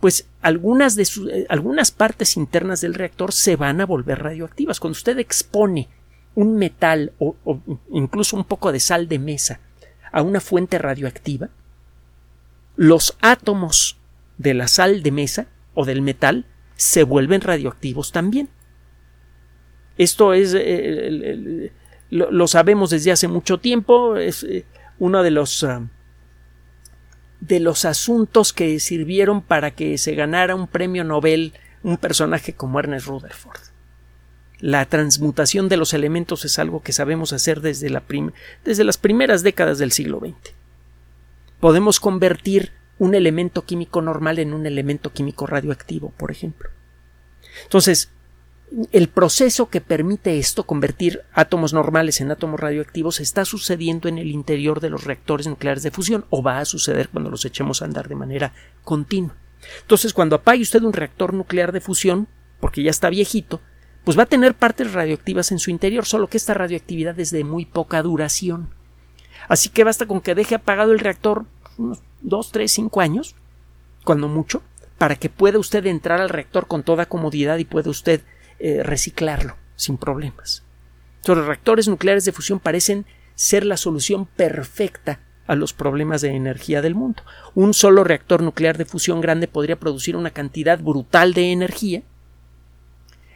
pues 0.02 0.28
algunas, 0.42 0.98
de 0.98 1.04
eh, 1.32 1.46
algunas 1.48 1.92
partes 1.92 2.36
internas 2.36 2.82
del 2.82 2.94
reactor 2.94 3.32
se 3.32 3.56
van 3.56 3.80
a 3.80 3.86
volver 3.86 4.22
radioactivas. 4.22 4.82
Cuando 4.82 4.98
usted 4.98 5.20
expone 5.20 5.88
un 6.36 6.58
metal 6.58 7.14
o 7.18 7.34
incluso 7.92 8.36
un 8.36 8.44
poco 8.44 8.74
de 8.74 8.82
sal 8.82 9.08
de 9.08 9.20
mesa 9.20 9.62
a 10.12 10.22
una 10.22 10.42
fuente 10.42 10.78
radioactiva, 10.80 11.48
los 12.76 13.16
átomos 13.22 13.98
de 14.38 14.54
la 14.54 14.68
sal 14.68 15.02
de 15.02 15.12
mesa 15.14 15.48
o 15.76 15.86
del 15.86 16.02
metal 16.02 16.46
se 16.76 17.04
vuelven 17.04 17.40
radioactivos 17.40 18.12
también. 18.12 18.50
Esto 19.98 20.34
es, 20.34 20.54
eh, 20.58 21.72
lo, 22.10 22.48
sabemos 22.48 22.90
desde 22.90 23.14
hace 23.14 23.30
mucho 23.30 23.60
tiempo, 23.60 24.18
eh, 24.18 24.66
uno 25.00 25.24
de 25.24 25.32
los, 25.32 25.64
ah, 25.64 25.88
de 27.40 27.60
los 27.60 27.86
asuntos 27.86 28.54
que 28.54 28.80
sirvieron 28.80 29.42
para 29.42 29.72
que 29.72 29.98
se 29.98 30.16
ganara 30.16 30.56
un 30.56 30.68
premio 30.68 31.04
Nobel 31.04 31.54
un 31.84 31.98
personaje 31.98 32.54
como 32.54 32.80
Ernest 32.80 33.08
Rutherford. 33.08 33.60
La 34.60 34.86
transmutación 34.86 35.68
de 35.68 35.76
los 35.76 35.94
elementos 35.94 36.46
es 36.46 36.58
algo 36.58 36.82
que 36.82 36.94
sabemos 36.94 37.34
hacer 37.34 37.60
desde, 37.60 37.90
la 37.90 38.04
desde 38.64 38.86
las 38.86 38.98
primeras 38.98 39.44
décadas 39.44 39.78
del 39.78 39.92
siglo 39.92 40.20
XX. 40.20 40.56
Podemos 41.60 42.00
convertir 42.00 42.72
un 42.98 43.14
elemento 43.14 43.66
químico 43.66 44.02
normal 44.02 44.40
en 44.40 44.54
un 44.54 44.66
elemento 44.66 45.12
químico 45.12 45.48
radioactivo, 45.48 46.14
por 46.16 46.32
ejemplo. 46.32 46.70
Entonces, 47.64 48.13
el 48.92 49.08
proceso 49.08 49.70
que 49.70 49.82
permite 49.82 50.40
esto, 50.40 50.64
convertir 50.64 51.22
átomos 51.34 51.74
normales 51.74 52.22
en 52.22 52.32
átomos 52.32 52.60
radioactivos, 52.60 53.20
está 53.20 53.46
sucediendo 53.46 54.08
en 54.10 54.18
el 54.18 54.32
interior 54.32 54.80
de 54.80 54.90
los 54.90 55.04
reactores 55.04 55.48
nucleares 55.48 55.84
de 55.84 55.92
fusión 55.92 56.26
o 56.30 56.42
va 56.42 56.60
a 56.60 56.66
suceder 56.66 57.10
cuando 57.10 57.30
los 57.30 57.46
echemos 57.46 57.82
a 57.82 57.86
andar 57.86 58.08
de 58.08 58.16
manera 58.16 58.54
continua. 58.84 59.36
Entonces, 59.82 60.14
cuando 60.14 60.36
apague 60.36 60.62
usted 60.62 60.82
un 60.82 60.94
reactor 60.94 61.34
nuclear 61.34 61.72
de 61.72 61.82
fusión, 61.82 62.28
porque 62.60 62.84
ya 62.84 62.90
está 62.90 63.10
viejito, 63.10 63.62
pues 64.04 64.18
va 64.18 64.24
a 64.24 64.28
tener 64.28 64.56
partes 64.56 64.94
radioactivas 64.94 65.52
en 65.52 65.60
su 65.60 65.70
interior, 65.70 66.06
solo 66.06 66.28
que 66.28 66.38
esta 66.38 66.54
radioactividad 66.54 67.20
es 67.20 67.32
de 67.32 67.44
muy 67.44 67.66
poca 67.66 68.02
duración. 68.02 68.70
Así 69.48 69.70
que 69.70 69.84
basta 69.84 70.08
con 70.08 70.22
que 70.22 70.36
deje 70.36 70.56
apagado 70.56 70.92
el 70.92 71.00
reactor 71.00 71.46
unos 71.78 72.02
2, 72.22 72.52
3, 72.52 72.72
5 72.72 73.02
años 73.02 73.36
cuando 74.04 74.28
mucho, 74.28 74.62
para 74.98 75.16
que 75.16 75.30
pueda 75.30 75.60
usted 75.60 75.86
entrar 75.86 76.20
al 76.20 76.30
reactor 76.30 76.68
con 76.68 76.84
toda 76.84 77.06
comodidad 77.06 77.58
y 77.58 77.66
pueda 77.66 77.90
usted 77.90 78.22
eh, 78.60 78.82
reciclarlo 78.84 79.56
sin 79.76 79.98
problemas. 79.98 80.64
los 81.26 81.46
reactores 81.46 81.88
nucleares 81.88 82.26
de 82.26 82.32
fusión 82.32 82.60
parecen 82.60 83.06
ser 83.36 83.66
la 83.66 83.78
solución 83.78 84.26
perfecta 84.26 85.20
a 85.48 85.56
los 85.56 85.74
problemas 85.74 86.22
de 86.22 86.30
energía 86.30 86.82
del 86.82 86.96
mundo. 86.96 87.24
Un 87.54 87.74
solo 87.74 88.04
reactor 88.04 88.42
nuclear 88.42 88.78
de 88.78 88.86
fusión 88.86 89.22
grande 89.22 89.48
podría 89.48 89.80
producir 89.80 90.16
una 90.16 90.30
cantidad 90.30 90.80
brutal 90.80 91.34
de 91.34 91.52
energía. 91.52 92.04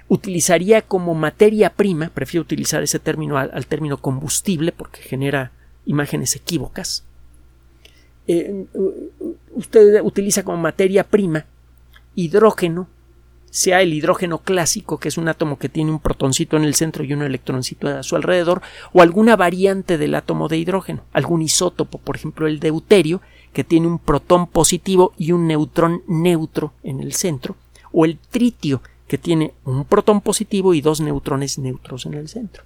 Utilizaría 0.08 0.82
como 0.82 1.16
materia 1.16 1.72
prima, 1.72 2.10
prefiero 2.10 2.44
utilizar 2.44 2.82
ese 2.82 3.00
término 3.00 3.38
al, 3.38 3.66
término 3.68 3.98
combustible 3.98 4.72
porque 4.72 5.02
genera 5.02 5.52
imágenes 5.86 6.36
equívocas. 6.36 7.04
Eh, 8.28 8.66
usted 9.52 10.02
utiliza 10.02 10.44
como 10.44 10.58
materia 10.58 11.06
prima 11.06 11.46
hidrógeno 12.16 12.88
sea 13.58 13.82
el 13.82 13.92
hidrógeno 13.92 14.38
clásico, 14.38 15.00
que 15.00 15.08
es 15.08 15.18
un 15.18 15.30
átomo 15.30 15.58
que 15.58 15.68
tiene 15.68 15.90
un 15.90 15.98
protoncito 15.98 16.58
en 16.58 16.64
el 16.64 16.76
centro 16.76 17.04
y 17.04 17.12
un 17.14 17.24
electroncito 17.24 17.88
a 17.88 18.04
su 18.04 18.16
alrededor, 18.16 18.62
o 18.94 19.02
alguna 19.02 19.36
variante 19.36 19.98
del 19.98 20.14
átomo 20.14 20.48
de 20.48 20.60
hidrógeno, 20.60 21.02
algún 21.12 21.42
isótopo, 21.42 21.98
por 21.98 22.16
ejemplo 22.16 22.46
el 22.46 22.60
deuterio, 22.60 23.20
que 23.54 23.64
tiene 23.64 23.88
un 23.88 23.98
protón 23.98 24.46
positivo 24.46 25.12
y 25.18 25.32
un 25.32 25.48
neutrón 25.48 26.04
neutro 26.08 26.74
en 26.84 27.00
el 27.00 27.14
centro, 27.14 27.56
o 27.92 28.06
el 28.06 28.20
tritio, 28.20 28.84
que 29.08 29.18
tiene 29.18 29.56
un 29.66 29.86
protón 29.86 30.22
positivo 30.22 30.76
y 30.76 30.82
dos 30.82 31.02
neutrones 31.02 31.58
neutros 31.58 32.06
en 32.06 32.14
el 32.14 32.28
centro. 32.28 32.62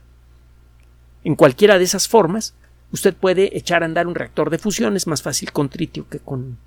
En 1.23 1.35
cualquiera 1.35 1.77
de 1.77 1.85
esas 1.85 2.09
formas, 2.09 2.53
usted 2.91 3.15
puede 3.15 3.57
echar 3.57 3.83
a 3.83 3.85
andar 3.85 4.07
un 4.07 4.15
reactor 4.15 4.49
de 4.49 4.57
fusión, 4.57 4.97
es 4.97 5.07
más 5.07 5.21
fácil 5.21 5.53
con 5.53 5.69
tritio 5.69 6.09
que 6.09 6.19
con, 6.19 6.57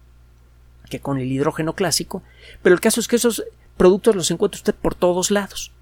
que 0.89 1.01
con 1.01 1.19
el 1.19 1.31
hidrógeno 1.31 1.75
clásico, 1.75 2.23
pero 2.63 2.75
el 2.75 2.81
caso 2.81 3.01
es 3.01 3.07
que 3.07 3.17
esos 3.17 3.45
productos 3.77 4.15
los 4.15 4.31
encuentra 4.31 4.59
usted 4.59 4.75
por 4.75 4.95
todos 4.95 5.31
lados. 5.31 5.73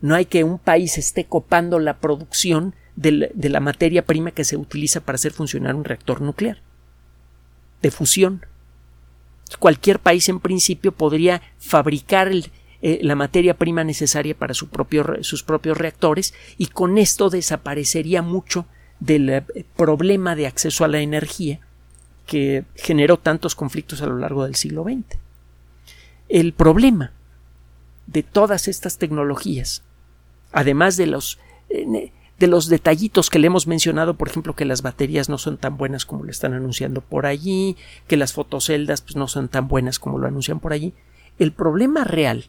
No 0.00 0.14
hay 0.14 0.26
que 0.26 0.44
un 0.44 0.58
país 0.58 0.98
esté 0.98 1.24
copando 1.24 1.78
la 1.78 1.98
producción 1.98 2.74
de 2.96 3.30
la, 3.34 3.60
materia 3.60 4.04
prima 4.04 4.30
que 4.30 4.44
se 4.44 4.56
utiliza 4.56 5.00
para 5.00 5.16
hacer 5.16 5.32
funcionar 5.32 5.74
un 5.74 5.84
reactor 5.84 6.22
nuclear 6.22 6.62
de 7.82 7.90
fusión. 7.90 8.46
Cualquier 9.58 10.00
país 10.00 10.28
en 10.28 10.40
principio 10.40 10.92
podría 10.92 11.42
fabricar 11.58 12.30
eh, 12.32 13.00
la 13.02 13.14
materia 13.14 13.54
prima 13.54 13.84
necesaria 13.84 14.36
para 14.36 14.54
sus 14.54 14.68
propios 14.68 15.78
reactores 15.78 16.34
y 16.56 16.66
con 16.66 16.98
esto 16.98 17.30
desaparecería 17.30 18.22
mucho 18.22 18.66
del 18.98 19.28
eh, 19.28 19.44
problema 19.76 20.34
de 20.34 20.46
acceso 20.46 20.84
a 20.84 20.88
la 20.88 21.00
energía 21.00 21.60
que 22.26 22.64
generó 22.74 23.18
tantos 23.18 23.54
conflictos 23.54 24.02
a 24.02 24.06
lo 24.06 24.18
largo 24.18 24.44
del 24.44 24.56
siglo 24.56 24.84
XX. 24.84 25.18
El 26.28 26.52
problema 26.52 27.12
de 28.06 28.22
todas 28.22 28.68
estas 28.68 28.98
tecnologías, 28.98 29.82
además 30.52 30.96
de 30.96 31.06
los, 31.06 31.38
eh, 31.68 32.12
de 32.38 32.46
los 32.46 32.68
detallitos 32.68 33.30
que 33.30 33.38
le 33.38 33.46
hemos 33.46 33.66
mencionado, 33.66 34.14
por 34.14 34.28
ejemplo, 34.28 34.54
que 34.54 34.64
las 34.64 34.82
baterías 34.82 35.28
no 35.28 35.38
son 35.38 35.56
tan 35.56 35.76
buenas 35.76 36.04
como 36.04 36.24
lo 36.24 36.30
están 36.30 36.52
anunciando 36.52 37.00
por 37.00 37.26
allí, 37.26 37.76
que 38.06 38.16
las 38.16 38.32
fotoceldas 38.32 39.00
pues, 39.00 39.16
no 39.16 39.28
son 39.28 39.48
tan 39.48 39.68
buenas 39.68 39.98
como 39.98 40.18
lo 40.18 40.26
anuncian 40.26 40.60
por 40.60 40.72
allí, 40.72 40.94
el 41.38 41.52
problema 41.52 42.04
real, 42.04 42.46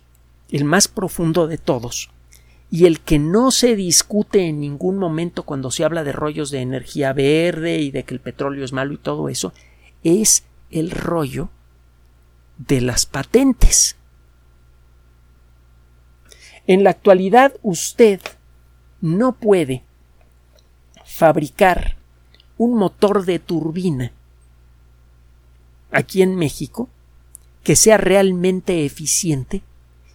el 0.51 0.63
más 0.63 0.87
profundo 0.87 1.47
de 1.47 1.57
todos, 1.57 2.09
y 2.69 2.85
el 2.85 2.99
que 2.99 3.17
no 3.17 3.51
se 3.51 3.75
discute 3.75 4.47
en 4.47 4.59
ningún 4.59 4.97
momento 4.97 5.43
cuando 5.43 5.71
se 5.71 5.85
habla 5.85 6.03
de 6.03 6.11
rollos 6.11 6.51
de 6.51 6.59
energía 6.59 7.13
verde 7.13 7.79
y 7.79 7.91
de 7.91 8.03
que 8.03 8.13
el 8.13 8.19
petróleo 8.19 8.65
es 8.65 8.73
malo 8.73 8.93
y 8.93 8.97
todo 8.97 9.29
eso, 9.29 9.53
es 10.03 10.43
el 10.69 10.91
rollo 10.91 11.49
de 12.57 12.81
las 12.81 13.05
patentes. 13.05 13.95
En 16.65 16.83
la 16.83 16.89
actualidad 16.89 17.53
usted 17.61 18.19
no 19.01 19.33
puede 19.33 19.83
fabricar 21.05 21.97
un 22.57 22.75
motor 22.75 23.25
de 23.25 23.39
turbina 23.39 24.11
aquí 25.91 26.21
en 26.21 26.35
México 26.35 26.89
que 27.63 27.75
sea 27.75 27.97
realmente 27.97 28.85
eficiente 28.85 29.61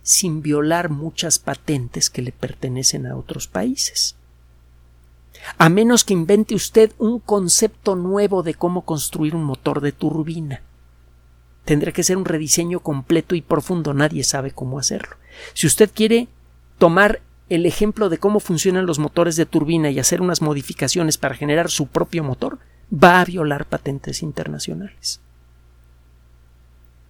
sin 0.03 0.43
violar 0.43 0.91
muchas 0.91 1.39
patentes 1.39 2.11
que 2.11 2.23
le 2.23 2.33
pertenecen 2.33 3.07
a 3.07 3.17
otros 3.17 3.47
países. 3.47 4.17
A 5.59 5.69
menos 5.69 6.05
que 6.05 6.13
invente 6.13 6.55
usted 6.55 6.93
un 6.99 7.19
concepto 7.19 7.95
nuevo 7.97 8.43
de 8.43 8.55
cómo 8.55 8.83
construir 8.83 9.35
un 9.35 9.45
motor 9.45 9.81
de 9.81 9.93
turbina. 9.93 10.63
Tendrá 11.65 11.93
que 11.93 12.03
ser 12.03 12.17
un 12.17 12.25
rediseño 12.25 12.81
completo 12.81 13.35
y 13.35 13.43
profundo. 13.43 13.95
Nadie 13.95 14.25
sabe 14.25 14.51
cómo 14.51 14.79
hacerlo. 14.79 15.17
Si 15.55 15.67
usted 15.67 15.91
quiere 15.95 16.29
tomar 16.79 17.21
el 17.49 17.67
ejemplo 17.67 18.09
de 18.09 18.19
cómo 18.19 18.41
funcionan 18.41 18.87
los 18.87 18.99
motores 18.99 19.37
de 19.37 19.47
turbina 19.47 19.91
y 19.91 19.99
hacer 19.99 20.21
unas 20.21 20.43
modificaciones 20.43 21.19
para 21.19 21.35
generar 21.35 21.71
su 21.71 21.87
propio 21.87 22.25
motor, 22.25 22.59
va 22.93 23.21
a 23.21 23.25
violar 23.25 23.67
patentes 23.67 24.23
internacionales. 24.23 25.21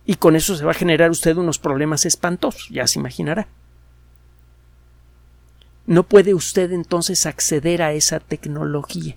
Y 0.05 0.17
con 0.17 0.37
eso 0.37 0.57
se 0.57 0.65
va 0.65 0.73
a 0.73 0.75
generar 0.75 1.11
usted 1.11 1.37
unos 1.37 1.59
problemas 1.59 2.05
espantosos, 2.07 2.69
ya 2.71 2.87
se 2.87 2.99
imaginará. 2.99 3.47
No 5.87 6.03
puede 6.03 6.35
usted 6.35 6.73
entonces 6.73 7.27
acceder 7.27 7.83
a 7.83 7.93
esa 7.93 8.21
tecnología, 8.21 9.17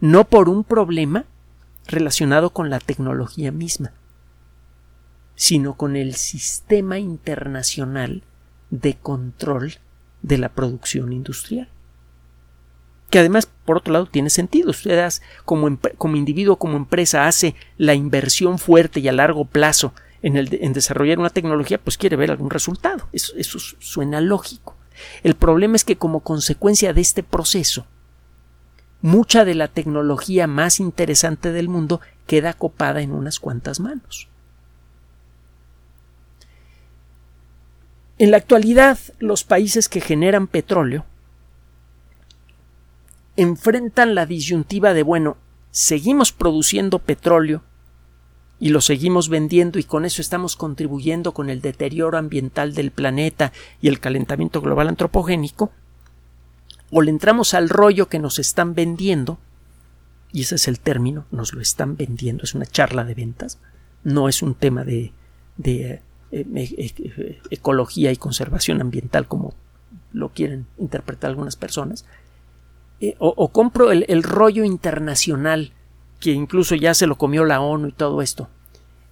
no 0.00 0.24
por 0.24 0.48
un 0.48 0.64
problema 0.64 1.24
relacionado 1.86 2.50
con 2.50 2.70
la 2.70 2.78
tecnología 2.78 3.52
misma, 3.52 3.92
sino 5.34 5.76
con 5.76 5.96
el 5.96 6.14
sistema 6.14 6.98
internacional 6.98 8.22
de 8.70 8.94
control 8.94 9.74
de 10.22 10.38
la 10.38 10.48
producción 10.48 11.12
industrial. 11.12 11.68
Que 13.10 13.18
además, 13.18 13.48
por 13.64 13.76
otro 13.76 13.92
lado, 13.92 14.06
tiene 14.06 14.30
sentido. 14.30 14.70
Usted 14.70 15.12
como, 15.44 15.78
como 15.98 16.16
individuo, 16.16 16.56
como 16.56 16.76
empresa, 16.76 17.26
hace 17.26 17.54
la 17.76 17.94
inversión 17.94 18.58
fuerte 18.58 19.00
y 19.00 19.08
a 19.08 19.12
largo 19.12 19.44
plazo 19.44 19.94
en, 20.22 20.36
en 20.36 20.72
desarrollar 20.72 21.18
una 21.18 21.30
tecnología, 21.30 21.78
pues 21.78 21.98
quiere 21.98 22.16
ver 22.16 22.30
algún 22.30 22.50
resultado. 22.50 23.08
Eso 23.12 23.58
suena 23.78 24.20
lógico. 24.20 24.76
El 25.22 25.34
problema 25.34 25.76
es 25.76 25.84
que 25.84 25.96
como 25.96 26.20
consecuencia 26.20 26.92
de 26.92 27.00
este 27.00 27.22
proceso, 27.22 27.86
mucha 29.02 29.44
de 29.44 29.54
la 29.54 29.68
tecnología 29.68 30.46
más 30.46 30.80
interesante 30.80 31.52
del 31.52 31.68
mundo 31.68 32.00
queda 32.26 32.54
copada 32.54 33.02
en 33.02 33.12
unas 33.12 33.38
cuantas 33.38 33.80
manos. 33.80 34.28
En 38.18 38.30
la 38.30 38.36
actualidad, 38.36 38.98
los 39.18 39.44
países 39.44 39.88
que 39.88 40.00
generan 40.00 40.46
petróleo 40.46 41.04
enfrentan 43.36 44.14
la 44.14 44.26
disyuntiva 44.26 44.94
de 44.94 45.02
bueno, 45.02 45.36
seguimos 45.72 46.30
produciendo 46.30 47.00
petróleo 47.00 47.62
y 48.60 48.68
lo 48.68 48.80
seguimos 48.80 49.28
vendiendo 49.28 49.80
y 49.80 49.84
con 49.84 50.04
eso 50.04 50.22
estamos 50.22 50.54
contribuyendo 50.54 51.32
con 51.32 51.50
el 51.50 51.60
deterioro 51.60 52.16
ambiental 52.16 52.74
del 52.74 52.92
planeta 52.92 53.52
y 53.82 53.88
el 53.88 53.98
calentamiento 53.98 54.60
global 54.60 54.88
antropogénico, 54.88 55.72
o 56.92 57.02
le 57.02 57.10
entramos 57.10 57.54
al 57.54 57.68
rollo 57.68 58.08
que 58.08 58.20
nos 58.20 58.38
están 58.38 58.74
vendiendo, 58.74 59.38
y 60.32 60.42
ese 60.42 60.54
es 60.54 60.68
el 60.68 60.78
término, 60.78 61.26
nos 61.32 61.52
lo 61.52 61.60
están 61.60 61.96
vendiendo, 61.96 62.44
es 62.44 62.54
una 62.54 62.66
charla 62.66 63.04
de 63.04 63.14
ventas, 63.14 63.58
no 64.04 64.28
es 64.28 64.42
un 64.42 64.54
tema 64.54 64.84
de, 64.84 65.12
de 65.56 66.00
ecología 67.50 68.10
y 68.12 68.16
conservación 68.16 68.80
ambiental 68.80 69.28
como 69.28 69.54
lo 70.12 70.30
quieren 70.30 70.66
interpretar 70.78 71.30
algunas 71.30 71.56
personas, 71.56 72.04
eh, 73.00 73.16
o, 73.18 73.48
compro 73.48 73.90
el, 73.92 74.22
rollo 74.22 74.64
internacional 74.64 75.72
que 76.20 76.30
incluso 76.30 76.74
ya 76.74 76.94
se 76.94 77.06
lo 77.06 77.16
comió 77.16 77.44
la 77.44 77.60
ONU 77.60 77.88
y 77.88 77.92
todo 77.92 78.22
esto 78.22 78.48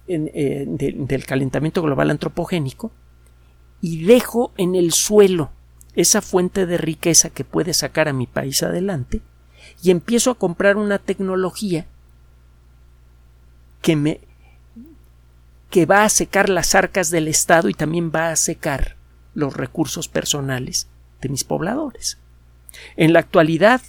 del 0.07 1.25
calentamiento 1.25 1.81
global 1.81 2.09
antropogénico, 2.09 2.91
y 3.81 4.03
dejo 4.05 4.51
en 4.57 4.75
el 4.75 4.91
suelo 4.91 5.51
esa 5.95 6.21
fuente 6.21 6.65
de 6.65 6.77
riqueza 6.77 7.29
que 7.29 7.43
puede 7.43 7.73
sacar 7.73 8.07
a 8.07 8.13
mi 8.13 8.27
país 8.27 8.63
adelante, 8.63 9.21
y 9.81 9.91
empiezo 9.91 10.31
a 10.31 10.35
comprar 10.35 10.77
una 10.77 10.99
tecnología 10.99 11.85
que 13.81 13.95
me 13.95 14.21
que 15.73 15.87
va 15.87 16.03
a 16.03 16.09
secar 16.09 16.49
las 16.49 16.75
arcas 16.75 17.09
del 17.09 17.27
Estado 17.27 17.67
y 17.67 17.73
también 17.73 18.11
va 18.13 18.29
a 18.29 18.35
secar 18.35 18.95
los 19.33 19.57
recursos 19.57 20.07
personales 20.07 20.87
de 21.19 21.29
mis 21.29 21.43
pobladores. 21.43 22.19
En 22.95 23.11
la 23.11 23.17
actualidad, 23.17 23.81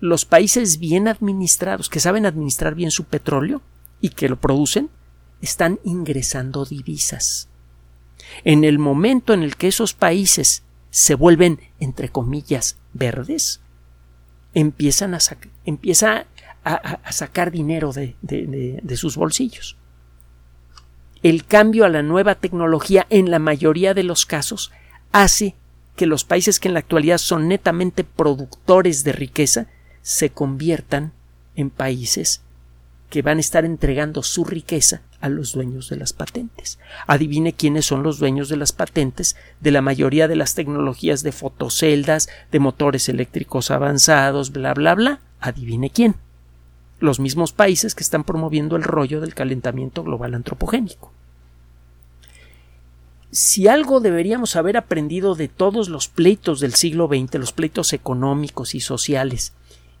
los 0.00 0.24
países 0.24 0.78
bien 0.78 1.08
administrados, 1.08 1.90
que 1.90 2.00
saben 2.00 2.24
administrar 2.24 2.74
bien 2.74 2.90
su 2.90 3.04
petróleo 3.04 3.60
y 4.00 4.08
que 4.08 4.30
lo 4.30 4.40
producen, 4.40 4.88
están 5.42 5.78
ingresando 5.84 6.64
divisas. 6.64 7.50
En 8.42 8.64
el 8.64 8.78
momento 8.78 9.34
en 9.34 9.42
el 9.42 9.56
que 9.56 9.68
esos 9.68 9.92
países 9.92 10.62
se 10.88 11.16
vuelven, 11.16 11.60
entre 11.80 12.08
comillas, 12.08 12.78
verdes, 12.94 13.60
empiezan 14.54 15.12
a, 15.12 15.18
empieza 15.66 16.28
a, 16.64 17.12
sacar 17.12 17.50
dinero 17.50 17.92
de 17.92 18.96
sus 18.96 19.18
bolsillos. 19.18 19.76
El 21.28 21.44
cambio 21.44 21.84
a 21.84 21.88
la 21.88 22.02
nueva 22.02 22.36
tecnología 22.36 23.04
en 23.10 23.32
la 23.32 23.40
mayoría 23.40 23.94
de 23.94 24.04
los 24.04 24.26
casos 24.26 24.70
hace 25.10 25.56
que 25.96 26.06
los 26.06 26.24
países 26.24 26.60
que 26.60 26.68
en 26.68 26.74
la 26.74 26.80
actualidad 26.80 27.18
son 27.18 27.48
netamente 27.48 28.04
productores 28.04 29.02
de 29.02 29.10
riqueza 29.10 29.66
se 30.02 30.30
conviertan 30.30 31.12
en 31.56 31.70
países 31.70 32.42
que 33.10 33.22
van 33.22 33.38
a 33.38 33.40
estar 33.40 33.64
entregando 33.64 34.22
su 34.22 34.44
riqueza 34.44 35.02
a 35.20 35.28
los 35.28 35.52
dueños 35.52 35.88
de 35.88 35.96
las 35.96 36.12
patentes. 36.12 36.78
Adivine 37.08 37.52
quiénes 37.52 37.86
son 37.86 38.04
los 38.04 38.20
dueños 38.20 38.48
de 38.48 38.56
las 38.56 38.70
patentes 38.70 39.34
de 39.60 39.72
la 39.72 39.80
mayoría 39.80 40.28
de 40.28 40.36
las 40.36 40.54
tecnologías 40.54 41.24
de 41.24 41.32
fotoceldas, 41.32 42.28
de 42.52 42.60
motores 42.60 43.08
eléctricos 43.08 43.72
avanzados, 43.72 44.52
bla, 44.52 44.74
bla, 44.74 44.94
bla. 44.94 45.20
Adivine 45.40 45.90
quién. 45.90 46.14
Los 47.00 47.18
mismos 47.18 47.52
países 47.52 47.96
que 47.96 48.04
están 48.04 48.22
promoviendo 48.22 48.76
el 48.76 48.84
rollo 48.84 49.20
del 49.20 49.34
calentamiento 49.34 50.04
global 50.04 50.34
antropogénico. 50.34 51.15
Si 53.38 53.68
algo 53.68 54.00
deberíamos 54.00 54.56
haber 54.56 54.78
aprendido 54.78 55.34
de 55.34 55.48
todos 55.48 55.90
los 55.90 56.08
pleitos 56.08 56.58
del 56.58 56.72
siglo 56.72 57.06
XX, 57.06 57.34
los 57.34 57.52
pleitos 57.52 57.92
económicos 57.92 58.74
y 58.74 58.80
sociales, 58.80 59.52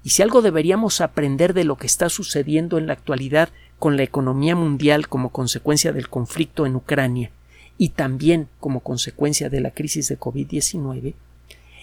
y 0.02 0.08
si 0.08 0.22
algo 0.22 0.40
deberíamos 0.40 1.02
aprender 1.02 1.52
de 1.52 1.64
lo 1.64 1.76
que 1.76 1.86
está 1.86 2.08
sucediendo 2.08 2.78
en 2.78 2.86
la 2.86 2.94
actualidad 2.94 3.50
con 3.78 3.98
la 3.98 4.04
economía 4.04 4.56
mundial 4.56 5.08
como 5.08 5.32
consecuencia 5.32 5.92
del 5.92 6.08
conflicto 6.08 6.64
en 6.64 6.76
Ucrania 6.76 7.30
y 7.76 7.90
también 7.90 8.48
como 8.58 8.80
consecuencia 8.80 9.50
de 9.50 9.60
la 9.60 9.72
crisis 9.72 10.08
de 10.08 10.18
COVID-19, 10.18 11.12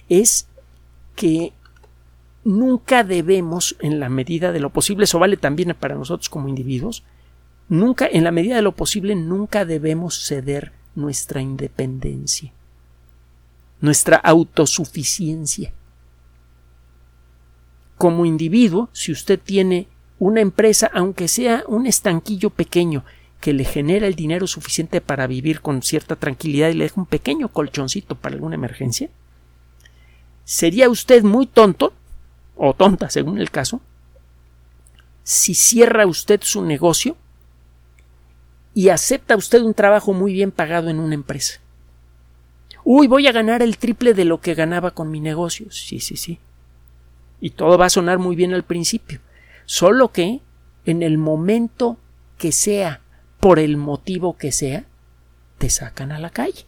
es 0.10 0.48
que 1.16 1.54
nunca 2.44 3.04
debemos, 3.04 3.76
en 3.80 4.00
la 4.00 4.10
medida 4.10 4.52
de 4.54 4.60
lo 4.60 4.72
posible, 4.72 5.04
eso 5.04 5.20
vale 5.20 5.38
también 5.38 5.76
para 5.80 5.94
nosotros 5.94 6.30
como 6.30 6.50
individuos, 6.50 7.04
nunca, 7.70 8.08
en 8.12 8.24
la 8.24 8.32
medida 8.32 8.56
de 8.56 8.64
lo 8.64 8.72
posible, 8.72 9.14
nunca 9.14 9.66
debemos 9.66 10.26
ceder 10.26 10.72
nuestra 10.96 11.42
independencia, 11.42 12.52
nuestra 13.82 14.18
autosuficiencia. 14.18 15.74
Como 17.98 18.26
individuo, 18.26 18.90
si 18.94 19.12
usted 19.12 19.40
tiene 19.40 19.88
una 20.20 20.42
empresa, 20.42 20.90
aunque 20.94 21.28
sea 21.28 21.64
un 21.68 21.88
estanquillo 21.88 22.50
pequeño, 22.50 23.04
que 23.40 23.54
le 23.54 23.66
genera 23.66 24.08
el 24.08 24.16
dinero 24.16 24.48
suficiente 24.48 25.02
para 25.02 25.28
vivir 25.28 25.60
con 25.60 25.82
cierta 25.82 26.16
tranquilidad 26.16 26.70
y 26.70 26.76
le 26.76 26.86
deja 26.86 27.02
un 27.02 27.06
pequeño 27.06 27.50
colchoncito 27.50 28.16
para 28.16 28.36
alguna 28.36 28.56
emergencia, 28.56 29.10
sería 30.46 30.90
usted 30.90 31.24
muy 31.24 31.46
tonto, 31.46 31.94
o 32.56 32.74
tonta 32.74 33.10
según 33.10 33.40
el 33.40 33.52
caso, 33.52 33.82
si 35.24 35.56
cierra 35.56 36.06
usted 36.06 36.42
su 36.42 36.64
negocio 36.64 37.18
y 38.74 38.90
acepta 38.90 39.36
usted 39.36 39.62
un 39.62 39.74
trabajo 39.74 40.14
muy 40.14 40.34
bien 40.34 40.52
pagado 40.52 40.90
en 40.90 41.00
una 41.00 41.16
empresa. 41.16 41.60
Uy, 42.84 43.08
voy 43.08 43.28
a 43.28 43.32
ganar 43.32 43.62
el 43.62 43.78
triple 43.78 44.14
de 44.14 44.26
lo 44.26 44.42
que 44.42 44.56
ganaba 44.56 44.92
con 44.92 45.10
mi 45.10 45.20
negocio. 45.20 45.72
Sí, 45.72 46.00
sí, 46.00 46.18
sí 46.18 46.40
y 47.44 47.50
todo 47.50 47.78
va 47.78 47.88
a 47.88 47.90
sonar 47.90 48.20
muy 48.20 48.38
bien 48.38 48.54
al 48.54 48.64
principio. 48.64 49.20
Solo 49.66 50.14
que 50.14 50.40
en 50.86 51.04
el 51.04 51.18
momento 51.18 51.98
que 52.38 52.54
sea, 52.54 53.02
por 53.42 53.60
el 53.60 53.76
motivo 53.76 54.38
que 54.38 54.54
sea, 54.54 54.86
te 55.58 55.70
sacan 55.70 56.14
a 56.14 56.20
la 56.20 56.30
calle. 56.30 56.66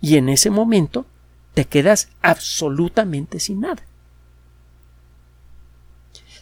Y 0.00 0.16
en 0.16 0.28
ese 0.28 0.48
momento 0.48 1.06
te 1.54 1.64
quedas 1.64 2.08
absolutamente 2.22 3.40
sin 3.40 3.62
nada. 3.62 3.82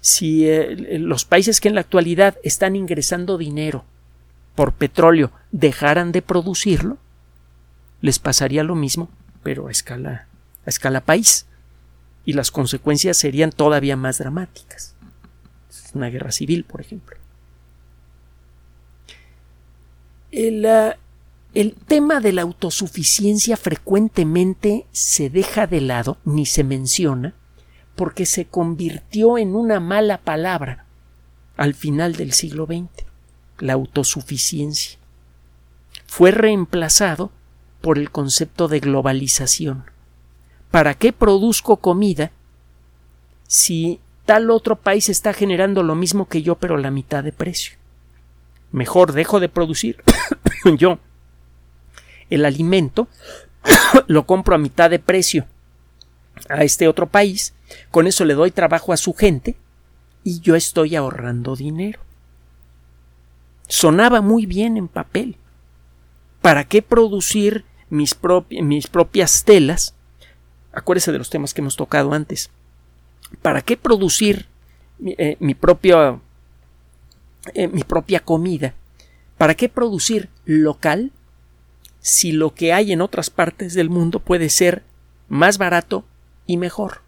Si 0.03 0.49
eh, 0.49 0.99
los 0.99 1.25
países 1.25 1.61
que 1.61 1.69
en 1.69 1.77
la 1.77 1.81
actualidad 1.81 2.37
están 2.43 2.75
ingresando 2.75 3.39
dinero 3.39 3.85
por 4.57 4.73
petróleo 4.73 5.31
dejaran 5.53 6.11
de 6.11 6.23
producirlo, 6.23 6.99
les 8.01 8.19
pasaría 8.19 8.65
lo 8.65 8.75
mismo, 8.75 9.09
pero 9.45 9.69
a 9.69 9.71
escala, 9.71 10.27
a 10.67 10.71
escala 10.71 11.03
país 11.03 11.47
y 12.25 12.33
las 12.33 12.51
consecuencias 12.51 13.17
serían 13.17 13.53
todavía 13.53 13.97
más 13.97 14.19
dramáticas. 14.19 14.97
Una 15.95 16.11
guerra 16.11 16.33
civil, 16.33 16.65
por 16.65 16.81
ejemplo. 16.81 17.17
El, 20.33 20.67
ah, 20.67 20.97
el, 21.55 21.75
tema 21.75 22.19
de 22.19 22.33
la 22.33 22.43
autosuficiencia 22.43 23.57
frecuentemente 23.57 24.87
se 24.91 25.31
deja 25.31 25.69
de 25.69 25.81
lado, 25.81 26.19
ni 26.25 26.45
se 26.45 26.65
menciona, 26.65 27.35
porque 27.95 28.27
se 28.27 28.47
convirtió 28.47 29.39
en 29.39 29.55
una 29.55 29.81
mala 29.81 30.19
palabra 30.19 30.87
al 31.57 31.75
final 31.75 32.15
del 32.15 32.33
siglo 32.33 32.67
XX, 32.67 33.07
la 33.59 33.75
autosuficiencia. 33.75 34.99
Fue 36.07 36.31
reemplazado 36.31 37.31
por 37.81 37.99
el 37.99 38.11
concepto 38.11 38.69
de 38.69 38.81
globalización. 38.81 39.85
¿para 40.73 40.95
qué 40.95 41.13
produzco 41.13 41.77
comida 41.77 42.33
si 43.47 44.01
tal 44.25 44.51
otro 44.51 44.77
país 44.77 45.09
está 45.11 45.33
generando 45.35 45.85
lo 45.85 45.95
mismo 45.95 46.27
que 46.27 46.43
yo 46.43 46.57
pero 46.57 46.79
la 46.79 46.91
mitad 46.91 47.23
de 47.23 47.31
precio? 47.31 47.77
Mejor 48.73 49.13
dejo 49.13 49.39
de 49.39 49.51
producir 49.51 50.03
yo 50.79 50.99
el 52.31 52.47
alimento, 52.47 53.07
lo 54.09 54.25
compro 54.27 54.55
a 54.55 54.59
mitad 54.59 54.91
de 54.91 54.99
precio 54.99 55.47
a 56.49 56.65
este 56.65 56.89
otro 56.89 57.07
país, 57.09 57.55
con 57.91 58.07
eso 58.07 58.25
le 58.25 58.35
doy 58.35 58.51
trabajo 58.51 58.93
a 58.93 58.97
su 58.97 59.15
gente 59.15 59.57
y 60.25 60.41
yo 60.41 60.55
estoy 60.55 60.97
ahorrando 60.97 61.57
dinero. 61.57 62.01
Sonaba 63.69 64.21
muy 64.21 64.47
bien 64.47 64.77
en 64.77 64.89
papel. 64.89 65.37
¿Para 66.41 66.65
qué 66.65 66.83
producir 66.83 67.65
mis, 67.89 68.15
propias 68.15 69.45
telas 69.45 69.95
Acuérdese 70.73 71.13
de 71.13 71.19
los 71.19 71.29
temas 71.29 71.53
que 71.53 71.61
hemos 71.61 71.77
tocado 71.77 72.15
antes. 72.15 72.51
¿Para 73.43 73.61
qué 73.61 73.77
producir 73.77 74.47
eh, 75.05 75.15
eh, 75.19 75.37
mi 75.39 75.55
propia 75.55 76.21
comida? 78.25 78.75
¿Para 79.37 79.55
qué 79.55 79.69
producir 79.69 80.31
local 80.47 81.13
si 82.01 82.33
lo 82.33 82.55
que 82.55 82.73
hay 82.73 82.93
en 82.93 83.01
otras 83.01 83.31
partes 83.31 83.75
del 83.75 83.91
mundo 83.91 84.19
puede 84.19 84.49
ser 84.49 84.83
más 85.29 85.59
barato 85.59 86.05
y 86.53 86.57
mejor? 86.57 87.03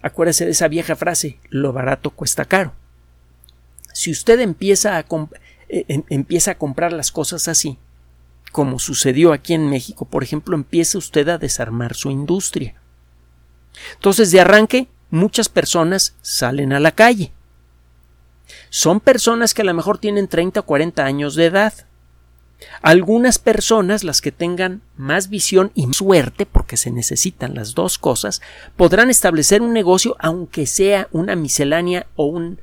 Acuérdese 0.00 0.44
de 0.44 0.52
esa 0.52 0.68
vieja 0.68 0.96
frase, 0.96 1.38
lo 1.50 1.72
barato 1.72 2.10
cuesta 2.10 2.44
caro. 2.44 2.72
Si 3.92 4.10
usted 4.10 4.40
empieza 4.40 4.96
a, 4.96 5.06
eh, 5.68 5.84
em, 5.88 6.04
empieza 6.08 6.52
a 6.52 6.58
comprar 6.58 6.92
las 6.92 7.10
cosas 7.10 7.48
así, 7.48 7.78
como 8.52 8.78
sucedió 8.78 9.32
aquí 9.32 9.54
en 9.54 9.68
México, 9.68 10.04
por 10.04 10.22
ejemplo, 10.22 10.54
empieza 10.54 10.98
usted 10.98 11.28
a 11.28 11.38
desarmar 11.38 11.94
su 11.94 12.10
industria. 12.10 12.74
Entonces, 13.94 14.30
de 14.30 14.40
arranque, 14.40 14.88
muchas 15.10 15.48
personas 15.48 16.14
salen 16.22 16.72
a 16.72 16.80
la 16.80 16.92
calle. 16.92 17.32
Son 18.70 19.00
personas 19.00 19.52
que 19.52 19.62
a 19.62 19.64
lo 19.64 19.74
mejor 19.74 19.98
tienen 19.98 20.28
30 20.28 20.60
o 20.60 20.62
40 20.64 21.04
años 21.04 21.34
de 21.34 21.46
edad. 21.46 21.74
Algunas 22.82 23.38
personas, 23.38 24.04
las 24.04 24.20
que 24.20 24.32
tengan 24.32 24.82
más 24.96 25.28
visión 25.28 25.70
y 25.74 25.92
suerte, 25.92 26.44
porque 26.46 26.76
se 26.76 26.90
necesitan 26.90 27.54
las 27.54 27.74
dos 27.74 27.98
cosas, 27.98 28.40
podrán 28.76 29.10
establecer 29.10 29.62
un 29.62 29.72
negocio, 29.72 30.16
aunque 30.18 30.66
sea 30.66 31.08
una 31.12 31.36
miscelánea 31.36 32.06
o 32.16 32.26
un, 32.26 32.60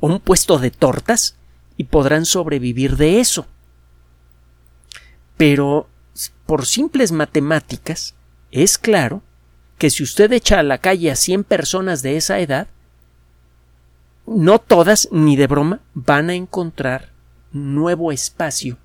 un 0.00 0.20
puesto 0.20 0.58
de 0.58 0.70
tortas, 0.70 1.36
y 1.76 1.84
podrán 1.84 2.26
sobrevivir 2.26 2.96
de 2.96 3.20
eso. 3.20 3.46
Pero 5.36 5.88
por 6.46 6.66
simples 6.66 7.12
matemáticas 7.12 8.14
es 8.50 8.78
claro 8.78 9.22
que 9.78 9.90
si 9.90 10.02
usted 10.02 10.32
echa 10.32 10.60
a 10.60 10.62
la 10.62 10.78
calle 10.78 11.10
a 11.10 11.16
100 11.16 11.44
personas 11.44 12.02
de 12.02 12.16
esa 12.16 12.38
edad, 12.40 12.68
no 14.26 14.60
todas, 14.60 15.08
ni 15.10 15.36
de 15.36 15.46
broma, 15.46 15.80
van 15.94 16.30
a 16.30 16.34
encontrar 16.34 17.11
nuevo 17.52 18.12
espacio 18.12 18.78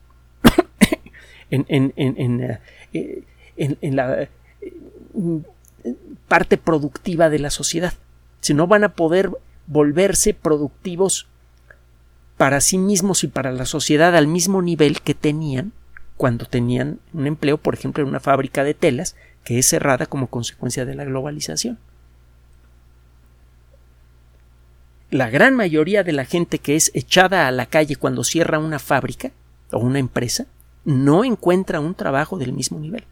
en, 1.50 1.66
en, 1.68 1.94
en, 1.96 2.60
eh, 2.94 3.24
en, 3.56 3.96
la 3.96 4.24
eh, 4.24 4.30
parte 6.28 6.58
productiva 6.58 7.30
de 7.30 7.40
la 7.40 7.50
sociedad. 7.50 7.94
Si 8.42 8.54
no 8.54 8.68
van 8.68 8.84
a 8.84 8.94
poder 8.94 9.32
volverse 9.66 10.34
productivos 10.34 11.28
para 12.38 12.62
sí 12.62 12.78
mismos 12.78 13.24
y 13.24 13.28
para 13.28 13.52
la 13.52 13.66
sociedad 13.66 14.16
al 14.16 14.28
mismo 14.28 14.62
nivel 14.62 15.02
que 15.02 15.16
tenían 15.16 15.74
cuando 16.18 16.46
tenían 16.46 17.00
un 17.14 17.28
empleo, 17.28 17.58
por 17.58 17.76
ejemplo, 17.76 18.04
en 18.04 18.10
una 18.10 18.20
fábrica 18.20 18.64
de 18.64 18.74
telas 18.74 19.16
que 19.44 19.60
es 19.60 19.68
cerrada 19.68 20.08
como 20.08 20.28
consecuencia 20.28 20.86
de 20.86 20.96
la 20.96 21.06
globalización. 21.06 21.78
La 25.10 25.30
gran 25.30 25.56
mayoría 25.56 26.04
de 26.04 26.12
la 26.12 26.26
gente 26.26 26.60
que 26.60 26.76
es 26.76 26.92
echada 26.94 27.48
a 27.48 27.52
la 27.52 27.66
calle 27.66 27.96
cuando 27.96 28.26
cierra 28.26 28.60
una 28.60 28.78
fábrica 28.78 29.32
o 29.72 29.80
una 29.80 30.00
empresa 30.00 30.48
no 30.84 31.24
encuentra 31.24 31.80
un 31.80 31.96
trabajo 31.96 32.38
del 32.38 32.52
mismo 32.52 32.80
nivel. 32.80 33.06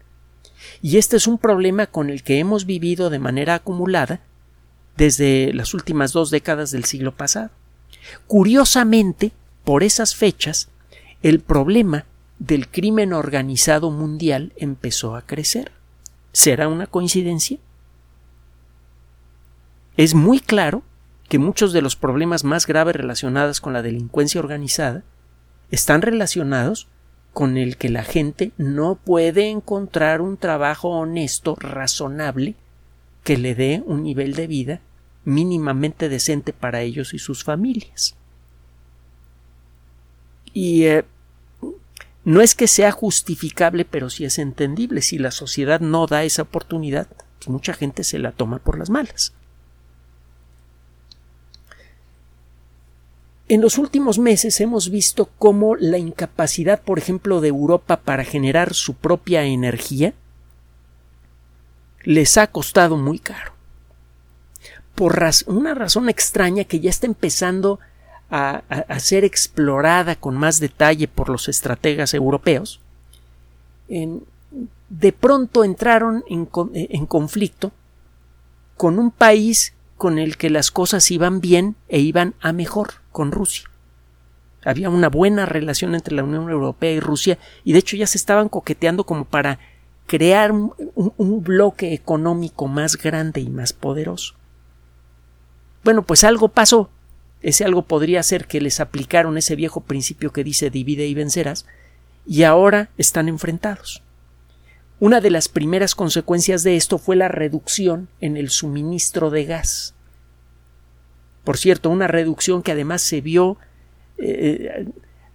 Y 0.82 0.98
este 0.98 1.16
es 1.16 1.26
un 1.26 1.38
problema 1.38 1.86
con 1.86 2.10
el 2.10 2.22
que 2.22 2.38
hemos 2.38 2.66
vivido 2.66 3.08
de 3.08 3.18
manera 3.18 3.54
acumulada 3.54 4.20
desde 4.96 5.52
las 5.54 5.74
últimas 5.74 6.12
dos 6.12 6.30
décadas 6.30 6.70
del 6.70 6.84
siglo 6.84 7.12
pasado. 7.12 7.50
Curiosamente, 8.26 9.32
por 9.64 9.82
esas 9.82 10.14
fechas, 10.14 10.68
el 11.22 11.40
problema 11.40 12.04
del 12.38 12.68
crimen 12.68 13.12
organizado 13.12 13.90
mundial 13.90 14.52
empezó 14.56 15.16
a 15.16 15.22
crecer. 15.22 15.72
¿Será 16.32 16.68
una 16.68 16.86
coincidencia? 16.86 17.58
Es 19.96 20.14
muy 20.14 20.40
claro 20.40 20.82
que 21.28 21.38
muchos 21.38 21.72
de 21.72 21.82
los 21.82 21.96
problemas 21.96 22.44
más 22.44 22.66
graves 22.66 22.96
relacionados 22.96 23.60
con 23.60 23.72
la 23.72 23.82
delincuencia 23.82 24.40
organizada 24.40 25.02
están 25.70 26.02
relacionados 26.02 26.88
con 27.32 27.56
el 27.56 27.76
que 27.76 27.90
la 27.90 28.02
gente 28.02 28.52
no 28.56 28.94
puede 28.94 29.50
encontrar 29.50 30.20
un 30.20 30.36
trabajo 30.36 30.88
honesto, 30.88 31.54
razonable, 31.56 32.54
que 33.24 33.36
le 33.36 33.54
dé 33.54 33.82
un 33.84 34.04
nivel 34.04 34.34
de 34.34 34.46
vida 34.46 34.80
mínimamente 35.24 36.08
decente 36.08 36.52
para 36.52 36.80
ellos 36.82 37.12
y 37.12 37.18
sus 37.18 37.44
familias. 37.44 38.14
Y 40.54 40.84
eh, 40.84 41.04
no 42.24 42.40
es 42.40 42.54
que 42.54 42.68
sea 42.68 42.90
justificable, 42.92 43.84
pero 43.84 44.08
sí 44.08 44.24
es 44.24 44.38
entendible. 44.38 45.02
Si 45.02 45.18
la 45.18 45.30
sociedad 45.30 45.80
no 45.80 46.06
da 46.06 46.24
esa 46.24 46.42
oportunidad, 46.42 47.08
pues 47.38 47.48
mucha 47.48 47.74
gente 47.74 48.04
se 48.04 48.18
la 48.18 48.32
toma 48.32 48.60
por 48.60 48.78
las 48.78 48.88
malas. 48.88 49.34
En 53.48 53.60
los 53.60 53.78
últimos 53.78 54.18
meses 54.18 54.60
hemos 54.60 54.90
visto 54.90 55.30
cómo 55.38 55.76
la 55.76 55.98
incapacidad, 55.98 56.82
por 56.82 56.98
ejemplo, 56.98 57.40
de 57.40 57.48
Europa 57.48 57.98
para 57.98 58.24
generar 58.24 58.74
su 58.74 58.94
propia 58.94 59.44
energía 59.44 60.14
les 62.02 62.38
ha 62.38 62.48
costado 62.48 62.96
muy 62.96 63.20
caro. 63.20 63.52
Por 64.96 65.22
una 65.46 65.74
razón 65.74 66.08
extraña 66.08 66.64
que 66.64 66.80
ya 66.80 66.90
está 66.90 67.06
empezando 67.06 67.78
a, 68.30 68.62
ser 68.98 69.24
explorada 69.24 70.16
con 70.16 70.36
más 70.36 70.58
detalle 70.58 71.06
por 71.06 71.28
los 71.28 71.48
estrategas 71.48 72.14
europeos, 72.14 72.80
de 73.88 75.12
pronto 75.12 75.62
entraron 75.62 76.24
en, 76.28 77.06
conflicto 77.06 77.70
con 78.76 78.98
un 78.98 79.12
país 79.12 79.74
con 79.96 80.18
el 80.18 80.36
que 80.36 80.50
las 80.50 80.72
cosas 80.72 81.10
iban 81.12 81.40
bien 81.40 81.76
e 81.88 82.00
iban 82.00 82.34
a 82.40 82.52
mejor 82.52 82.94
con 83.16 83.32
Rusia. 83.32 83.70
Había 84.62 84.90
una 84.90 85.08
buena 85.08 85.46
relación 85.46 85.94
entre 85.94 86.14
la 86.14 86.22
Unión 86.22 86.50
Europea 86.50 86.92
y 86.92 87.00
Rusia 87.00 87.38
y 87.64 87.72
de 87.72 87.78
hecho 87.78 87.96
ya 87.96 88.06
se 88.06 88.18
estaban 88.18 88.50
coqueteando 88.50 89.04
como 89.04 89.24
para 89.24 89.58
crear 90.06 90.52
un, 90.52 90.74
un 90.94 91.42
bloque 91.42 91.94
económico 91.94 92.68
más 92.68 92.98
grande 92.98 93.40
y 93.40 93.48
más 93.48 93.72
poderoso. 93.72 94.34
Bueno, 95.82 96.02
pues 96.02 96.24
algo 96.24 96.48
pasó. 96.48 96.90
Ese 97.40 97.64
algo 97.64 97.86
podría 97.86 98.22
ser 98.22 98.46
que 98.46 98.60
les 98.60 98.80
aplicaron 98.80 99.38
ese 99.38 99.56
viejo 99.56 99.80
principio 99.80 100.30
que 100.30 100.44
dice 100.44 100.68
divide 100.68 101.06
y 101.06 101.14
vencerás, 101.14 101.64
y 102.26 102.42
ahora 102.42 102.90
están 102.98 103.28
enfrentados. 103.28 104.02
Una 105.00 105.22
de 105.22 105.30
las 105.30 105.48
primeras 105.48 105.94
consecuencias 105.94 106.64
de 106.64 106.76
esto 106.76 106.98
fue 106.98 107.16
la 107.16 107.28
reducción 107.28 108.08
en 108.20 108.36
el 108.36 108.50
suministro 108.50 109.30
de 109.30 109.46
gas. 109.46 109.95
Por 111.46 111.58
cierto, 111.58 111.90
una 111.90 112.08
reducción 112.08 112.60
que 112.60 112.72
además 112.72 113.02
se 113.02 113.20
vio 113.20 113.56
eh, 114.18 114.88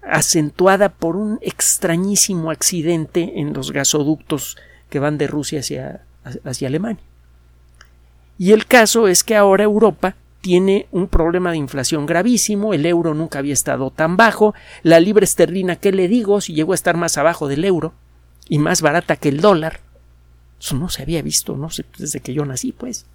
acentuada 0.04 0.90
por 0.90 1.16
un 1.16 1.40
extrañísimo 1.42 2.52
accidente 2.52 3.40
en 3.40 3.54
los 3.54 3.72
gasoductos 3.72 4.58
que 4.90 5.00
van 5.00 5.18
de 5.18 5.28
Rusia 5.28 5.62
hacia, 5.62 6.02
hacia 6.44 6.68
Alemania. 6.68 7.02
Y 8.38 8.52
el 8.52 8.66
caso 8.66 9.08
es 9.08 9.24
que 9.24 9.38
ahora 9.38 9.64
Europa 9.64 10.18
tiene 10.42 10.88
un 10.92 11.08
problema 11.08 11.52
de 11.52 11.58
inflación 11.58 12.06
gravísimo, 12.06 12.74
el 12.74 12.86
euro 12.86 13.14
nunca 13.14 13.40
había 13.40 13.54
estado 13.54 13.90
tan 13.90 14.18
bajo, 14.18 14.54
la 14.84 15.00
libra 15.00 15.24
esterlina, 15.24 15.78
¿qué 15.78 15.94
le 15.94 16.10
digo? 16.10 16.42
Si 16.42 16.54
llegó 16.54 16.74
a 16.74 16.76
estar 16.76 16.98
más 16.98 17.18
abajo 17.18 17.48
del 17.48 17.64
euro, 17.64 17.94
y 18.50 18.60
más 18.60 18.82
barata 18.82 19.16
que 19.16 19.30
el 19.30 19.40
dólar. 19.40 19.80
Eso 20.60 20.76
no 20.76 20.90
se 20.90 21.04
había 21.04 21.22
visto, 21.22 21.56
no 21.56 21.70
desde 21.98 22.20
que 22.20 22.34
yo 22.34 22.44
nací, 22.44 22.74
pues. 22.74 23.06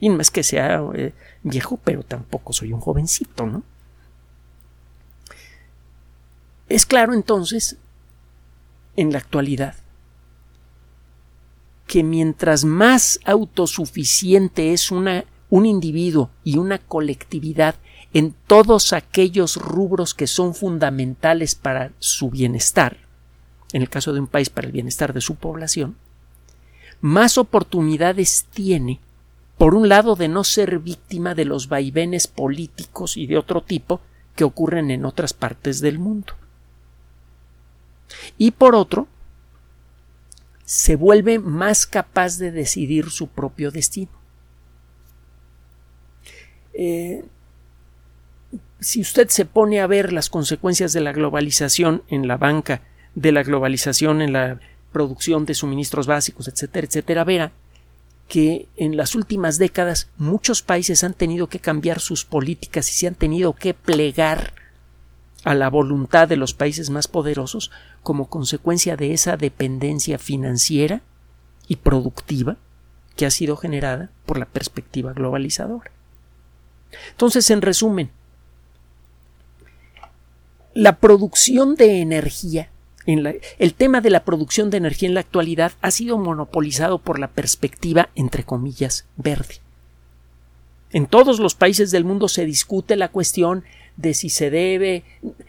Y 0.00 0.08
no 0.08 0.20
es 0.20 0.30
que 0.30 0.42
sea 0.42 0.82
eh, 0.94 1.12
viejo, 1.42 1.78
pero 1.84 2.02
tampoco 2.02 2.52
soy 2.52 2.72
un 2.72 2.80
jovencito, 2.80 3.46
¿no? 3.46 3.62
Es 6.68 6.86
claro 6.86 7.14
entonces, 7.14 7.76
en 8.96 9.12
la 9.12 9.18
actualidad, 9.18 9.74
que 11.86 12.04
mientras 12.04 12.64
más 12.64 13.18
autosuficiente 13.24 14.72
es 14.72 14.92
una, 14.92 15.24
un 15.50 15.66
individuo 15.66 16.30
y 16.44 16.56
una 16.58 16.78
colectividad 16.78 17.74
en 18.14 18.34
todos 18.46 18.92
aquellos 18.92 19.56
rubros 19.56 20.14
que 20.14 20.28
son 20.28 20.54
fundamentales 20.54 21.56
para 21.56 21.90
su 21.98 22.30
bienestar, 22.30 22.98
en 23.72 23.82
el 23.82 23.90
caso 23.90 24.12
de 24.12 24.20
un 24.20 24.28
país 24.28 24.50
para 24.50 24.68
el 24.68 24.72
bienestar 24.72 25.12
de 25.12 25.20
su 25.20 25.34
población, 25.34 25.96
más 27.00 27.38
oportunidades 27.38 28.46
tiene, 28.52 29.00
por 29.60 29.74
un 29.74 29.90
lado, 29.90 30.16
de 30.16 30.28
no 30.28 30.42
ser 30.42 30.78
víctima 30.78 31.34
de 31.34 31.44
los 31.44 31.68
vaivenes 31.68 32.26
políticos 32.26 33.18
y 33.18 33.26
de 33.26 33.36
otro 33.36 33.62
tipo 33.62 34.00
que 34.34 34.44
ocurren 34.44 34.90
en 34.90 35.04
otras 35.04 35.34
partes 35.34 35.82
del 35.82 35.98
mundo. 35.98 36.32
Y 38.38 38.52
por 38.52 38.74
otro, 38.74 39.06
se 40.64 40.96
vuelve 40.96 41.38
más 41.38 41.84
capaz 41.84 42.38
de 42.38 42.52
decidir 42.52 43.10
su 43.10 43.28
propio 43.28 43.70
destino. 43.70 44.12
Eh, 46.72 47.22
si 48.80 49.02
usted 49.02 49.28
se 49.28 49.44
pone 49.44 49.80
a 49.80 49.86
ver 49.86 50.14
las 50.14 50.30
consecuencias 50.30 50.94
de 50.94 51.02
la 51.02 51.12
globalización 51.12 52.02
en 52.08 52.28
la 52.28 52.38
banca 52.38 52.80
de 53.14 53.30
la 53.30 53.42
globalización 53.42 54.22
en 54.22 54.32
la 54.32 54.58
producción 54.90 55.44
de 55.44 55.52
suministros 55.52 56.06
básicos, 56.06 56.48
etcétera, 56.48 56.86
etcétera, 56.86 57.24
verá 57.24 57.52
que 58.30 58.68
en 58.76 58.96
las 58.96 59.16
últimas 59.16 59.58
décadas 59.58 60.08
muchos 60.16 60.62
países 60.62 61.02
han 61.02 61.14
tenido 61.14 61.48
que 61.48 61.58
cambiar 61.58 61.98
sus 61.98 62.24
políticas 62.24 62.88
y 62.88 62.92
se 62.94 63.08
han 63.08 63.16
tenido 63.16 63.54
que 63.54 63.74
plegar 63.74 64.54
a 65.42 65.52
la 65.56 65.68
voluntad 65.68 66.28
de 66.28 66.36
los 66.36 66.54
países 66.54 66.90
más 66.90 67.08
poderosos 67.08 67.72
como 68.04 68.28
consecuencia 68.28 68.96
de 68.96 69.14
esa 69.14 69.36
dependencia 69.36 70.16
financiera 70.16 71.02
y 71.66 71.74
productiva 71.74 72.56
que 73.16 73.26
ha 73.26 73.32
sido 73.32 73.56
generada 73.56 74.10
por 74.26 74.38
la 74.38 74.46
perspectiva 74.46 75.12
globalizadora. 75.12 75.90
Entonces, 77.10 77.50
en 77.50 77.62
resumen, 77.62 78.10
la 80.72 80.98
producción 80.98 81.74
de 81.74 82.00
energía 82.00 82.70
el 83.06 83.74
tema 83.74 84.00
de 84.00 84.10
la 84.10 84.24
producción 84.24 84.70
de 84.70 84.76
energía 84.76 85.08
en 85.08 85.14
la 85.14 85.20
actualidad 85.20 85.72
ha 85.80 85.90
sido 85.90 86.18
monopolizado 86.18 86.98
por 86.98 87.18
la 87.18 87.28
perspectiva, 87.28 88.10
entre 88.14 88.44
comillas, 88.44 89.06
verde. 89.16 89.56
En 90.92 91.06
todos 91.06 91.38
los 91.38 91.54
países 91.54 91.90
del 91.90 92.04
mundo 92.04 92.28
se 92.28 92.44
discute 92.44 92.96
la 92.96 93.08
cuestión 93.08 93.64
de 93.96 94.14
si 94.14 94.28
se 94.28 94.50
debe, 94.50 95.04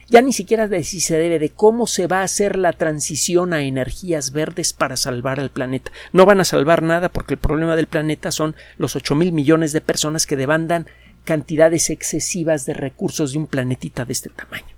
ya 0.09 0.21
ni 0.21 0.33
siquiera 0.33 0.67
de 0.67 0.83
si 0.83 0.99
se 0.99 1.17
debe, 1.17 1.39
de 1.39 1.49
cómo 1.49 1.87
se 1.87 2.07
va 2.07 2.19
a 2.19 2.23
hacer 2.23 2.57
la 2.57 2.73
transición 2.73 3.53
a 3.53 3.63
energías 3.63 4.31
verdes 4.31 4.73
para 4.73 4.97
salvar 4.97 5.39
al 5.39 5.49
planeta. 5.49 5.91
No 6.11 6.25
van 6.25 6.41
a 6.41 6.45
salvar 6.45 6.83
nada 6.83 7.09
porque 7.09 7.35
el 7.35 7.39
problema 7.39 7.75
del 7.75 7.87
planeta 7.87 8.31
son 8.31 8.55
los 8.77 8.95
ocho 8.95 9.15
mil 9.15 9.31
millones 9.31 9.73
de 9.73 9.81
personas 9.81 10.25
que 10.25 10.35
demandan 10.35 10.87
cantidades 11.23 11.89
excesivas 11.89 12.65
de 12.65 12.73
recursos 12.73 13.31
de 13.31 13.39
un 13.39 13.47
planetita 13.47 14.05
de 14.05 14.13
este 14.13 14.29
tamaño. 14.29 14.75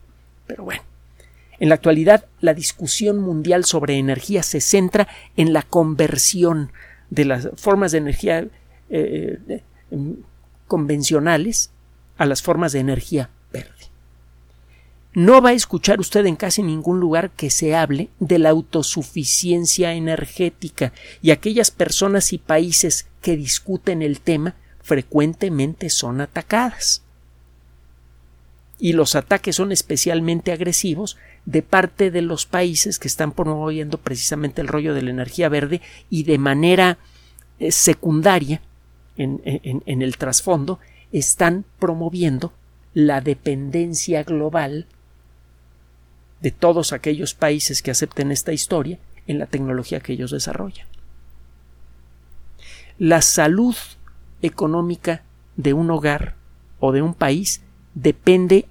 Pero 0.47 0.63
bueno. 0.63 0.92
En 1.63 1.69
la 1.69 1.75
actualidad, 1.75 2.25
la 2.41 2.53
discusión 2.53 3.19
mundial 3.19 3.63
sobre 3.63 3.97
energía 3.97 4.43
se 4.43 4.59
centra 4.59 5.07
en 5.37 5.53
la 5.53 5.61
conversión 5.61 6.73
de 7.09 7.23
las 7.23 7.47
formas 7.55 7.93
de 7.93 7.99
energía 7.99 8.39
eh, 8.89 9.39
eh, 9.47 9.63
em, 9.89 10.17
convencionales 10.67 11.71
a 12.17 12.25
las 12.25 12.41
formas 12.41 12.73
de 12.73 12.79
energía 12.79 13.29
verde. 13.53 13.71
No 15.13 15.41
va 15.41 15.51
a 15.51 15.53
escuchar 15.53 16.01
usted 16.01 16.25
en 16.25 16.35
casi 16.35 16.63
ningún 16.63 16.99
lugar 16.99 17.31
que 17.31 17.49
se 17.49 17.77
hable 17.77 18.09
de 18.19 18.39
la 18.39 18.49
autosuficiencia 18.49 19.93
energética 19.93 20.91
y 21.21 21.31
aquellas 21.31 21.71
personas 21.71 22.33
y 22.33 22.39
países 22.39 23.07
que 23.21 23.37
discuten 23.37 24.01
el 24.01 24.19
tema 24.19 24.55
frecuentemente 24.81 25.89
son 25.89 26.19
atacadas. 26.19 27.03
Y 28.83 28.91
los 28.91 29.15
ataques 29.15 29.55
son 29.55 29.71
especialmente 29.71 30.51
agresivos 30.51 31.15
de 31.45 31.61
parte 31.61 32.11
de 32.11 32.21
los 32.21 32.45
países 32.45 32.99
que 32.99 33.07
están 33.07 33.31
promoviendo 33.31 33.97
precisamente 33.97 34.59
el 34.59 34.67
rollo 34.67 34.93
de 34.93 35.01
la 35.01 35.09
energía 35.09 35.47
verde 35.47 35.79
y 36.09 36.23
de 36.23 36.37
manera 36.37 36.97
eh, 37.59 37.71
secundaria 37.71 38.61
en, 39.15 39.41
en 39.45 40.01
el 40.01 40.17
trasfondo 40.17 40.79
están 41.13 41.63
promoviendo 41.79 42.51
la 42.93 43.21
dependencia 43.21 44.21
global 44.23 44.85
de 46.41 46.51
todos 46.51 46.91
aquellos 46.91 47.35
países 47.35 47.81
que 47.81 47.91
acepten 47.91 48.33
esta 48.33 48.51
historia 48.51 48.99
en 49.27 49.39
la 49.39 49.45
tecnología 49.45 50.01
que 50.01 50.11
ellos 50.11 50.31
desarrollan. 50.31 50.87
La 52.99 53.21
salud 53.21 53.77
económica 54.41 55.23
de 55.55 55.71
un 55.71 55.89
hogar 55.89 56.35
o 56.81 56.91
de 56.91 57.01
un 57.01 57.13
país 57.13 57.61
depende 57.93 58.65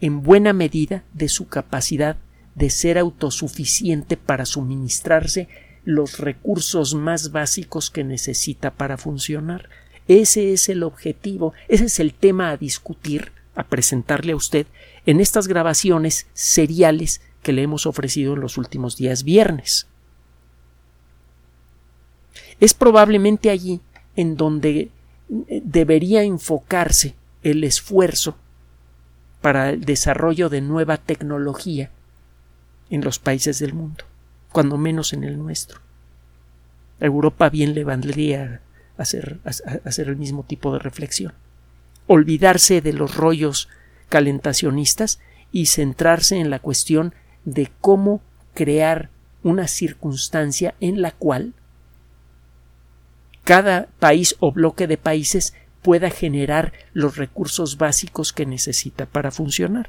en 0.00 0.22
buena 0.22 0.52
medida 0.52 1.04
de 1.12 1.28
su 1.28 1.48
capacidad 1.48 2.16
de 2.54 2.70
ser 2.70 2.98
autosuficiente 2.98 4.16
para 4.16 4.46
suministrarse 4.46 5.48
los 5.84 6.18
recursos 6.18 6.94
más 6.94 7.30
básicos 7.30 7.90
que 7.90 8.02
necesita 8.02 8.72
para 8.72 8.96
funcionar. 8.96 9.68
Ese 10.08 10.52
es 10.52 10.68
el 10.68 10.82
objetivo, 10.82 11.52
ese 11.68 11.84
es 11.86 12.00
el 12.00 12.14
tema 12.14 12.50
a 12.50 12.56
discutir, 12.56 13.32
a 13.54 13.64
presentarle 13.64 14.32
a 14.32 14.36
usted 14.36 14.66
en 15.06 15.20
estas 15.20 15.48
grabaciones 15.48 16.26
seriales 16.34 17.20
que 17.42 17.52
le 17.52 17.62
hemos 17.62 17.86
ofrecido 17.86 18.34
en 18.34 18.40
los 18.40 18.58
últimos 18.58 18.96
días 18.96 19.22
viernes. 19.22 19.86
Es 22.58 22.74
probablemente 22.74 23.50
allí 23.50 23.80
en 24.16 24.36
donde 24.36 24.90
eh, 25.48 25.62
debería 25.64 26.22
enfocarse 26.22 27.14
el 27.42 27.64
esfuerzo 27.64 28.36
para 29.46 29.70
el 29.70 29.84
desarrollo 29.84 30.48
de 30.48 30.60
nueva 30.60 30.96
tecnología 30.96 31.92
en 32.90 33.04
los 33.04 33.20
países 33.20 33.60
del 33.60 33.74
mundo, 33.74 34.02
cuando 34.50 34.76
menos 34.76 35.12
en 35.12 35.22
el 35.22 35.38
nuestro. 35.38 35.78
Europa 36.98 37.48
bien 37.48 37.72
le 37.72 37.84
valdría 37.84 38.60
hacer, 38.98 39.38
hacer 39.44 40.08
el 40.08 40.16
mismo 40.16 40.42
tipo 40.42 40.72
de 40.72 40.80
reflexión. 40.80 41.32
Olvidarse 42.08 42.80
de 42.80 42.92
los 42.92 43.14
rollos 43.14 43.68
calentacionistas 44.08 45.20
y 45.52 45.66
centrarse 45.66 46.40
en 46.40 46.50
la 46.50 46.58
cuestión 46.58 47.14
de 47.44 47.70
cómo 47.80 48.22
crear 48.52 49.10
una 49.44 49.68
circunstancia 49.68 50.74
en 50.80 51.02
la 51.02 51.12
cual 51.12 51.54
cada 53.44 53.86
país 54.00 54.34
o 54.40 54.50
bloque 54.50 54.88
de 54.88 54.98
países 54.98 55.54
pueda 55.86 56.10
generar 56.10 56.72
los 56.94 57.16
recursos 57.16 57.78
básicos 57.78 58.32
que 58.32 58.44
necesita 58.44 59.06
para 59.06 59.30
funcionar. 59.30 59.88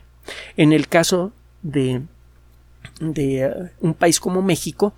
En 0.55 0.71
el 0.71 0.87
caso 0.87 1.31
de, 1.63 2.03
uh, 3.01 3.69
un 3.79 3.95
país 3.95 4.19
como 4.19 4.43
México, 4.43 4.93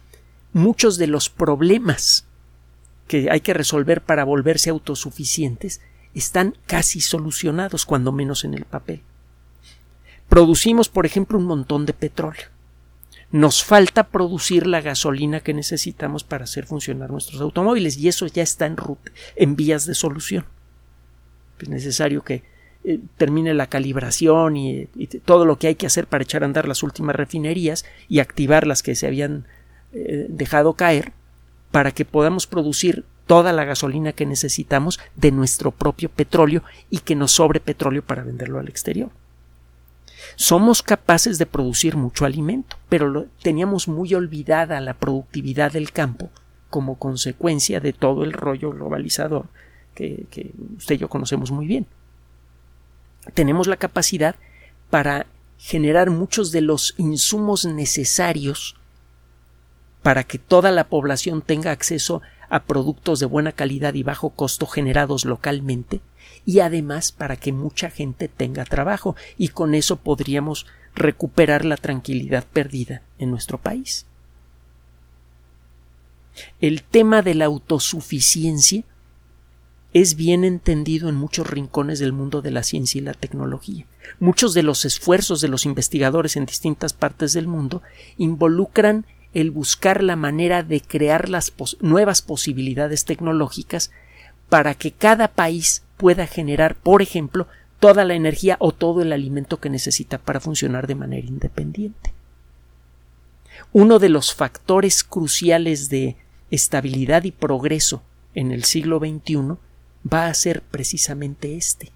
muchos 0.51 0.97
de 0.97 1.07
los 1.07 1.29
problemas 1.29 2.25
que 3.07 3.31
hay 3.31 3.39
que 3.39 3.53
resolver 3.53 4.01
para 4.01 4.25
volverse 4.25 4.71
autosuficientes 4.71 5.79
están 6.13 6.57
casi 6.65 6.99
solucionados, 6.99 7.85
cuando 7.85 8.11
menos 8.11 8.43
en 8.43 8.53
el 8.53 8.65
papel. 8.65 9.01
Producimos, 10.27 10.89
por 10.89 11.05
ejemplo, 11.05 11.37
un 11.37 11.45
montón 11.45 11.85
de 11.85 11.93
petróleo. 11.93 12.47
Nos 13.31 13.63
falta 13.63 14.09
producir 14.09 14.67
la 14.67 14.81
gasolina 14.81 15.39
que 15.39 15.53
necesitamos 15.53 16.25
para 16.25 16.43
hacer 16.43 16.65
funcionar 16.65 17.09
nuestros 17.09 17.39
automóviles 17.39 17.95
y 17.95 18.09
eso 18.09 18.27
ya 18.27 18.43
está 18.43 18.65
en, 18.65 18.75
en 19.37 19.55
vías 19.55 19.85
de 19.85 19.95
solución. 19.95 20.43
Es 21.61 21.69
necesario 21.69 22.23
que 22.23 22.43
eh, 22.83 22.99
termine 23.17 23.53
la 23.53 23.67
calibración 23.67 24.55
y, 24.55 24.87
todo 25.25 25.45
lo 25.45 25.57
que 25.57 25.67
hay 25.67 25.75
que 25.75 25.85
hacer 25.85 26.07
para 26.07 26.23
echar 26.23 26.43
a 26.43 26.45
andar 26.45 26.67
las 26.67 26.81
últimas 26.81 27.15
refinerías 27.15 27.85
y 28.07 28.19
activar 28.19 28.65
las 28.65 28.83
que 28.83 28.95
se 28.95 29.05
habían 29.05 29.45
eh, 29.91 30.27
dejado 30.29 30.73
caer 30.73 31.11
para 31.71 31.91
que 31.91 32.05
podamos 32.05 32.47
producir 32.47 33.03
toda 33.27 33.51
la 33.51 33.65
gasolina 33.65 34.13
que 34.13 34.25
necesitamos 34.25 34.99
de 35.15 35.31
nuestro 35.31 35.71
propio 35.71 36.09
petróleo 36.09 36.63
y 36.89 36.99
que 36.99 37.15
nos 37.15 37.33
sobre 37.33 37.59
petróleo 37.59 38.01
para 38.01 38.23
venderlo 38.23 38.59
al 38.59 38.69
exterior. 38.69 39.11
Somos 40.35 40.81
capaces 40.81 41.37
de 41.37 41.45
producir 41.45 41.97
mucho 41.97 42.25
alimento, 42.25 42.77
pero 42.87 43.27
teníamos 43.43 43.87
muy 43.87 44.13
olvidada 44.13 44.79
la 44.79 44.93
productividad 44.93 45.73
del 45.73 45.91
campo 45.91 46.29
como 46.69 46.97
consecuencia 46.97 47.79
de 47.81 47.93
todo 47.93 48.23
el 48.23 48.31
rollo 48.31 48.71
globalizador 48.71 49.47
que, 49.99 50.51
usted 50.77 50.95
y 50.95 50.97
yo 50.97 51.09
conocemos 51.09 51.51
muy 51.51 51.67
bien. 51.67 51.85
Tenemos 53.33 53.67
la 53.67 53.77
capacidad 53.77 54.35
para 54.89 55.27
generar 55.57 56.09
muchos 56.09 56.51
de 56.51 56.61
los 56.61 56.95
insumos 56.97 57.65
necesarios 57.65 58.75
para 60.01 60.23
que 60.23 60.39
toda 60.39 60.71
la 60.71 60.85
población 60.85 61.41
tenga 61.41 61.71
acceso 61.71 62.21
a 62.49 62.63
productos 62.63 63.19
de 63.19 63.25
buena 63.25 63.51
calidad 63.51 63.93
y 63.93 64.03
bajo 64.03 64.29
costo 64.29 64.65
generados 64.65 65.25
localmente 65.25 65.99
y 66.45 66.61
además 66.61 67.11
para 67.11 67.35
que 67.35 67.51
mucha 67.51 67.89
gente 67.89 68.29
tenga 68.29 68.63
trabajo 68.63 69.15
y 69.37 69.49
con 69.49 69.75
eso 69.75 69.97
podríamos 69.97 70.65
recuperar 70.95 71.65
la 71.65 71.77
tranquilidad 71.77 72.45
perdida 72.51 73.01
en 73.19 73.29
nuestro 73.29 73.57
país. 73.57 74.05
El 76.61 76.83
tema 76.83 77.21
de 77.21 77.35
la 77.35 77.45
autosuficiencia 77.45 78.83
es 79.93 80.15
bien 80.15 80.43
entendido 80.43 81.09
en 81.09 81.15
muchos 81.15 81.49
rincones 81.49 81.99
del 81.99 82.13
mundo 82.13 82.41
de 82.41 82.51
la 82.51 82.63
ciencia 82.63 82.99
y 82.99 83.03
la 83.03 83.13
tecnología. 83.13 83.85
Muchos 84.19 84.53
de 84.53 84.63
los 84.63 84.85
esfuerzos 84.85 85.41
de 85.41 85.47
los 85.47 85.65
investigadores 85.65 86.35
en 86.35 86.45
distintas 86.45 86.93
partes 86.93 87.33
del 87.33 87.47
mundo 87.47 87.81
involucran 88.17 89.05
el 89.33 89.51
buscar 89.51 90.03
la 90.03 90.15
manera 90.15 90.63
de 90.63 90.81
crear 90.81 91.29
las 91.29 91.53
nuevas 91.79 92.21
posibilidades 92.21 93.05
tecnológicas 93.05 93.91
para 94.47 94.75
que 94.75 94.91
cada 94.91 95.27
país 95.27 95.83
pueda 95.97 96.27
generar, 96.27 96.75
por 96.75 97.01
ejemplo, 97.01 97.47
toda 97.79 98.05
la 98.05 98.13
energía 98.13 98.57
o 98.59 98.71
todo 98.71 99.01
el 99.01 99.13
alimento 99.13 99.59
que 99.59 99.69
necesita 99.69 100.17
para 100.17 100.39
funcionar 100.39 100.87
de 100.87 100.95
manera 100.95 101.27
independiente. 101.27 102.13
Uno 103.71 103.99
de 103.99 104.09
los 104.09 104.33
factores 104.33 105.03
cruciales 105.03 105.89
de 105.89 106.15
estabilidad 106.51 107.23
y 107.23 107.31
progreso 107.31 108.01
en 108.33 108.51
el 108.51 108.63
siglo 108.63 108.99
XXI 108.99 109.57
va 110.05 110.27
a 110.27 110.33
ser 110.33 110.61
precisamente 110.61 111.55
este, 111.55 111.91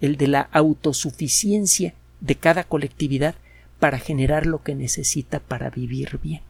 el 0.00 0.16
de 0.16 0.28
la 0.28 0.40
autosuficiencia 0.52 1.94
de 2.20 2.34
cada 2.36 2.64
colectividad 2.64 3.34
para 3.78 3.98
generar 3.98 4.46
lo 4.46 4.62
que 4.62 4.74
necesita 4.74 5.40
para 5.40 5.70
vivir 5.70 6.18
bien. 6.22 6.42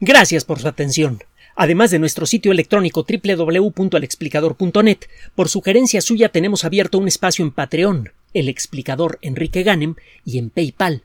Gracias 0.00 0.44
por 0.44 0.60
su 0.60 0.68
atención. 0.68 1.22
Además 1.56 1.90
de 1.90 1.98
nuestro 1.98 2.26
sitio 2.26 2.50
electrónico 2.52 3.06
www.alexplicador.net, 3.08 4.98
por 5.34 5.48
sugerencia 5.48 6.00
suya 6.00 6.28
tenemos 6.28 6.64
abierto 6.64 6.98
un 6.98 7.06
espacio 7.06 7.44
en 7.44 7.52
Patreon, 7.52 8.12
el 8.34 8.48
explicador 8.48 9.18
Enrique 9.22 9.62
Ganem, 9.62 9.94
y 10.24 10.38
en 10.38 10.50
PayPal, 10.50 11.04